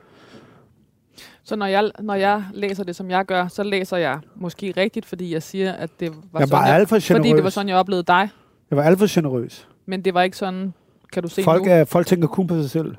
Så 1.43 1.55
når 1.55 1.65
jeg, 1.65 1.91
når 1.99 2.13
jeg 2.13 2.43
læser 2.53 2.83
det, 2.83 2.95
som 2.95 3.09
jeg 3.09 3.25
gør, 3.25 3.47
så 3.47 3.63
læser 3.63 3.97
jeg 3.97 4.19
måske 4.35 4.73
rigtigt, 4.77 5.05
fordi 5.05 5.33
jeg 5.33 5.43
siger, 5.43 5.71
at 5.73 5.89
det 5.99 6.09
var, 6.33 6.39
Jeg 6.39 6.51
var 6.51 6.57
sådan, 6.61 6.73
alt 6.79 6.89
for 6.89 6.95
jeg, 6.95 7.03
fordi 7.03 7.23
det 7.27 7.29
var 7.29 7.35
generøs. 7.37 7.53
sådan, 7.53 7.69
jeg 7.69 7.77
oplevede 7.77 8.03
dig. 8.03 8.29
Jeg 8.69 8.77
var 8.77 8.83
alt 8.83 8.99
for 8.99 9.13
generøs. 9.15 9.67
Men 9.85 10.01
det 10.05 10.13
var 10.13 10.21
ikke 10.21 10.37
sådan, 10.37 10.73
kan 11.13 11.23
du 11.23 11.29
se 11.29 11.43
Folk, 11.43 11.65
nu. 11.65 11.71
er, 11.71 11.83
folk 11.83 12.07
tænker 12.07 12.27
kun 12.27 12.47
på 12.47 12.61
sig 12.61 12.69
selv. 12.69 12.95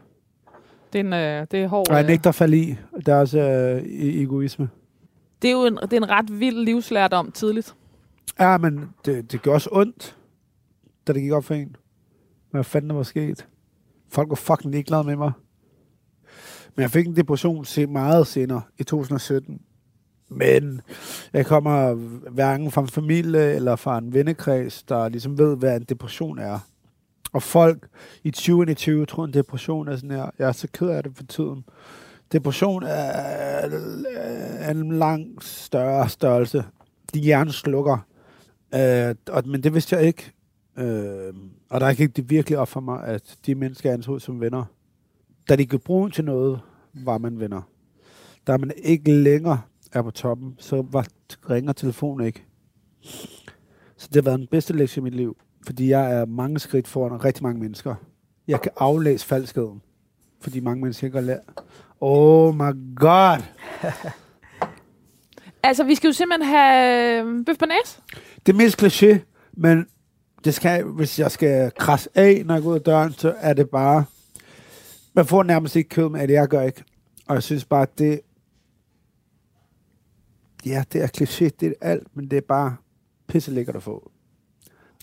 Det 0.92 0.98
er, 0.98 1.04
en, 1.04 1.12
øh, 1.12 1.46
det 1.50 1.62
er 1.62 1.68
hård. 1.68 1.88
Og 1.90 1.96
jeg 1.96 2.02
øh, 2.04 2.09
nægter 2.09 2.28
at 2.28 2.35
falde 2.35 2.57
i 2.59 2.76
deres 3.07 3.35
øh, 3.35 3.76
e- 3.76 4.22
egoisme. 4.22 4.68
det 5.42 5.48
er 5.48 5.52
jo 5.52 5.64
en, 5.66 5.76
det 5.83 5.92
er 5.92 5.96
en 5.96 6.11
ret 6.11 6.40
vild 6.40 6.57
livslærdom 6.64 7.33
tidligt. 7.33 7.74
Ja, 8.40 8.58
men 8.58 8.90
det, 9.04 9.32
det 9.32 9.42
gjorde 9.42 9.56
også 9.56 9.68
ondt, 9.72 10.16
da 11.06 11.12
det 11.12 11.22
gik 11.22 11.32
op 11.32 11.44
for 11.44 11.54
en. 11.54 11.76
Hvad 12.50 12.64
fanden 12.64 12.90
der 12.90 12.96
var 12.96 13.02
sket? 13.02 13.46
Folk 14.08 14.28
var 14.28 14.34
fucking 14.34 14.72
ligeglade 14.72 15.04
med 15.04 15.16
mig. 15.16 15.32
Men 16.76 16.82
jeg 16.82 16.90
fik 16.90 17.06
en 17.06 17.16
depression 17.16 17.64
meget 17.88 18.26
senere, 18.26 18.62
i 18.78 18.84
2017. 18.84 19.60
Men 20.28 20.80
jeg 21.32 21.46
kommer 21.46 21.94
hverken 22.30 22.70
fra 22.70 22.80
en 22.80 22.88
familie 22.88 23.54
eller 23.54 23.76
fra 23.76 23.98
en 23.98 24.14
vennekreds, 24.14 24.82
der 24.82 25.08
ligesom 25.08 25.38
ved, 25.38 25.56
hvad 25.56 25.76
en 25.76 25.82
depression 25.82 26.38
er. 26.38 26.58
Og 27.32 27.42
folk 27.42 27.88
i 28.24 28.30
2021 28.30 29.06
tror, 29.06 29.24
en 29.24 29.34
depression 29.34 29.88
er 29.88 29.96
sådan 29.96 30.10
her. 30.10 30.30
Jeg 30.38 30.48
er 30.48 30.52
så 30.52 30.68
ked 30.72 30.88
af 30.88 31.02
det 31.02 31.16
for 31.16 31.24
tiden. 31.24 31.64
Depression 32.32 32.82
er 32.82 34.70
en 34.70 34.98
langt 34.98 35.44
større 35.44 36.08
størrelse. 36.08 36.64
Din 37.14 37.22
hjerne 37.22 37.52
slukker. 37.52 37.98
Øh, 38.74 39.14
og, 39.28 39.48
men 39.48 39.62
det 39.62 39.74
vidste 39.74 39.96
jeg 39.96 40.07
ikke. 40.07 40.33
Øh, 40.78 41.35
og 41.70 41.81
der 41.81 41.94
gik 41.94 42.16
det 42.16 42.31
virkelig 42.31 42.59
op 42.59 42.68
for 42.68 42.81
mig, 42.81 43.04
at 43.04 43.38
de 43.46 43.54
mennesker, 43.54 43.88
jeg 43.88 43.94
anså 43.94 44.18
som 44.18 44.40
venner, 44.40 44.64
da 45.48 45.57
de 45.57 45.66
kunne 45.66 45.78
bruge 45.78 46.11
til 46.11 46.24
noget, 46.24 46.61
var 46.94 47.18
man 47.18 47.40
venner. 47.40 47.62
Da 48.46 48.57
man 48.57 48.72
ikke 48.76 49.12
længere 49.12 49.61
er 49.92 50.02
på 50.02 50.11
toppen, 50.11 50.54
så 50.59 50.85
var, 50.90 51.07
ringer 51.50 51.72
telefonen 51.72 52.26
ikke. 52.26 52.44
Så 53.96 54.09
det 54.09 54.14
har 54.14 54.22
været 54.22 54.38
den 54.38 54.48
bedste 54.50 54.72
lektie 54.72 55.00
i 55.00 55.04
mit 55.04 55.14
liv, 55.14 55.37
fordi 55.66 55.90
jeg 55.90 56.12
er 56.12 56.26
mange 56.26 56.59
skridt 56.59 56.88
foran 56.88 57.24
rigtig 57.24 57.42
mange 57.42 57.61
mennesker. 57.61 57.94
Jeg 58.48 58.61
kan 58.61 58.72
aflæse 58.76 59.26
falskheden, 59.26 59.83
fordi 60.40 60.61
mange 60.61 60.83
mennesker 60.83 61.07
ikke 61.07 61.18
har 61.18 61.26
lært. 61.26 61.62
Oh 62.00 62.54
my 62.54 62.96
god! 62.96 63.42
Altså, 65.68 65.85
vi 65.85 65.94
skal 65.94 66.09
jo 66.09 66.12
simpelthen 66.12 66.54
have 66.54 67.22
øh, 67.24 67.44
bøf 67.46 67.59
på 67.59 67.66
næs. 67.66 68.00
Det 68.46 68.52
er 68.52 68.57
mest 68.57 68.83
kliché, 68.83 69.18
men 69.52 69.87
det 70.44 70.54
skal, 70.54 70.85
hvis 70.85 71.18
jeg 71.18 71.31
skal 71.31 71.72
krasse 71.78 72.11
af, 72.14 72.42
når 72.44 72.54
jeg 72.54 72.62
går 72.62 72.70
ud 72.70 72.74
af 72.74 72.81
døren, 72.81 73.12
så 73.12 73.35
er 73.38 73.52
det 73.52 73.70
bare 73.70 74.04
Man 75.14 75.26
får 75.26 75.42
nærmest 75.42 75.76
ikke 75.76 75.88
kød 75.88 76.09
med 76.09 76.28
det, 76.28 76.35
jeg 76.35 76.48
gør 76.48 76.62
ikke. 76.62 76.85
Og 77.28 77.35
jeg 77.35 77.42
synes 77.42 77.64
bare, 77.64 77.83
at 77.83 77.98
det... 77.98 78.20
Ja, 80.66 80.85
det 80.92 81.02
er 81.02 81.07
kliché, 81.07 81.48
det 81.61 81.74
er 81.81 81.90
alt, 81.90 82.16
men 82.16 82.31
det 82.31 82.37
er 82.37 82.40
bare 82.48 82.76
pisse 83.26 83.50
lækkert 83.50 83.76
at 83.76 83.83
få. 83.83 84.11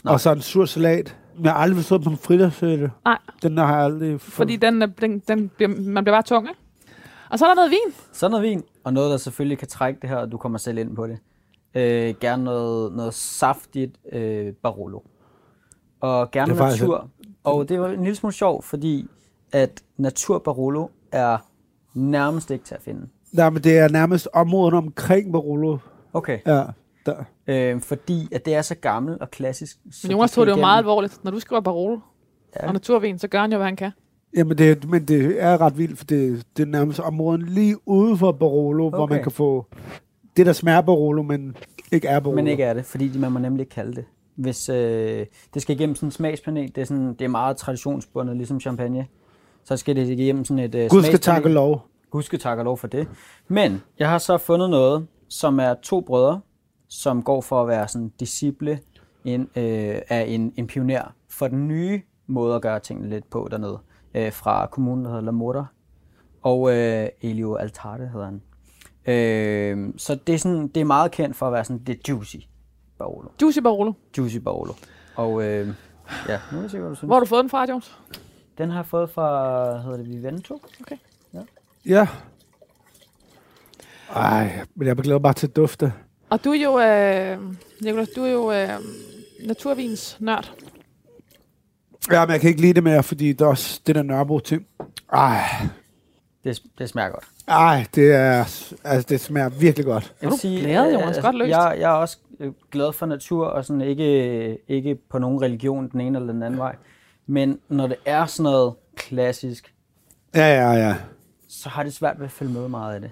Nå. 0.04 0.12
Og 0.12 0.20
så 0.20 0.32
en 0.32 0.42
sur 0.42 0.66
salat. 0.66 1.18
Men 1.36 1.46
jeg 1.46 1.54
har 1.54 1.60
aldrig 1.60 1.78
forstået 1.78 2.04
på 2.04 2.10
en 2.10 2.18
frittørsætte. 2.18 2.92
Nej. 3.06 3.18
Den 3.44 3.58
har 3.58 3.76
jeg 3.76 3.86
aldrig 3.86 4.22
fået. 4.22 4.34
Fordi 4.34 4.56
den, 4.56 4.82
den, 4.82 5.20
den 5.20 5.50
bliver, 5.50 5.70
man 5.70 6.04
bliver 6.04 6.16
bare 6.16 6.24
tung, 6.24 6.48
ikke? 6.48 6.60
Og 7.32 7.40
så 7.40 7.46
er 7.46 7.50
der 7.50 7.56
noget 7.56 7.72
vin. 7.72 7.94
Så 8.12 8.28
noget 8.30 8.44
vin, 8.44 8.64
og 8.84 8.94
noget, 8.94 9.12
der 9.12 9.18
selvfølgelig 9.18 9.58
kan 9.58 9.68
trække 9.68 10.00
det 10.02 10.10
her, 10.10 10.18
og 10.18 10.32
du 10.32 10.38
kommer 10.38 10.58
selv 10.58 10.78
ind 10.78 10.96
på 10.96 11.08
det. 11.08 11.18
Øh, 11.76 12.16
gerne 12.20 12.44
noget, 12.44 12.94
noget 12.96 13.14
saftigt 13.14 13.98
øh, 14.12 14.54
Barolo. 14.54 15.00
Og 16.00 16.32
gerne 16.32 16.54
Det 16.54 16.60
er 16.60 16.64
faktisk 16.64 16.82
natur. 16.84 17.10
Og 17.44 17.70
det 17.70 17.80
var 17.82 17.88
en 17.90 18.00
lille 18.04 18.16
smule 18.16 18.34
sjovt, 18.34 18.66
fordi 18.66 19.08
at 19.52 19.84
natur 19.98 20.40
Barolo 20.40 20.88
er 21.12 21.38
nærmest 21.94 22.52
ikke 22.52 22.66
til 22.66 22.76
at 22.76 22.82
finde. 22.82 23.08
Nej, 23.34 23.50
men 23.50 23.64
det 23.64 23.78
er 23.78 23.90
nærmest 23.90 24.28
området 24.34 24.74
omkring 24.74 25.32
Barolo. 25.32 25.78
Okay. 26.14 26.40
Ja, 26.48 26.64
der. 27.06 27.24
Øh, 27.48 27.82
fordi 27.82 28.28
at 28.32 28.46
det 28.46 28.56
er 28.56 28.62
så 28.62 28.76
gammel 28.76 29.18
og 29.22 29.32
klassisk. 29.32 29.78
så 29.92 30.08
Men 30.08 30.12
Jonas 30.12 30.32
tog 30.32 30.46
det 30.46 30.52
jo 30.52 30.56
igennem- 30.56 30.62
meget 30.62 30.78
alvorligt. 30.78 31.24
Når 31.24 31.32
du 31.32 31.40
skriver 31.40 31.62
Barolo 31.62 32.00
Ja. 32.62 32.68
og 32.68 32.74
naturvin, 32.74 33.20
så 33.20 33.28
gør 33.28 33.42
han 33.42 33.52
jo, 33.52 33.58
hvad 33.58 33.68
han 33.68 33.76
kan. 33.76 33.92
Jamen, 34.36 34.58
det, 34.58 34.90
men 34.90 35.06
det 35.06 35.44
er 35.44 35.62
ret 35.62 35.78
vildt, 35.78 35.98
for 35.98 36.06
det, 36.06 36.44
det 36.58 36.64
er 36.64 36.68
nærmest 36.68 37.00
området 37.00 37.50
lige 37.50 37.88
ude 37.88 38.18
for 38.18 38.32
Barolo, 38.32 38.88
okay. 38.88 38.98
hvor 38.98 39.08
man 39.08 39.24
kan 39.24 39.32
få 39.32 39.66
det, 40.38 40.46
der 40.46 40.54
smager 40.54 40.82
Barolo, 40.82 41.22
men 41.22 41.56
ikke 41.92 42.08
er 42.08 42.20
Barolo. 42.20 42.36
Men 42.36 42.48
ikke 42.48 42.64
er 42.64 42.74
det, 42.74 42.86
fordi 42.86 43.18
man 43.18 43.32
må 43.32 43.40
nemlig 43.40 43.62
ikke 43.62 43.76
kalde 43.76 43.96
det. 43.96 44.06
Hvis 44.36 44.70
øh, 44.70 45.26
det 45.54 45.62
skal 45.62 45.76
igennem 45.76 45.96
sådan 45.96 46.08
en 46.08 46.12
smagspanel, 46.12 46.76
det 46.76 46.82
er, 46.82 46.86
sådan, 46.86 47.14
det 47.14 47.22
er 47.22 47.28
meget 47.28 47.58
traditionsbundet, 47.58 48.38
ligesom 48.38 48.60
champagne. 48.60 49.08
Så 49.64 49.78
skal 49.78 49.96
det 49.96 50.10
igennem 50.10 50.46
sådan 50.46 50.64
et 50.64 50.76
øh, 50.76 50.90
Gud 50.90 51.04
skal 51.04 51.20
takke 51.20 51.50
lov. 51.50 51.88
Gudske 52.12 52.38
tak 52.38 52.58
og 52.58 52.66
lov 52.66 52.78
for 52.78 52.88
det. 52.88 53.08
Men 53.48 53.82
jeg 54.00 54.10
har 54.10 54.18
så 54.18 54.38
fundet 54.38 54.70
noget, 54.70 55.08
som 55.30 55.60
er 55.60 55.74
to 55.84 56.02
brødre, 56.02 56.42
som 56.88 57.24
går 57.24 57.42
for 57.42 57.62
at 57.62 57.68
være 57.68 57.88
sådan 57.88 58.12
disciple 58.20 58.80
en, 59.26 59.42
øh, 59.42 60.02
af 60.10 60.26
en, 60.28 60.54
en 60.58 60.68
pioner 60.68 61.14
for 61.30 61.48
den 61.48 61.68
nye 61.68 62.02
måde 62.28 62.56
at 62.56 62.62
gøre 62.62 62.80
tingene 62.80 63.10
lidt 63.10 63.30
på 63.30 63.48
dernede. 63.52 63.80
Øh, 64.16 64.34
fra 64.34 64.68
kommunen, 64.68 65.06
der 65.06 65.12
hedder 65.12 65.24
La 65.24 65.32
Morta. 65.32 65.64
Og 66.42 66.72
øh, 66.76 67.10
Elio 67.22 67.56
Altarte 67.56 68.08
hedder 68.14 68.26
han. 68.26 68.42
Øh, 69.14 69.94
så 69.98 70.16
det 70.28 70.36
er, 70.36 70.40
sådan, 70.40 70.68
det 70.68 70.82
er 70.82 70.86
meget 70.86 71.12
kendt 71.12 71.36
for 71.36 71.48
at 71.48 71.54
være 71.54 71.66
sådan 71.66 71.84
det 71.84 72.10
juicy 72.10 72.36
Barolo. 72.98 73.30
Juicy 73.42 73.60
Barolo. 73.60 73.94
Juicy 74.18 74.38
Barolo. 74.38 74.74
Og 75.16 75.44
øh, 75.44 75.68
ja, 76.28 76.40
nu 76.52 76.58
vil 76.58 76.62
jeg 76.62 76.72
se, 76.72 76.80
hvad 76.80 76.90
du 76.90 76.96
synes. 76.96 77.08
Hvor 77.08 77.16
har 77.16 77.20
du 77.20 77.26
fået 77.26 77.42
den 77.42 77.50
fra, 77.50 77.66
Jones? 77.70 77.98
Den 78.58 78.70
har 78.70 78.78
jeg 78.78 78.86
fået 78.86 79.10
fra, 79.10 79.78
hedder 79.78 79.98
det 79.98 80.10
Vivento? 80.10 80.62
Ja. 81.86 82.08
Ej, 84.16 84.66
men 84.76 84.88
jeg 84.88 84.96
glæder 84.96 85.20
bare 85.20 85.34
til 85.34 85.48
at 85.48 85.56
dufte. 85.56 85.94
Og 86.30 86.44
du 86.44 86.52
er 86.52 86.64
jo, 86.64 86.80
øh, 86.80 87.56
Nicolas, 87.82 88.10
du 88.16 88.24
er 88.24 88.32
jo 88.32 88.52
øh, 88.52 88.70
naturvins 89.48 90.18
nørd. 90.20 90.54
Ja, 92.12 92.26
men 92.26 92.32
jeg 92.32 92.42
kan 92.42 92.50
ikke 92.50 92.62
lide 92.62 92.74
det 92.74 92.84
mere, 92.84 93.04
fordi 93.04 93.28
det 93.34 93.42
er 93.42 93.46
også 93.46 93.82
det 93.88 93.96
der 93.96 94.04
Nørrebro 94.04 94.40
ting. 94.40 94.66
Ej, 95.14 95.42
Det, 96.44 96.62
det 96.78 96.90
smager 96.90 97.10
godt. 97.10 97.24
ej, 97.48 97.86
det 97.96 98.12
er, 98.14 98.40
altså 98.84 99.06
det 99.10 99.20
smager 99.22 99.50
virkelig 99.50 99.86
godt. 99.86 100.14
Jeg 100.22 100.28
Er 100.28 100.32
du 100.32 100.38
glad, 100.42 100.94
Jonas? 100.94 101.18
Godt 101.22 101.36
løst. 101.36 101.50
Jeg, 101.50 101.76
jeg 101.80 101.90
er 101.92 101.96
også 101.96 102.18
øh, 102.40 102.52
glad 102.72 102.94
for 102.94 103.06
natur, 103.06 103.46
og 103.46 103.66
sådan 103.66 103.82
ikke, 103.82 104.58
ikke 104.68 104.96
på 105.10 105.20
nogen 105.20 105.42
religion 105.42 105.90
den 105.92 106.02
ene 106.02 106.18
eller 106.20 106.34
den 106.34 106.44
anden 106.44 106.60
vej. 106.60 106.76
Men 107.28 107.60
når 107.70 107.88
det 107.88 107.98
er 108.06 108.26
sådan 108.26 108.44
noget 108.44 108.74
klassisk, 108.96 109.72
Ja, 110.36 110.48
ja, 110.72 110.88
ja. 110.88 110.96
så 111.48 111.70
har 111.70 111.84
det 111.84 111.94
svært 111.94 112.20
ved 112.20 112.26
at 112.26 112.32
følge 112.32 112.52
med 112.54 112.68
meget 112.68 112.96
af 112.96 113.02
det. 113.02 113.12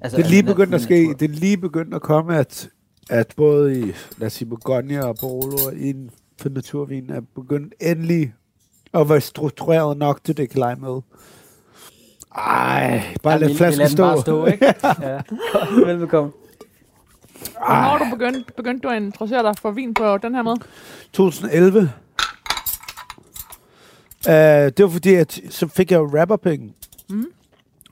Altså, 0.00 0.16
Det 0.16 0.24
er 0.24 0.28
lige 0.28 0.38
altså, 0.38 0.54
begyndt 0.54 0.74
at 0.74 0.80
ske. 0.80 1.00
natur. 1.06 1.18
Det 1.18 1.30
er 1.30 1.34
lige 1.34 1.56
begyndt 1.56 1.94
at 1.94 2.02
komme, 2.02 2.36
at, 2.38 2.68
at 3.10 3.32
både 3.36 3.80
i, 3.80 3.92
lad 4.18 4.26
os 4.26 4.32
sige, 4.32 4.48
Bourgogne 4.48 5.04
og 5.06 5.16
og 5.22 5.74
inden 5.76 6.10
for 6.40 6.48
naturvin 6.48 7.10
er 7.10 7.20
begyndt 7.34 7.74
endelig 7.80 8.34
at 8.94 9.08
være 9.08 9.20
struktureret 9.20 9.96
nok 9.96 10.24
til, 10.24 10.36
det 10.36 10.56
med. 10.56 11.00
Ej, 12.36 13.02
bare 13.22 13.34
Ja, 13.34 13.38
lad 13.38 13.54
flasken 13.56 13.88
stå. 13.88 14.02
bare 14.02 14.20
stå, 14.20 14.46
ikke? 14.46 14.74
ja. 15.02 15.20
Velbekomme. 15.86 16.32
Hvornår 17.58 17.98
du 17.98 18.16
begyndt, 18.16 18.56
begyndte 18.56 18.88
du 18.88 18.92
at 18.92 19.02
interessere 19.02 19.42
dig 19.42 19.54
for 19.58 19.70
vin 19.70 19.94
på 19.94 20.18
den 20.18 20.34
her 20.34 20.42
måde? 20.42 20.60
2011. 21.12 21.80
Uh, 24.28 24.32
det 24.76 24.82
var 24.82 24.88
fordi, 24.88 25.14
at 25.14 25.40
så 25.50 25.68
fik 25.68 25.90
jeg 25.90 25.98
jo 25.98 26.10
rapperpenge. 26.20 26.74
Mm. 27.08 27.26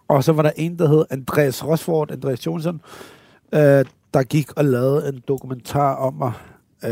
Og 0.08 0.24
så 0.24 0.32
var 0.32 0.42
der 0.42 0.50
en, 0.56 0.78
der 0.78 0.88
hed 0.88 1.04
Andreas 1.10 1.66
Rosford, 1.66 2.10
Andreas 2.10 2.46
Jonsson, 2.46 2.80
uh, 3.52 3.58
der 4.14 4.22
gik 4.22 4.52
og 4.56 4.64
lavede 4.64 5.08
en 5.08 5.22
dokumentar 5.28 5.94
om 5.94 6.14
mig, 6.14 6.32
uh, 6.84 6.90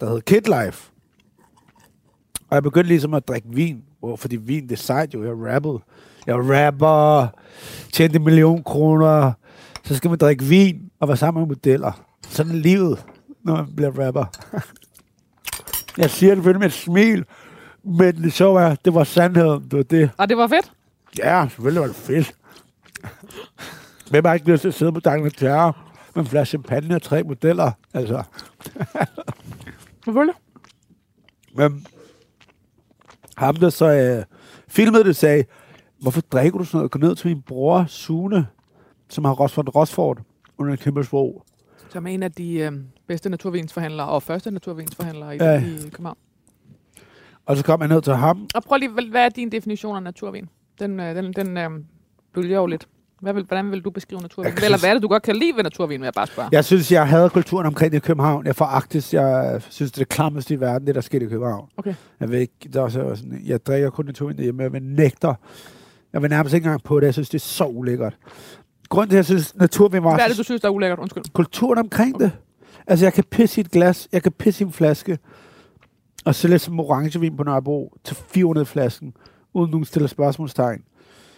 der 0.00 0.08
hed 0.10 0.20
Kid 0.20 0.40
Life. 0.64 0.90
Og 2.50 2.54
jeg 2.54 2.62
begyndte 2.62 2.88
ligesom 2.88 3.14
at 3.14 3.28
drikke 3.28 3.48
vin, 3.50 3.82
hvor- 4.00 4.16
fordi 4.16 4.36
vin, 4.36 4.62
det 4.62 4.72
er 4.72 4.76
sejt 4.76 5.14
jo, 5.14 5.24
jeg 5.24 5.54
rappede. 5.54 5.78
Jeg 6.26 6.34
rapper, 6.36 7.26
tjente 7.92 8.16
en 8.16 8.24
million 8.24 8.62
kroner, 8.62 9.32
så 9.84 9.96
skal 9.96 10.10
man 10.10 10.18
drikke 10.18 10.44
vin 10.44 10.90
og 11.00 11.08
være 11.08 11.16
sammen 11.16 11.40
med 11.40 11.48
modeller. 11.48 11.92
Sådan 12.28 12.52
er 12.52 12.56
livet, 12.56 13.04
når 13.42 13.56
man 13.56 13.66
bliver 13.76 14.06
rapper. 14.06 14.24
Jeg 15.98 16.10
siger 16.10 16.30
det 16.30 16.36
selvfølgelig 16.38 16.60
med 16.60 16.66
et 16.66 16.72
smil, 16.72 17.24
men 17.84 18.16
det 18.22 18.32
sjove 18.32 18.60
er, 18.62 18.74
det 18.84 18.94
var 18.94 19.04
sandheden. 19.04 19.62
Det 19.64 19.72
var 19.76 19.82
det. 19.82 20.10
Og 20.16 20.28
det 20.28 20.36
var 20.36 20.46
fedt. 20.46 20.72
Ja, 21.18 21.46
selvfølgelig 21.48 21.80
var 21.80 21.86
det 21.86 21.96
fedt. 21.96 22.34
Hvem 24.10 24.24
har 24.24 24.34
ikke 24.34 24.50
lyst 24.52 24.60
til 24.60 24.68
at 24.68 24.74
sidde 24.74 24.92
på 24.92 25.00
D'Angleterre 26.14 26.18
med 26.18 26.22
en 26.24 26.28
flaske 26.30 26.48
champagne 26.50 26.94
og 26.94 27.02
tre 27.02 27.22
modeller? 27.22 27.72
Altså, 27.94 28.22
Selvfølgelig. 30.04 30.34
men 31.56 31.86
ham, 33.36 33.56
der 33.56 33.70
så 33.70 33.86
øh, 33.92 34.24
filmede 34.68 35.04
det, 35.04 35.16
sagde, 35.16 35.44
hvorfor 36.00 36.20
drikker 36.20 36.58
du 36.58 36.64
sådan 36.64 36.78
noget? 36.78 36.90
Gå 36.90 36.98
ned 36.98 37.14
til 37.16 37.28
min 37.28 37.42
bror, 37.42 37.84
Sune, 37.88 38.46
som 39.08 39.24
har 39.24 39.32
Rosford 39.32 39.74
Rosford 39.74 40.18
under 40.58 40.72
en 40.72 40.78
kæmpe 40.78 41.04
sprog. 41.04 41.44
Som 41.90 42.06
er 42.06 42.10
en 42.10 42.22
af 42.22 42.32
de 42.32 42.54
øh, 42.58 42.72
bedste 43.06 43.30
naturvinsforhandlere 43.30 44.08
og 44.08 44.22
første 44.22 44.50
naturvinsforhandlere 44.50 45.36
i, 45.36 45.38
Ja. 45.42 45.60
i 45.64 45.78
København. 45.90 46.18
Og 47.46 47.56
så 47.56 47.64
kom 47.64 47.80
jeg 47.80 47.88
ned 47.88 48.02
til 48.02 48.14
ham. 48.14 48.48
Og 48.54 48.62
prøv 48.62 48.76
lige, 48.78 48.90
hvad- 49.10 49.20
er 49.24 49.28
din 49.28 49.52
definition 49.52 49.96
af 49.96 50.02
naturvin? 50.02 50.48
Den, 50.78 51.00
øh, 51.00 51.14
den, 51.16 51.32
den 51.32 51.56
øh, 51.56 51.70
bølger 52.34 52.56
jo 52.58 52.66
lidt. 52.66 52.88
Hvad 53.24 53.32
vil, 53.34 53.44
hvordan 53.44 53.70
vil 53.70 53.80
du 53.80 53.90
beskrive 53.90 54.20
naturvin? 54.20 54.46
Jeg 54.46 54.52
Eller 54.54 54.66
synes- 54.66 54.80
hvad 54.82 54.90
er 54.90 54.94
det, 54.94 55.02
du 55.02 55.08
godt 55.08 55.22
kan 55.22 55.36
lide 55.36 55.56
ved 55.56 55.62
naturvin, 55.62 56.00
vil 56.00 56.06
jeg 56.06 56.12
bare 56.16 56.26
spørge? 56.26 56.48
Jeg 56.52 56.64
synes, 56.64 56.92
jeg 56.92 57.08
havde 57.08 57.30
kulturen 57.30 57.66
omkring 57.66 57.92
det 57.92 57.98
i 57.98 58.00
København. 58.00 58.46
Jeg 58.46 58.56
foragtes. 58.56 59.14
Jeg 59.14 59.60
synes, 59.70 59.92
det 59.92 59.98
er 59.98 60.04
det 60.04 60.08
klammeste 60.08 60.54
i 60.54 60.60
verden, 60.60 60.86
det 60.86 60.94
der 60.94 61.00
skete 61.00 61.24
i 61.26 61.28
København. 61.28 61.68
Okay. 61.76 61.94
Jeg 62.20 62.30
ved 62.30 62.38
ikke, 62.40 62.54
der 62.72 62.80
er 62.80 62.84
også 62.84 63.14
sådan, 63.16 63.40
jeg 63.46 63.66
drikker 63.66 63.90
kun 63.90 64.04
naturvin 64.04 64.36
hjemme, 64.38 64.62
jeg 64.62 64.72
vil 64.72 64.82
nægter. 64.82 65.34
Jeg 66.12 66.22
vil 66.22 66.30
nærmest 66.30 66.54
ikke 66.54 66.64
engang 66.66 66.82
på 66.82 67.00
det. 67.00 67.06
Jeg 67.06 67.14
synes, 67.14 67.28
det 67.28 67.38
er 67.38 67.42
så 67.42 67.64
ulækkert. 67.64 68.16
Grunden 68.88 69.10
til, 69.10 69.16
at 69.16 69.18
jeg 69.18 69.24
synes, 69.24 69.56
naturvin 69.56 70.04
var 70.04 70.10
Hvad 70.14 70.24
er 70.24 70.26
det, 70.28 70.36
så- 70.36 70.40
du 70.40 70.44
synes, 70.44 70.60
der 70.60 70.68
er 70.68 70.72
ulækkert? 70.72 70.98
Undskyld. 70.98 71.24
kulturen 71.32 71.78
omkring 71.78 72.20
det. 72.20 72.32
Altså, 72.86 73.04
jeg 73.04 73.12
kan 73.12 73.24
pisse 73.30 73.60
i 73.60 73.64
et 73.64 73.70
glas, 73.70 74.08
jeg 74.12 74.22
kan 74.22 74.32
pisse 74.32 74.64
i 74.64 74.66
en 74.66 74.72
flaske, 74.72 75.18
og 76.24 76.34
sælge 76.34 76.58
som 76.58 76.80
orangevin 76.80 77.36
på 77.36 77.42
Nørrebro 77.42 77.96
til 78.04 78.16
400 78.16 78.66
flasken, 78.66 79.14
uden 79.54 79.70
nogen 79.70 79.84
stiller 79.84 80.08
spørgsmålstegn. 80.08 80.82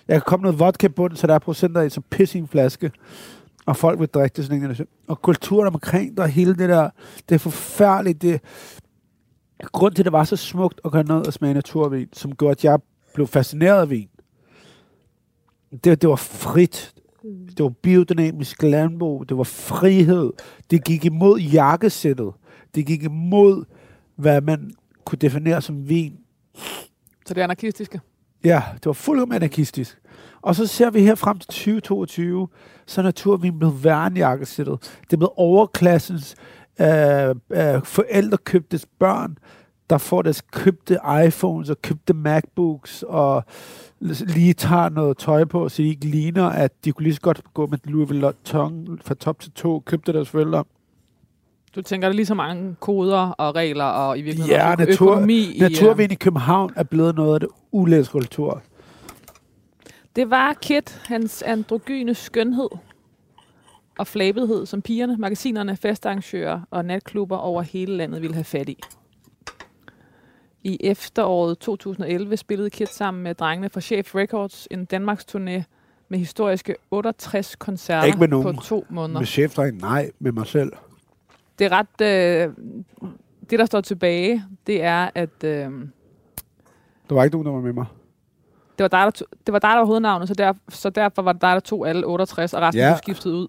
Jeg 0.08 0.14
kan 0.14 0.22
komme 0.26 0.42
noget 0.42 0.60
vodka 0.60 0.88
på 0.88 1.08
den, 1.08 1.16
så 1.16 1.26
der 1.26 1.34
er 1.34 1.38
procenter 1.38 1.82
i, 1.82 1.90
så 1.90 2.00
pisse 2.00 2.38
i 2.38 2.40
en 2.40 2.48
flaske, 2.48 2.90
og 3.66 3.76
folk 3.76 4.00
vil 4.00 4.08
drikke 4.08 4.36
det 4.36 4.44
sådan 4.44 4.64
en. 4.64 4.86
Og 5.08 5.22
kulturen 5.22 5.74
omkring 5.74 6.16
der, 6.16 6.26
hele 6.26 6.54
det 6.56 6.68
der, 6.68 6.90
det 7.28 7.34
er 7.34 7.38
forfærdeligt. 7.38 8.22
Det, 8.22 8.40
grund 9.72 9.94
til, 9.94 10.02
at 10.02 10.04
det 10.04 10.12
var 10.12 10.24
så 10.24 10.36
smukt 10.36 10.80
at 10.84 10.92
gøre 10.92 11.04
noget 11.04 11.26
og 11.26 11.32
smage 11.32 11.54
naturvin, 11.54 12.08
som 12.12 12.36
gjorde, 12.36 12.50
at 12.50 12.64
jeg 12.64 12.78
blev 13.14 13.26
fascineret 13.26 13.80
af 13.80 13.90
vin. 13.90 14.08
Det, 15.84 16.02
det 16.02 16.08
var 16.08 16.16
frit. 16.16 16.94
Det 17.56 17.62
var 17.62 17.68
biodynamisk 17.68 18.62
landbrug. 18.62 19.28
Det 19.28 19.36
var 19.36 19.44
frihed. 19.44 20.32
Det 20.70 20.84
gik 20.84 21.04
imod 21.04 21.38
jakkesættet. 21.40 22.32
Det 22.74 22.86
gik 22.86 23.02
imod, 23.02 23.64
hvad 24.16 24.40
man 24.40 24.72
kunne 25.04 25.18
definere 25.18 25.62
som 25.62 25.88
vin. 25.88 26.18
Så 27.26 27.34
det 27.34 27.38
er 27.38 27.44
anarkistiske. 27.44 28.00
Ja, 28.46 28.62
det 28.74 28.86
var 28.86 28.92
fuldkommen 28.92 29.36
anarkistisk. 29.36 29.98
Og 30.42 30.54
så 30.54 30.66
ser 30.66 30.90
vi 30.90 31.00
her 31.00 31.14
frem 31.14 31.38
til 31.38 31.48
2022, 31.48 32.48
så 32.86 33.00
er 33.00 33.02
naturvin 33.02 33.58
blevet 33.58 33.84
værre. 33.84 34.10
Det 34.10 35.12
er 35.12 35.16
blevet 35.16 35.32
overklassens 35.36 36.36
øh, 36.80 37.28
øh, 37.28 37.82
forældrekøbtes 37.84 38.86
børn, 38.98 39.38
der 39.90 39.98
får 39.98 40.22
deres 40.22 40.40
købte 40.40 40.98
iPhones 41.26 41.70
og 41.70 41.82
købte 41.82 42.14
MacBooks 42.14 43.04
og 43.08 43.44
lige 44.00 44.52
tager 44.52 44.88
noget 44.88 45.18
tøj 45.18 45.44
på, 45.44 45.68
så 45.68 45.82
de 45.82 45.88
ikke 45.88 46.06
ligner, 46.06 46.46
at 46.46 46.72
de 46.84 46.92
kunne 46.92 47.04
lige 47.04 47.14
så 47.14 47.20
godt 47.20 47.42
gå 47.54 47.66
med 47.66 47.78
Louis 47.84 48.10
Vuitton 48.10 48.98
fra 49.04 49.14
top 49.14 49.40
til 49.40 49.52
to, 49.52 49.82
købte 49.86 50.12
deres 50.12 50.28
forældre. 50.28 50.64
Du 51.76 51.82
tænker, 51.82 52.08
der 52.08 52.12
er 52.12 52.16
lige 52.16 52.26
så 52.26 52.34
mange 52.34 52.76
koder 52.80 53.18
og 53.30 53.54
regler 53.54 53.84
og 53.84 54.18
i 54.18 54.22
virkeligheden 54.22 54.60
Ja, 54.60 54.74
natur- 54.74 55.06
økonomi 55.10 55.38
i... 55.38 55.64
øh, 55.64 56.10
i 56.10 56.14
København 56.14 56.72
er 56.76 56.82
blevet 56.82 57.14
noget 57.16 57.34
af 57.34 57.40
det 57.40 57.48
ulæst 57.72 58.10
kultur. 58.10 58.62
Det 60.16 60.30
var 60.30 60.52
Kit, 60.62 61.00
hans 61.06 61.42
androgyne 61.42 62.14
skønhed 62.14 62.68
og 63.98 64.06
flabethed, 64.06 64.66
som 64.66 64.82
pigerne, 64.82 65.16
magasinerne, 65.16 65.76
festarrangører 65.76 66.60
og 66.70 66.84
natklubber 66.84 67.36
over 67.36 67.62
hele 67.62 67.96
landet 67.96 68.22
ville 68.22 68.34
have 68.34 68.44
fat 68.44 68.68
i. 68.68 68.78
I 70.62 70.76
efteråret 70.80 71.58
2011 71.58 72.36
spillede 72.36 72.70
Kit 72.70 72.88
sammen 72.94 73.22
med 73.22 73.34
drengene 73.34 73.68
fra 73.70 73.80
Chef 73.80 74.14
Records 74.14 74.68
en 74.70 74.84
Danmarks 74.84 75.24
turné 75.36 75.62
med 76.08 76.18
historiske 76.18 76.74
68 76.90 77.56
koncerter 77.56 78.06
Ikke 78.06 78.18
med 78.18 78.28
nogen. 78.28 78.56
på 78.56 78.62
to 78.62 78.86
måneder. 78.90 79.20
Med 79.20 79.26
chefdrengen? 79.26 79.80
Nej, 79.80 80.10
med 80.18 80.32
mig 80.32 80.46
selv. 80.46 80.72
Det 81.58 81.64
er 81.64 81.70
ret... 81.72 82.00
Øh, 82.00 82.54
det, 83.50 83.58
der 83.58 83.64
står 83.64 83.80
tilbage, 83.80 84.44
det 84.66 84.82
er, 84.82 85.10
at 85.14 85.44
øh, 85.44 85.50
Der 87.08 87.14
var 87.14 87.24
ikke 87.24 87.34
nogen, 87.36 87.46
der 87.46 87.52
var 87.52 87.60
med 87.60 87.72
mig. 87.72 87.86
det, 88.78 88.82
var 88.82 88.88
dig, 88.88 88.98
der 89.04 89.10
tog, 89.10 89.26
det 89.46 89.52
var 89.52 89.58
dig, 89.58 89.70
der 89.70 89.76
var 89.76 89.84
hovednavnet, 89.84 90.28
så, 90.28 90.34
der, 90.34 90.52
så 90.68 90.90
derfor 90.90 91.22
var 91.22 91.32
det 91.32 91.42
dig, 91.42 91.52
der 91.54 91.60
tog 91.60 91.88
alle 91.88 92.06
68, 92.06 92.54
og 92.54 92.62
resten 92.62 92.80
Ja. 92.80 92.90
blev 92.90 92.96
skiftet 93.14 93.30
ud. 93.30 93.48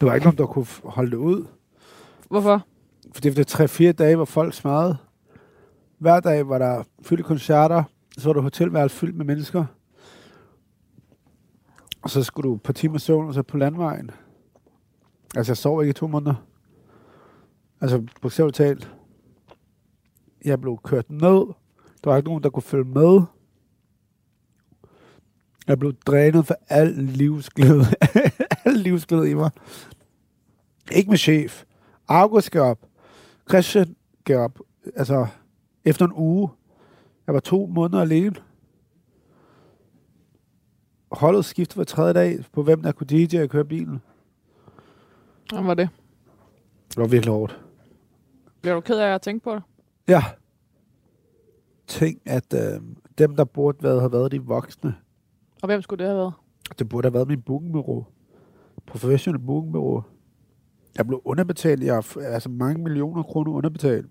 Der 0.00 0.06
var 0.06 0.14
ikke 0.14 0.26
nogen, 0.26 0.38
der 0.38 0.46
kunne 0.46 0.66
holde 0.84 1.10
det 1.10 1.16
ud. 1.16 1.46
Hvorfor? 2.28 2.62
For 3.14 3.20
det 3.20 3.36
var 3.36 3.66
3-4 3.88 3.92
dage, 3.92 4.16
hvor 4.16 4.24
folk 4.24 4.54
smadrede. 4.54 4.96
Hver 5.98 6.20
dag 6.20 6.48
var 6.48 6.58
der 6.58 6.82
fyldte 7.02 7.22
koncerter. 7.24 7.82
Så 8.18 8.28
var 8.28 8.32
der 8.32 8.40
hotelværelse 8.40 8.96
fyldt 8.96 9.16
med 9.16 9.24
mennesker. 9.24 9.64
Og 12.02 12.10
så 12.10 12.22
skulle 12.22 12.50
du 12.50 12.56
på 12.56 12.72
timer 12.72 12.98
søvn, 12.98 13.28
og 13.28 13.34
så 13.34 13.42
på 13.42 13.56
landvejen. 13.56 14.10
Altså, 15.36 15.50
jeg 15.52 15.56
sov 15.56 15.82
ikke 15.82 15.90
i 15.90 15.92
to 15.92 16.06
måneder. 16.06 16.34
Altså, 17.80 18.06
bogstaveligt 18.22 18.56
talt. 18.56 18.94
Jeg 20.44 20.60
blev 20.60 20.78
kørt 20.84 21.10
ned. 21.10 21.46
Der 22.04 22.10
var 22.10 22.16
ikke 22.16 22.28
nogen, 22.28 22.42
der 22.42 22.50
kunne 22.50 22.62
følge 22.62 22.84
med. 22.84 23.22
Jeg 25.68 25.78
blev 25.78 25.92
drænet 25.92 26.46
for 26.46 26.56
al 26.68 26.88
livsglæde. 26.94 27.84
al 28.64 28.74
livsglæde 28.74 29.30
i 29.30 29.34
mig. 29.34 29.50
Ikke 30.92 31.10
med 31.10 31.18
chef. 31.18 31.64
August 32.08 32.50
gav 32.50 32.62
op. 32.62 32.86
Christian 33.48 33.96
gav 34.24 34.38
op. 34.38 34.58
Altså, 34.96 35.26
efter 35.84 36.06
en 36.06 36.12
uge. 36.12 36.48
Jeg 37.26 37.34
var 37.34 37.40
to 37.40 37.66
måneder 37.66 38.02
alene. 38.02 38.34
Holdet 41.12 41.44
skiftede 41.44 41.76
hver 41.76 41.84
tredje 41.84 42.12
dag 42.12 42.38
på, 42.52 42.62
hvem 42.62 42.82
der 42.82 42.92
kunne 42.92 43.06
DJ 43.06 43.42
og 43.42 43.48
køre 43.48 43.64
bilen. 43.64 44.02
Hvad 45.52 45.62
var 45.62 45.74
det? 45.74 45.88
Det 46.88 46.96
var 46.96 47.06
virkelig 47.06 47.32
hårdt. 47.32 47.60
Bliver 48.60 48.74
du 48.74 48.80
ked 48.80 48.98
af 48.98 49.14
at 49.14 49.22
tænke 49.22 49.44
på 49.44 49.54
det? 49.54 49.62
Ja. 50.08 50.22
Tænk, 51.86 52.18
at 52.26 52.54
øh, 52.54 52.80
dem, 53.18 53.36
der 53.36 53.44
burde 53.44 53.78
være, 53.82 54.00
have 54.00 54.12
været 54.12 54.32
de 54.32 54.42
voksne, 54.42 54.94
Og 55.62 55.66
hvem 55.66 55.82
skulle 55.82 55.98
det 56.04 56.06
have 56.10 56.18
været? 56.18 56.32
det 56.78 56.88
burde 56.88 57.06
have 57.06 57.14
været 57.14 57.28
min 57.28 57.42
bookingbureau. 57.42 58.06
Professionel 58.86 59.38
bookingbureau. 59.40 60.02
Jeg 60.96 61.06
blev 61.06 61.22
underbetalt. 61.24 61.84
Jeg 61.84 61.94
har 61.94 62.20
altså 62.20 62.48
mange 62.48 62.82
millioner 62.82 63.22
kroner 63.22 63.52
underbetalt. 63.52 64.06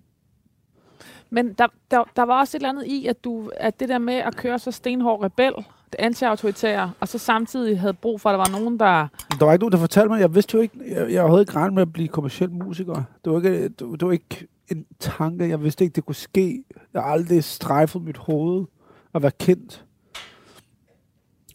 Men 1.29 1.53
der, 1.53 1.67
der, 1.91 2.03
der 2.15 2.23
var 2.23 2.39
også 2.39 2.57
et 2.57 2.59
eller 2.59 2.69
andet 2.69 2.85
i, 2.85 3.07
at, 3.07 3.23
du, 3.23 3.51
at 3.57 3.79
det 3.79 3.89
der 3.89 3.97
med 3.97 4.13
at 4.13 4.35
køre 4.35 4.59
så 4.59 4.71
stenhård 4.71 5.23
rebel, 5.23 5.53
det 5.91 5.95
anti-autoritære, 5.99 6.91
og 6.99 7.07
så 7.07 7.17
samtidig 7.17 7.79
havde 7.79 7.93
brug 7.93 8.21
for, 8.21 8.29
at 8.29 8.33
der 8.33 8.37
var 8.51 8.59
nogen, 8.59 8.79
der... 8.79 9.07
Der 9.39 9.45
var 9.45 9.53
ikke 9.53 9.61
nogen, 9.63 9.71
der 9.71 9.77
fortalte 9.77 10.09
mig, 10.09 10.19
jeg 10.19 10.35
vidste 10.35 10.55
jo 10.55 10.61
ikke, 10.61 10.79
jeg, 10.87 11.11
jeg 11.13 11.23
havde 11.27 11.41
ikke 11.41 11.55
regnet 11.55 11.73
med 11.73 11.81
at 11.81 11.93
blive 11.93 12.07
kommersiel 12.07 12.51
musiker. 12.51 13.03
Det 13.25 13.31
var 13.33 13.37
ikke, 13.37 13.63
det, 13.63 13.79
det 13.79 14.01
var 14.01 14.11
ikke 14.11 14.47
en 14.71 14.85
tanke, 14.99 15.49
jeg 15.49 15.63
vidste 15.63 15.83
ikke, 15.83 15.95
det 15.95 16.05
kunne 16.05 16.15
ske. 16.15 16.63
Jeg 16.93 17.01
har 17.01 17.09
aldrig 17.09 17.43
strejfet 17.43 18.01
mit 18.01 18.17
hoved 18.17 18.65
at 19.13 19.21
være 19.21 19.31
kendt. 19.39 19.85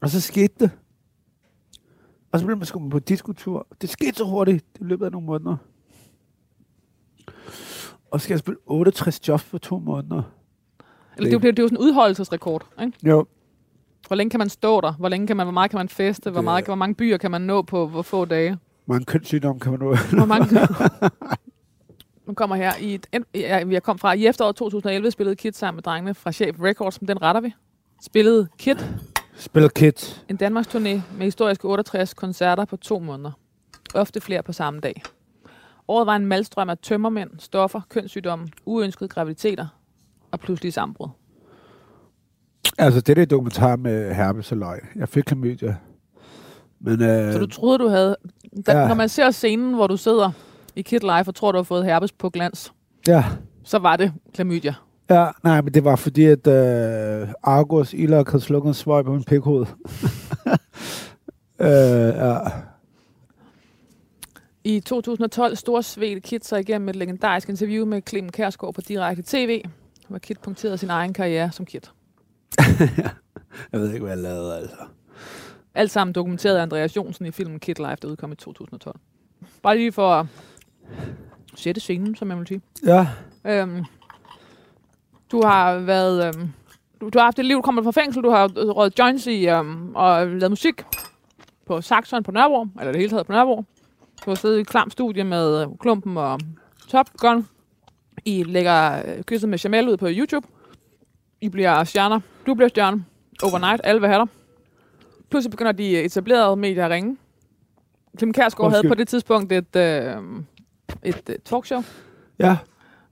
Og 0.02 0.08
så 0.10 0.20
skete 0.20 0.54
det. 0.60 0.70
Og 2.32 2.38
så 2.40 2.46
blev 2.46 2.56
man 2.56 2.66
sgu 2.66 2.88
på 2.88 2.98
diskotur. 2.98 3.66
Det 3.80 3.90
skete 3.90 4.14
så 4.14 4.24
hurtigt 4.24 4.64
i 4.80 4.84
løbet 4.84 5.04
af 5.06 5.12
nogle 5.12 5.26
måneder. 5.26 5.56
Og 8.10 8.20
så 8.20 8.24
skal 8.24 8.32
jeg 8.34 8.38
spille 8.38 8.58
68 8.66 9.28
jobs 9.28 9.44
på 9.44 9.58
to 9.58 9.78
måneder. 9.78 10.22
Eller 11.16 11.24
det, 11.24 11.26
er 11.28 11.32
jo- 11.32 11.38
det, 11.38 11.58
er 11.58 11.62
jo 11.62 11.68
sådan 11.68 11.78
en 11.78 11.84
udholdelsesrekord, 11.84 12.66
ikke? 12.82 12.92
Jo. 13.08 13.26
Hvor 14.06 14.16
længe 14.16 14.30
kan 14.30 14.38
man 14.38 14.48
stå 14.48 14.80
der? 14.80 14.92
Hvor, 14.92 15.08
længe 15.08 15.26
kan 15.26 15.36
man, 15.36 15.46
hvor 15.46 15.52
meget 15.52 15.70
kan 15.70 15.78
man 15.78 15.88
feste? 15.88 16.30
Hvor, 16.30 16.40
meget, 16.40 16.64
hvor 16.64 16.74
mange 16.74 16.94
byer 16.94 17.16
kan 17.16 17.30
man 17.30 17.40
nå 17.40 17.62
på 17.62 17.86
hvor 17.86 18.02
få 18.02 18.24
dage? 18.24 18.58
Mange 18.86 19.04
kønssygdomme 19.04 19.60
kan 19.60 19.72
man 19.72 19.80
nå. 19.80 19.96
Hvor 19.96 20.24
mange... 20.24 20.48
Nu 22.26 22.34
kommer 22.34 22.56
her 22.56 22.72
i 22.80 22.94
et, 22.94 23.06
ja, 23.34 23.68
jeg 23.68 23.82
kom 23.82 23.98
fra 23.98 24.12
i 24.12 24.26
efteråret 24.26 24.56
2011 24.56 25.10
spillede 25.10 25.36
Kit 25.36 25.56
sammen 25.56 25.76
med 25.76 25.82
drengene 25.82 26.14
fra 26.14 26.32
Chef 26.32 26.56
Records, 26.60 27.00
men 27.00 27.08
den 27.08 27.22
retter 27.22 27.40
vi. 27.40 27.54
Spillede 28.02 28.48
Kit 28.58 28.86
Spiller 29.36 29.68
kids. 29.68 30.24
en 30.28 30.36
Danmarks 30.36 30.68
turné 30.68 31.00
med 31.16 31.20
historiske 31.20 31.64
68 31.68 32.14
koncerter 32.14 32.64
på 32.64 32.76
to 32.76 32.98
måneder. 32.98 33.30
Ofte 33.94 34.20
flere 34.20 34.42
på 34.42 34.52
samme 34.52 34.80
dag. 34.80 35.02
Året 35.88 36.06
var 36.06 36.16
en 36.16 36.26
malstrøm 36.26 36.68
af 36.68 36.78
tømmermænd, 36.78 37.30
stoffer, 37.38 37.80
kønssygdomme, 37.88 38.48
uønskede 38.64 39.08
graviditeter 39.08 39.66
og 40.30 40.40
pludselig 40.40 40.72
sammenbrud. 40.72 41.08
Altså, 42.78 43.00
det 43.00 43.18
er 43.18 43.24
dokumentar 43.24 43.76
med 43.76 44.14
herpes 44.14 44.52
og 44.52 44.58
løg. 44.58 44.80
Jeg 44.96 45.08
fik 45.08 45.24
klamydia. 45.24 45.76
Men, 46.80 47.02
øh, 47.02 47.32
Så 47.32 47.38
du 47.38 47.46
troede, 47.46 47.78
du 47.78 47.88
havde... 47.88 48.16
Da, 48.66 48.80
ja. 48.80 48.88
Når 48.88 48.94
man 48.94 49.08
ser 49.08 49.30
scenen, 49.30 49.74
hvor 49.74 49.86
du 49.86 49.96
sidder 49.96 50.30
i 50.76 50.82
Kit 50.82 51.02
Life 51.02 51.28
og 51.28 51.34
tror, 51.34 51.52
du 51.52 51.58
har 51.58 51.62
fået 51.62 51.84
herpes 51.84 52.12
på 52.12 52.30
glans, 52.30 52.72
ja, 53.08 53.24
så 53.64 53.78
var 53.78 53.96
det 53.96 54.12
klamydia. 54.34 54.74
ja, 55.10 55.26
nej, 55.44 55.60
men 55.60 55.74
det 55.74 55.84
var 55.84 55.96
fordi, 55.96 56.24
at 56.24 56.46
øh, 56.46 57.28
Argus 57.42 57.92
Ilok 57.92 58.30
havde 58.30 58.44
slukket 58.44 58.68
en 58.68 58.74
svøj 58.74 59.02
på 59.02 59.12
min 59.12 59.24
pikhoved. 59.24 59.66
øh, 61.60 61.68
ja. 61.68 62.38
I 64.64 64.80
2012 64.80 65.56
storsvedte 65.56 66.20
Kit 66.20 66.46
sig 66.46 66.60
igennem 66.60 66.88
et 66.88 66.96
legendarisk 66.96 67.48
interview 67.48 67.86
med 67.86 68.02
Clemen 68.08 68.32
Kærsgaard 68.32 68.74
på 68.74 68.80
Direkte 68.80 69.22
TV, 69.26 69.62
hvor 70.08 70.18
Kit 70.18 70.40
punkterede 70.40 70.78
sin 70.78 70.90
egen 70.90 71.12
karriere 71.12 71.52
som 71.52 71.66
Kit. 71.66 71.90
Jeg 73.72 73.80
ved 73.80 73.92
ikke, 73.92 74.04
hvad 74.04 74.14
jeg 74.14 74.22
lavede, 74.22 74.56
altså. 74.56 74.76
Alt 75.74 75.90
sammen 75.90 76.14
dokumenteret 76.14 76.56
af 76.56 76.62
Andreas 76.62 76.96
Jonsen 76.96 77.26
i 77.26 77.30
filmen 77.30 77.60
Kid 77.60 77.74
Life, 77.74 77.96
der 78.02 78.08
udkom 78.08 78.32
i 78.32 78.34
2012. 78.36 78.96
Bare 79.62 79.76
lige 79.76 79.92
for 79.92 80.10
at 80.14 80.26
sætte 81.54 81.80
scenen, 81.80 82.16
som 82.16 82.30
jeg 82.30 82.38
vil 82.38 82.46
sige. 82.46 82.60
Ja, 82.86 83.08
Øhm, 83.44 83.84
du 85.32 85.42
har 85.44 85.78
været... 85.78 86.26
Øhm, 86.26 86.52
du, 87.00 87.08
du 87.08 87.18
har 87.18 87.24
haft 87.24 87.38
et 87.38 87.44
liv, 87.44 87.56
du 87.56 87.62
kommer 87.62 87.82
fra 87.82 87.90
fængsel, 87.90 88.22
du 88.22 88.30
har 88.30 88.48
røget 88.56 88.98
joints 88.98 89.26
i 89.26 89.48
øhm, 89.48 89.94
og 89.94 90.26
lavet 90.26 90.50
musik 90.50 90.82
på 91.66 91.80
Saxon 91.80 92.22
på 92.22 92.30
Nørrebro, 92.30 92.66
eller 92.80 92.92
det 92.92 93.00
hele 93.00 93.10
taget 93.10 93.26
på 93.26 93.32
Nørrebro. 93.32 93.64
Du 94.24 94.30
har 94.30 94.34
siddet 94.34 94.58
i 94.58 94.60
et 94.60 94.66
klam 94.66 94.90
studie 94.90 95.24
med 95.24 95.62
øh, 95.62 95.68
Klumpen 95.80 96.16
og 96.16 96.40
Top 96.88 97.10
Gun. 97.16 97.46
I 98.24 98.42
lægger 98.42 99.02
øh, 99.16 99.22
kysset 99.22 99.48
med 99.50 99.58
Jamel 99.58 99.88
ud 99.88 99.96
på 99.96 100.06
YouTube. 100.10 100.48
I 101.40 101.48
bliver 101.48 101.84
stjerner. 101.84 102.20
Du 102.46 102.54
bliver 102.54 102.68
stjerne. 102.68 103.04
Overnight. 103.42 103.80
Alle 103.84 104.00
vil 104.00 104.08
have 104.10 104.20
dig. 104.20 104.28
Pludselig 105.30 105.50
begynder 105.50 105.72
de 105.72 106.00
etablerede 106.02 106.56
medier 106.56 106.84
at 106.84 106.90
ringe. 106.90 107.16
Clem 108.18 108.32
Kærsgaard 108.32 108.70
havde 108.70 108.88
på 108.88 108.94
det 108.94 109.08
tidspunkt 109.08 109.52
et, 109.52 109.76
øh, 109.76 110.16
et 111.02 111.22
øh, 111.28 111.36
talkshow. 111.44 111.82
ja. 112.38 112.56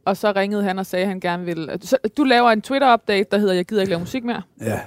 Og 0.05 0.17
så 0.17 0.33
ringede 0.37 0.63
han 0.63 0.79
og 0.79 0.87
sagde, 0.87 1.03
at 1.03 1.09
han 1.09 1.21
gerne 1.21 1.45
ville... 1.45 1.79
Så, 1.83 1.99
du 2.17 2.25
laver 2.25 2.51
en 2.51 2.63
Twitter-update, 2.63 3.25
der 3.31 3.39
hedder, 3.39 3.55
jeg 3.55 3.65
gider 3.65 3.83
ikke 3.83 3.91
lave 3.91 4.01
musik 4.01 4.25
mere. 4.25 4.43
Ja. 4.61 4.81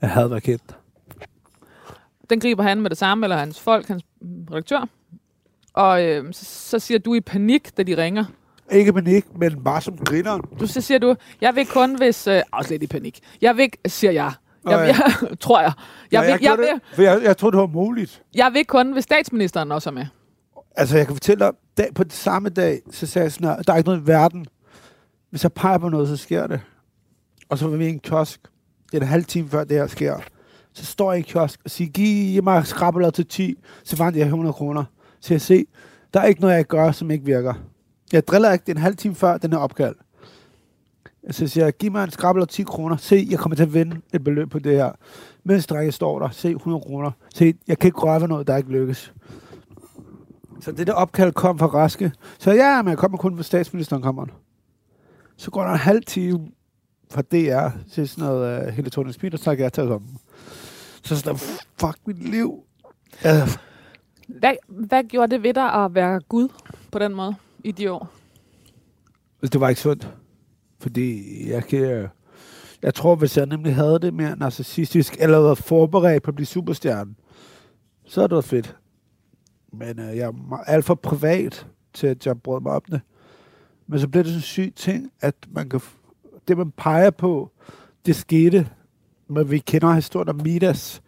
Jeg 0.00 0.10
havde 0.10 0.30
været 0.30 0.42
kendt. 0.42 0.76
Den 2.30 2.40
griber 2.40 2.62
han 2.62 2.80
med 2.80 2.90
det 2.90 2.98
samme, 2.98 3.26
eller 3.26 3.36
hans 3.36 3.60
folk, 3.60 3.88
hans 3.88 4.02
redaktør. 4.50 4.88
Og 5.72 6.04
øh, 6.04 6.32
så, 6.32 6.44
så 6.44 6.78
siger 6.78 6.98
du 6.98 7.14
i 7.14 7.20
panik, 7.20 7.76
da 7.76 7.82
de 7.82 7.96
ringer. 8.02 8.24
Ikke 8.70 8.92
panik, 8.92 9.24
men 9.38 9.64
bare 9.64 9.80
som 9.80 9.96
grineren. 9.96 10.42
Du, 10.60 10.66
så 10.66 10.80
siger 10.80 10.98
du, 10.98 11.14
jeg 11.40 11.54
vil 11.54 11.66
kun 11.66 11.96
hvis... 11.96 12.26
Øh, 12.26 12.42
også 12.52 12.70
lidt 12.70 12.82
i 12.82 12.86
panik. 12.86 13.20
Jeg 13.40 13.56
vil, 13.56 13.70
siger 13.86 14.10
jeg. 14.10 14.32
Jeg, 14.64 14.72
ja. 14.72 14.78
jeg, 14.78 15.38
tror 15.40 15.60
jeg. 15.60 15.72
Jeg, 16.12 16.22
vil, 16.22 16.28
jeg, 16.28 16.38
gjorde 16.38 16.58
vil, 16.58 16.66
det, 16.66 16.80
for 16.94 17.02
jeg, 17.02 17.22
jeg 17.22 17.36
troede, 17.36 17.56
det 17.56 17.60
var 17.60 17.66
muligt. 17.66 18.22
jeg 18.34 18.50
vil 18.52 18.64
kun, 18.64 18.92
hvis 18.92 19.04
statsministeren 19.04 19.72
også 19.72 19.90
er 19.90 19.94
med. 19.94 20.06
Altså, 20.76 20.96
jeg 20.96 21.06
kan 21.06 21.14
fortælle 21.14 21.44
dig, 21.44 21.52
dag, 21.76 21.94
på 21.94 22.02
den 22.02 22.10
samme 22.10 22.48
dag, 22.48 22.80
så 22.90 23.06
sagde 23.06 23.24
jeg 23.24 23.32
sådan 23.32 23.48
her, 23.48 23.62
der 23.62 23.72
er 23.72 23.76
ikke 23.76 23.88
noget 23.88 24.02
i 24.02 24.06
verden. 24.06 24.46
Hvis 25.30 25.42
jeg 25.42 25.52
peger 25.52 25.78
på 25.78 25.88
noget, 25.88 26.08
så 26.08 26.16
sker 26.16 26.46
det. 26.46 26.60
Og 27.48 27.58
så 27.58 27.68
var 27.68 27.76
vi 27.76 27.86
i 27.86 27.88
en 27.88 27.98
kiosk. 27.98 28.40
Det 28.92 28.96
er 28.96 29.00
en 29.00 29.08
halv 29.08 29.24
time 29.24 29.48
før 29.48 29.64
det 29.64 29.76
her 29.76 29.86
sker. 29.86 30.20
Så 30.72 30.84
står 30.84 31.12
jeg 31.12 31.18
i 31.18 31.20
en 31.20 31.24
kiosk 31.24 31.60
og 31.64 31.70
siger, 31.70 31.90
giv 31.90 32.44
mig 32.44 32.66
skrabeller 32.66 33.10
til 33.10 33.26
10, 33.26 33.54
så 33.84 33.96
fandt 33.96 34.16
jeg 34.16 34.24
100 34.24 34.52
kroner. 34.52 34.84
Så 35.20 35.34
jeg 35.34 35.40
se, 35.40 35.66
der 36.14 36.20
er 36.20 36.24
ikke 36.24 36.40
noget, 36.40 36.54
jeg 36.54 36.64
gør, 36.64 36.92
som 36.92 37.10
ikke 37.10 37.24
virker. 37.24 37.54
Jeg 38.12 38.26
driller 38.26 38.52
ikke, 38.52 38.62
det 38.62 38.72
er 38.72 38.76
en 38.76 38.82
halv 38.82 38.96
time 38.96 39.14
før 39.14 39.38
den 39.38 39.52
her 39.52 39.58
opkald. 39.58 39.94
Altså, 41.26 41.46
så 41.46 41.52
siger 41.52 41.70
giv 41.70 41.92
mig 41.92 42.04
en 42.04 42.10
skrabeller 42.10 42.46
10 42.46 42.62
kroner. 42.62 42.96
Se, 42.96 43.26
jeg 43.30 43.38
kommer 43.38 43.56
til 43.56 43.62
at 43.62 43.74
vinde 43.74 44.00
et 44.12 44.24
beløb 44.24 44.50
på 44.50 44.58
det 44.58 44.76
her. 44.76 44.92
Mens 45.44 45.66
drengen 45.66 45.92
står 45.92 46.18
der, 46.18 46.30
se 46.30 46.50
100 46.50 46.82
kroner. 46.82 47.10
Se, 47.34 47.54
jeg 47.68 47.78
kan 47.78 47.88
ikke 47.88 47.98
røre 47.98 48.20
ved 48.20 48.28
noget, 48.28 48.46
der 48.46 48.56
ikke 48.56 48.70
lykkes. 48.70 49.12
Så 50.60 50.72
det 50.72 50.86
der 50.86 50.92
opkald 50.92 51.32
kom 51.32 51.58
fra 51.58 51.66
Raske. 51.66 52.12
Så 52.38 52.52
ja, 52.52 52.82
men 52.82 52.90
jeg 52.90 52.98
kommer 52.98 53.18
kun, 53.18 53.34
hvis 53.34 53.46
statsministeren 53.46 54.02
kommer. 54.02 54.26
Så 55.36 55.50
går 55.50 55.62
der 55.62 55.70
en 55.70 55.78
halv 55.78 56.04
time 56.04 56.48
fra 57.10 57.22
DR 57.22 57.68
til 57.92 58.08
sådan 58.08 58.24
noget 58.24 58.68
uh, 58.68 58.74
Helle 58.74 58.90
Thorning 58.90 59.16
Peter, 59.16 59.38
så 59.38 59.50
jeg 59.52 59.72
til 59.72 59.82
sammen. 59.82 60.18
Så 61.02 61.16
sådan, 61.16 61.38
fuck 61.80 61.98
mit 62.06 62.30
liv. 62.30 62.64
Uh. 63.24 63.48
Hvad, 64.28 64.54
hvad 64.68 65.04
gjorde 65.04 65.34
det 65.34 65.42
ved 65.42 65.54
dig 65.54 65.72
at 65.72 65.94
være 65.94 66.20
Gud 66.20 66.48
på 66.92 66.98
den 66.98 67.14
måde 67.14 67.34
i 67.66 67.72
de 67.72 67.92
år? 67.92 68.08
Altså, 69.42 69.52
det 69.52 69.60
var 69.60 69.68
ikke 69.68 69.80
sundt. 69.80 70.14
Fordi 70.78 71.22
jeg 71.50 71.64
kan... 71.64 72.08
Jeg 72.82 72.94
tror, 72.94 73.14
hvis 73.14 73.36
jeg 73.36 73.46
nemlig 73.46 73.74
havde 73.74 73.98
det 73.98 74.14
mere 74.14 74.36
narcissistisk, 74.36 75.16
eller 75.20 75.40
været 75.40 75.58
forberedt 75.58 76.22
på 76.22 76.30
at 76.30 76.34
blive 76.34 76.46
superstjerne, 76.46 77.14
så 78.04 78.20
havde 78.20 78.36
det 78.36 78.44
fedt. 78.44 78.76
Men 79.72 79.98
øh, 80.00 80.16
jeg 80.16 80.26
er 80.26 80.56
alt 80.66 80.84
for 80.84 80.94
privat 80.94 81.66
til, 81.92 82.06
at 82.06 82.26
jeg 82.26 82.42
brød 82.42 82.60
mig 82.60 82.72
om 82.72 82.82
det. 82.90 83.00
Men 83.86 84.00
så 84.00 84.08
bliver 84.08 84.22
det 84.22 84.30
sådan 84.30 84.38
en 84.38 84.42
syg 84.42 84.72
ting, 84.76 85.12
at 85.20 85.34
man 85.48 85.68
kan... 85.68 85.80
Det, 86.48 86.58
man 86.58 86.70
peger 86.70 87.10
på, 87.10 87.50
det 88.06 88.16
skete. 88.16 88.68
Men 89.28 89.50
vi 89.50 89.58
kender 89.58 89.92
historien 89.92 90.28
om 90.28 90.40
Midas. 90.44 91.02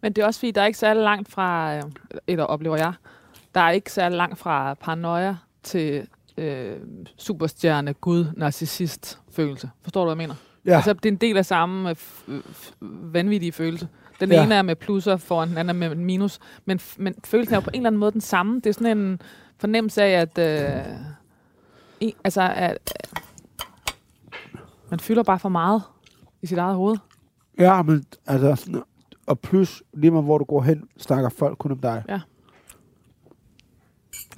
Men 0.00 0.12
det 0.12 0.22
er 0.22 0.26
også 0.26 0.40
fordi, 0.40 0.50
der 0.50 0.62
er 0.62 0.66
ikke 0.66 0.78
særlig 0.78 1.02
langt 1.02 1.28
fra, 1.30 1.76
øh, 1.76 1.82
eller 2.26 2.44
oplever 2.44 2.76
jeg, 2.76 2.92
der 3.54 3.60
er 3.60 3.70
ikke 3.70 3.92
særlig 3.92 4.16
langt 4.16 4.38
fra 4.38 4.74
paranoia 4.74 5.36
til 5.62 6.06
øh, 6.38 6.76
superstjerne, 7.16 7.92
gud, 7.94 8.26
narcissist 8.36 9.20
følelse. 9.32 9.70
Forstår 9.82 10.00
du, 10.04 10.14
hvad 10.14 10.22
jeg 10.22 10.28
mener? 10.28 10.34
Ja, 10.66 10.76
Altså, 10.76 10.92
det 10.92 11.06
er 11.06 11.10
en 11.12 11.16
del 11.16 11.36
af 11.36 11.46
samme 11.46 11.90
øh, 12.28 12.40
vanvittige 13.14 13.52
følelse. 13.52 13.88
Den 14.20 14.30
Ja. 14.30 14.36
ja. 14.36 14.44
ene 14.44 14.54
er 14.54 14.62
med 14.62 14.76
plusser 14.76 15.16
foran, 15.16 15.48
den 15.48 15.58
anden 15.58 15.82
er 15.82 15.88
med 15.88 15.96
minus. 15.96 16.38
Men, 16.64 16.80
men 16.96 17.14
følelsen 17.24 17.54
er 17.54 17.56
jo 17.56 17.60
på 17.60 17.70
en 17.74 17.80
eller 17.80 17.86
anden 17.88 17.98
måde 17.98 18.12
den 18.12 18.20
samme. 18.20 18.54
Det 18.54 18.66
er 18.66 18.72
sådan 18.72 18.98
en 18.98 19.20
fornemmelse 19.58 20.02
af, 20.02 20.20
at... 20.20 20.38
Øh, 20.38 20.84
en, 22.00 22.12
altså, 22.24 22.42
at, 22.42 22.92
øh, 23.04 23.20
man 24.90 25.00
fylder 25.00 25.22
bare 25.22 25.38
for 25.38 25.48
meget 25.48 25.82
i 26.42 26.46
sit 26.46 26.58
eget 26.58 26.76
hoved. 26.76 26.96
ja 27.58 27.82
men 27.82 28.04
altså... 28.26 28.80
Og 29.26 29.38
plus, 29.40 29.82
lige 29.94 30.10
meget 30.10 30.24
hvor 30.24 30.38
du 30.38 30.44
går 30.44 30.62
hen, 30.62 30.88
snakker 30.98 31.28
folk 31.28 31.58
kun 31.58 31.70
om 31.70 31.78
dig. 31.78 32.04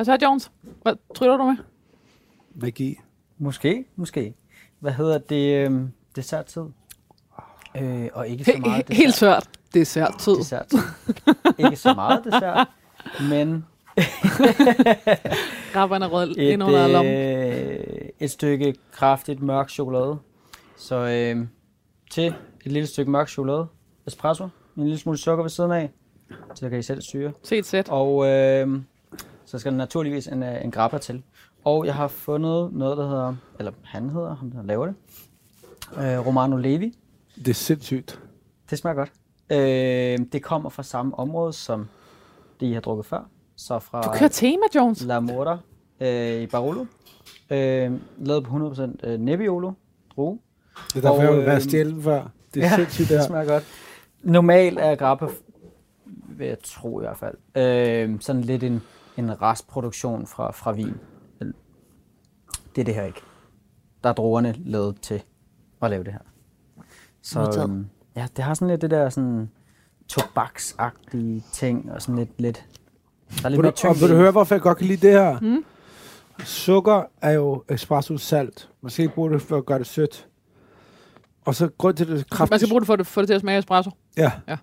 Hvad 0.05 0.19
så, 0.19 0.27
Jones? 0.27 0.51
Hvad 0.83 0.95
tryller 1.15 1.37
du 1.37 1.45
med? 1.45 1.57
Magi. 2.55 2.99
Måske, 3.39 3.85
måske. 3.97 4.35
Hvad 4.81 4.93
hedder 4.93 5.19
det? 5.19 5.71
Øh, 5.71 5.81
desserttid. 6.17 6.63
Øh, 7.77 8.09
og 8.13 8.29
ikke 8.29 8.45
så 8.45 8.53
meget 8.61 8.89
dessert. 8.89 8.97
Helt 8.97 9.23
er 9.77 9.85
svært 9.85 10.19
tid. 10.19 10.37
dessert. 10.37 10.73
ikke 11.59 11.77
så 11.77 11.95
meget 11.95 12.25
dessert, 12.25 12.69
men 13.31 13.67
Grabberne 15.73 16.07
rød 16.07 16.31
et, 16.31 16.37
ind 16.37 16.63
under 16.63 16.87
lommen. 16.87 17.15
øh, 17.15 18.09
et 18.21 18.31
stykke 18.31 18.75
kraftigt 18.93 19.43
mørk 19.43 19.71
chokolade. 19.71 20.19
Så 20.77 20.97
øh, 20.97 21.47
til 22.11 22.35
et 22.67 22.73
lille 22.73 22.87
stykke 22.87 23.11
mørk 23.11 23.29
chokolade, 23.29 23.67
espresso, 24.07 24.45
en 24.77 24.83
lille 24.83 24.99
smule 24.99 25.19
sukker 25.19 25.43
ved 25.43 25.51
siden 25.51 25.71
af, 25.73 25.91
så 26.55 26.69
kan 26.71 26.79
I 26.79 26.83
selv 26.83 27.03
styre. 27.03 27.33
Se 27.43 27.57
et 27.59 27.67
sæt. 27.67 27.89
Og 27.89 28.27
øh, 28.27 28.83
så 29.53 29.59
skal 29.59 29.73
der 29.73 29.79
naturligvis 29.79 30.27
en, 30.27 30.43
øh, 30.43 30.65
en 30.65 30.71
grappa 30.71 30.99
til. 30.99 31.23
Og 31.65 31.87
jeg 31.87 31.95
har 31.95 32.09
fundet 32.09 32.73
noget, 32.73 32.97
der 32.97 33.09
hedder, 33.09 33.35
eller 33.59 33.73
han 33.85 34.11
hedder, 34.11 34.37
ham 34.37 34.51
der 34.51 34.63
laver 34.63 34.87
det, 34.87 34.95
øh, 35.97 36.27
Romano 36.27 36.57
Levi. 36.57 36.99
Det 37.37 37.49
er 37.49 37.55
sindssygt. 37.55 38.21
Det 38.71 38.79
smager 38.79 38.95
godt. 38.95 39.13
Øh, 39.51 40.27
det 40.33 40.43
kommer 40.43 40.71
fra 40.71 40.83
samme 40.83 41.19
område, 41.19 41.53
som 41.53 41.89
det, 42.61 42.67
I 42.67 42.73
har 42.73 42.81
drukket 42.81 43.07
før. 43.07 43.29
Så 43.57 43.79
fra 43.79 44.03
Du 44.03 44.19
kører 44.19 44.29
tema, 44.29 44.63
Jones. 44.75 45.03
La 45.03 45.21
Morta 45.21 45.57
øh, 46.01 46.43
i 46.43 46.47
Barolo. 46.47 46.85
Øh, 47.51 47.93
lavet 48.19 48.45
på 48.45 48.75
100% 48.77 49.07
øh, 49.07 49.21
Nebbiolo 49.21 49.73
drue. 50.17 50.39
Det 50.89 50.97
er 50.97 51.01
derfor, 51.01 51.17
Og, 51.17 51.25
jeg 51.25 51.33
vil 51.33 51.47
være 51.47 51.55
øhm, 51.55 51.61
stjælen 51.61 52.03
før. 52.03 52.29
Det 52.55 52.63
er 52.63 52.67
ja, 52.67 52.77
sindssygt, 52.77 53.09
det 53.09 53.19
det 53.19 53.27
smager 53.27 53.45
godt. 53.45 53.65
Normalt 54.23 54.79
er 54.79 54.95
grappa, 54.95 55.27
vil 56.29 56.47
jeg 56.47 56.59
tro 56.65 57.01
i 57.01 57.03
hvert 57.03 57.19
fald, 57.19 57.37
øh, 57.57 58.21
sådan 58.21 58.43
lidt 58.43 58.63
en, 58.63 58.83
en 59.17 59.43
restproduktion 59.43 60.27
fra, 60.27 60.51
fra 60.53 60.73
vin. 60.73 60.95
Det 62.75 62.81
er 62.81 62.85
det 62.85 62.95
her 62.95 63.05
ikke. 63.05 63.21
Der 64.05 64.09
er 64.09 64.15
druerne 64.15 64.55
lavet 64.65 65.01
til 65.01 65.23
at 65.83 65.91
lave 65.91 66.05
det 66.05 66.13
her. 66.13 66.21
Så 67.23 67.63
øhm, 67.63 67.87
ja, 68.17 68.27
det 68.37 68.45
har 68.45 68.55
sådan 68.55 68.69
lidt 68.69 68.83
det 68.83 68.91
der 68.91 69.11
sådan 69.11 69.51
tobaksagtige 70.09 71.45
ting, 71.53 71.93
og 71.93 72.03
sådan 72.03 72.17
lidt, 72.17 72.41
lidt 72.41 72.67
der 73.39 73.45
er 73.45 73.49
lidt 73.49 73.59
Vil 73.59 73.63
mere 73.63 73.63
du, 73.63 73.69
og 73.69 73.75
tyngde 73.75 74.01
vil 74.01 74.09
du 74.11 74.15
høre, 74.17 74.31
hvorfor 74.31 74.55
jeg 74.55 74.63
godt 74.63 74.79
kan 74.79 74.87
lide 74.87 75.07
det 75.07 75.13
her? 75.13 75.41
Mm. 75.41 75.65
Sukker 76.45 77.03
er 77.23 77.31
jo 77.31 77.65
espresso 77.69 78.19
salt. 78.19 78.71
Man 78.81 78.91
skal 78.91 79.03
ikke 79.03 79.15
bruge 79.15 79.31
det 79.31 79.43
for 79.43 79.57
at 79.57 79.67
gøre 79.67 79.79
det 79.79 79.87
sødt. 79.87 80.29
Og 81.45 81.55
så 81.55 81.69
grund 81.79 81.97
til, 81.97 82.05
at 82.05 82.09
det 82.09 82.15
er 82.15 82.19
Man 82.19 82.25
kraftigt... 82.31 82.61
skal 82.61 82.69
bruge 82.69 82.81
det 82.81 82.87
for, 82.87 82.97
det, 82.97 83.07
for 83.07 83.21
det 83.21 83.29
til 83.29 83.35
at 83.35 83.41
smage 83.41 83.59
espresso. 83.59 83.91
Ja. 84.17 84.33
Ja. 84.49 84.57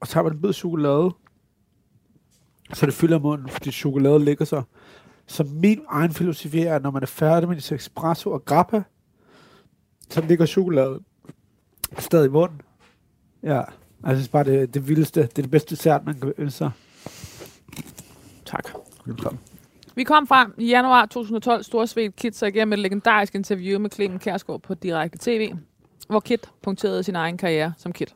Og 0.00 0.06
så 0.06 0.14
har 0.14 0.22
man 0.22 0.32
en 0.32 0.40
bid 0.42 0.52
chokolade. 0.52 1.10
Så 2.72 2.86
det 2.86 2.94
fylder 2.94 3.18
munden, 3.18 3.48
fordi 3.48 3.70
chokolade 3.70 4.24
ligger 4.24 4.44
så. 4.44 4.62
Så 5.26 5.44
min 5.44 5.80
egen 5.88 6.10
filosofi 6.10 6.60
er, 6.60 6.76
at 6.76 6.82
når 6.82 6.90
man 6.90 7.02
er 7.02 7.06
færdig 7.06 7.48
med 7.48 7.60
sin 7.60 7.76
espresso 7.76 8.30
og 8.30 8.44
grappa, 8.44 8.82
så 10.10 10.20
ligger 10.20 10.46
chokolade 10.46 11.00
stadig 11.98 12.26
i 12.26 12.28
munden. 12.28 12.60
Ja, 13.42 13.58
altså 13.58 13.70
jeg 14.06 14.16
synes 14.16 14.28
bare, 14.28 14.44
det, 14.44 14.74
det 14.74 14.88
vildeste, 14.88 15.20
det 15.20 15.38
er 15.38 15.42
det 15.42 15.50
bedste 15.50 15.70
dessert, 15.70 16.04
man 16.06 16.20
kan 16.20 16.32
ønske 16.38 16.58
sig. 16.58 16.70
Tak. 18.44 18.68
Velkommen. 19.04 19.40
Vi 19.94 20.04
kom 20.04 20.26
frem 20.26 20.54
i 20.58 20.68
januar 20.68 21.06
2012, 21.06 21.62
Storsvedt 21.62 22.16
Kit 22.16 22.36
sig 22.36 22.48
igennem 22.48 22.72
et 22.72 22.78
legendarisk 22.78 23.34
interview 23.34 23.80
med 23.80 23.90
Clemen 23.90 24.18
Kærsgaard 24.18 24.62
på 24.62 24.74
Direkte 24.74 25.18
TV, 25.18 25.54
hvor 26.08 26.20
Kit 26.20 26.50
punkterede 26.62 27.02
sin 27.02 27.16
egen 27.16 27.36
karriere 27.36 27.72
som 27.78 27.92
Kit. 27.92 28.14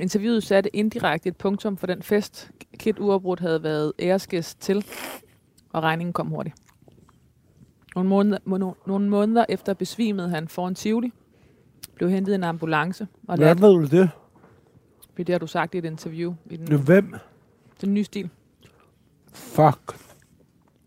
Interviewet 0.00 0.42
satte 0.42 0.76
indirekte 0.76 1.28
et 1.28 1.36
punktum 1.36 1.76
for 1.76 1.86
den 1.86 2.02
fest, 2.02 2.50
Kit 2.78 2.98
uafbrudt 2.98 3.40
havde 3.40 3.62
været 3.62 3.92
æresgæst 3.98 4.60
til, 4.60 4.84
og 5.72 5.82
regningen 5.82 6.12
kom 6.12 6.26
hurtigt. 6.26 6.56
Nogle 7.94 8.08
måneder, 8.10 8.38
må- 8.44 8.76
nogle 8.86 9.08
måneder 9.08 9.44
efter 9.48 9.74
besvimede 9.74 10.28
han 10.28 10.48
foran 10.48 10.74
Tivoli, 10.74 11.12
blev 11.94 12.10
hentet 12.10 12.32
i 12.32 12.34
en 12.34 12.44
ambulance, 12.44 13.06
og 13.28 13.38
lærte, 13.38 13.60
ved 13.62 13.68
du 13.72 13.84
det? 13.84 14.10
det 15.16 15.28
har 15.28 15.38
du 15.38 15.46
sagt 15.46 15.74
i 15.74 15.78
et 15.78 15.84
interview 15.84 16.34
i 16.50 16.56
den, 16.56 16.66
Nu, 16.70 16.78
hvem? 16.78 17.14
den 17.80 17.94
nye 17.94 18.04
stil. 18.04 18.30
Fuck. 19.32 19.98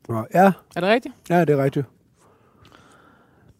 Nå, 0.09 0.25
ja, 0.33 0.51
Er 0.75 0.81
det 0.81 0.83
rigtigt? 0.89 1.15
ja, 1.29 1.45
det 1.45 1.49
er 1.59 1.63
rigtigt. 1.63 1.85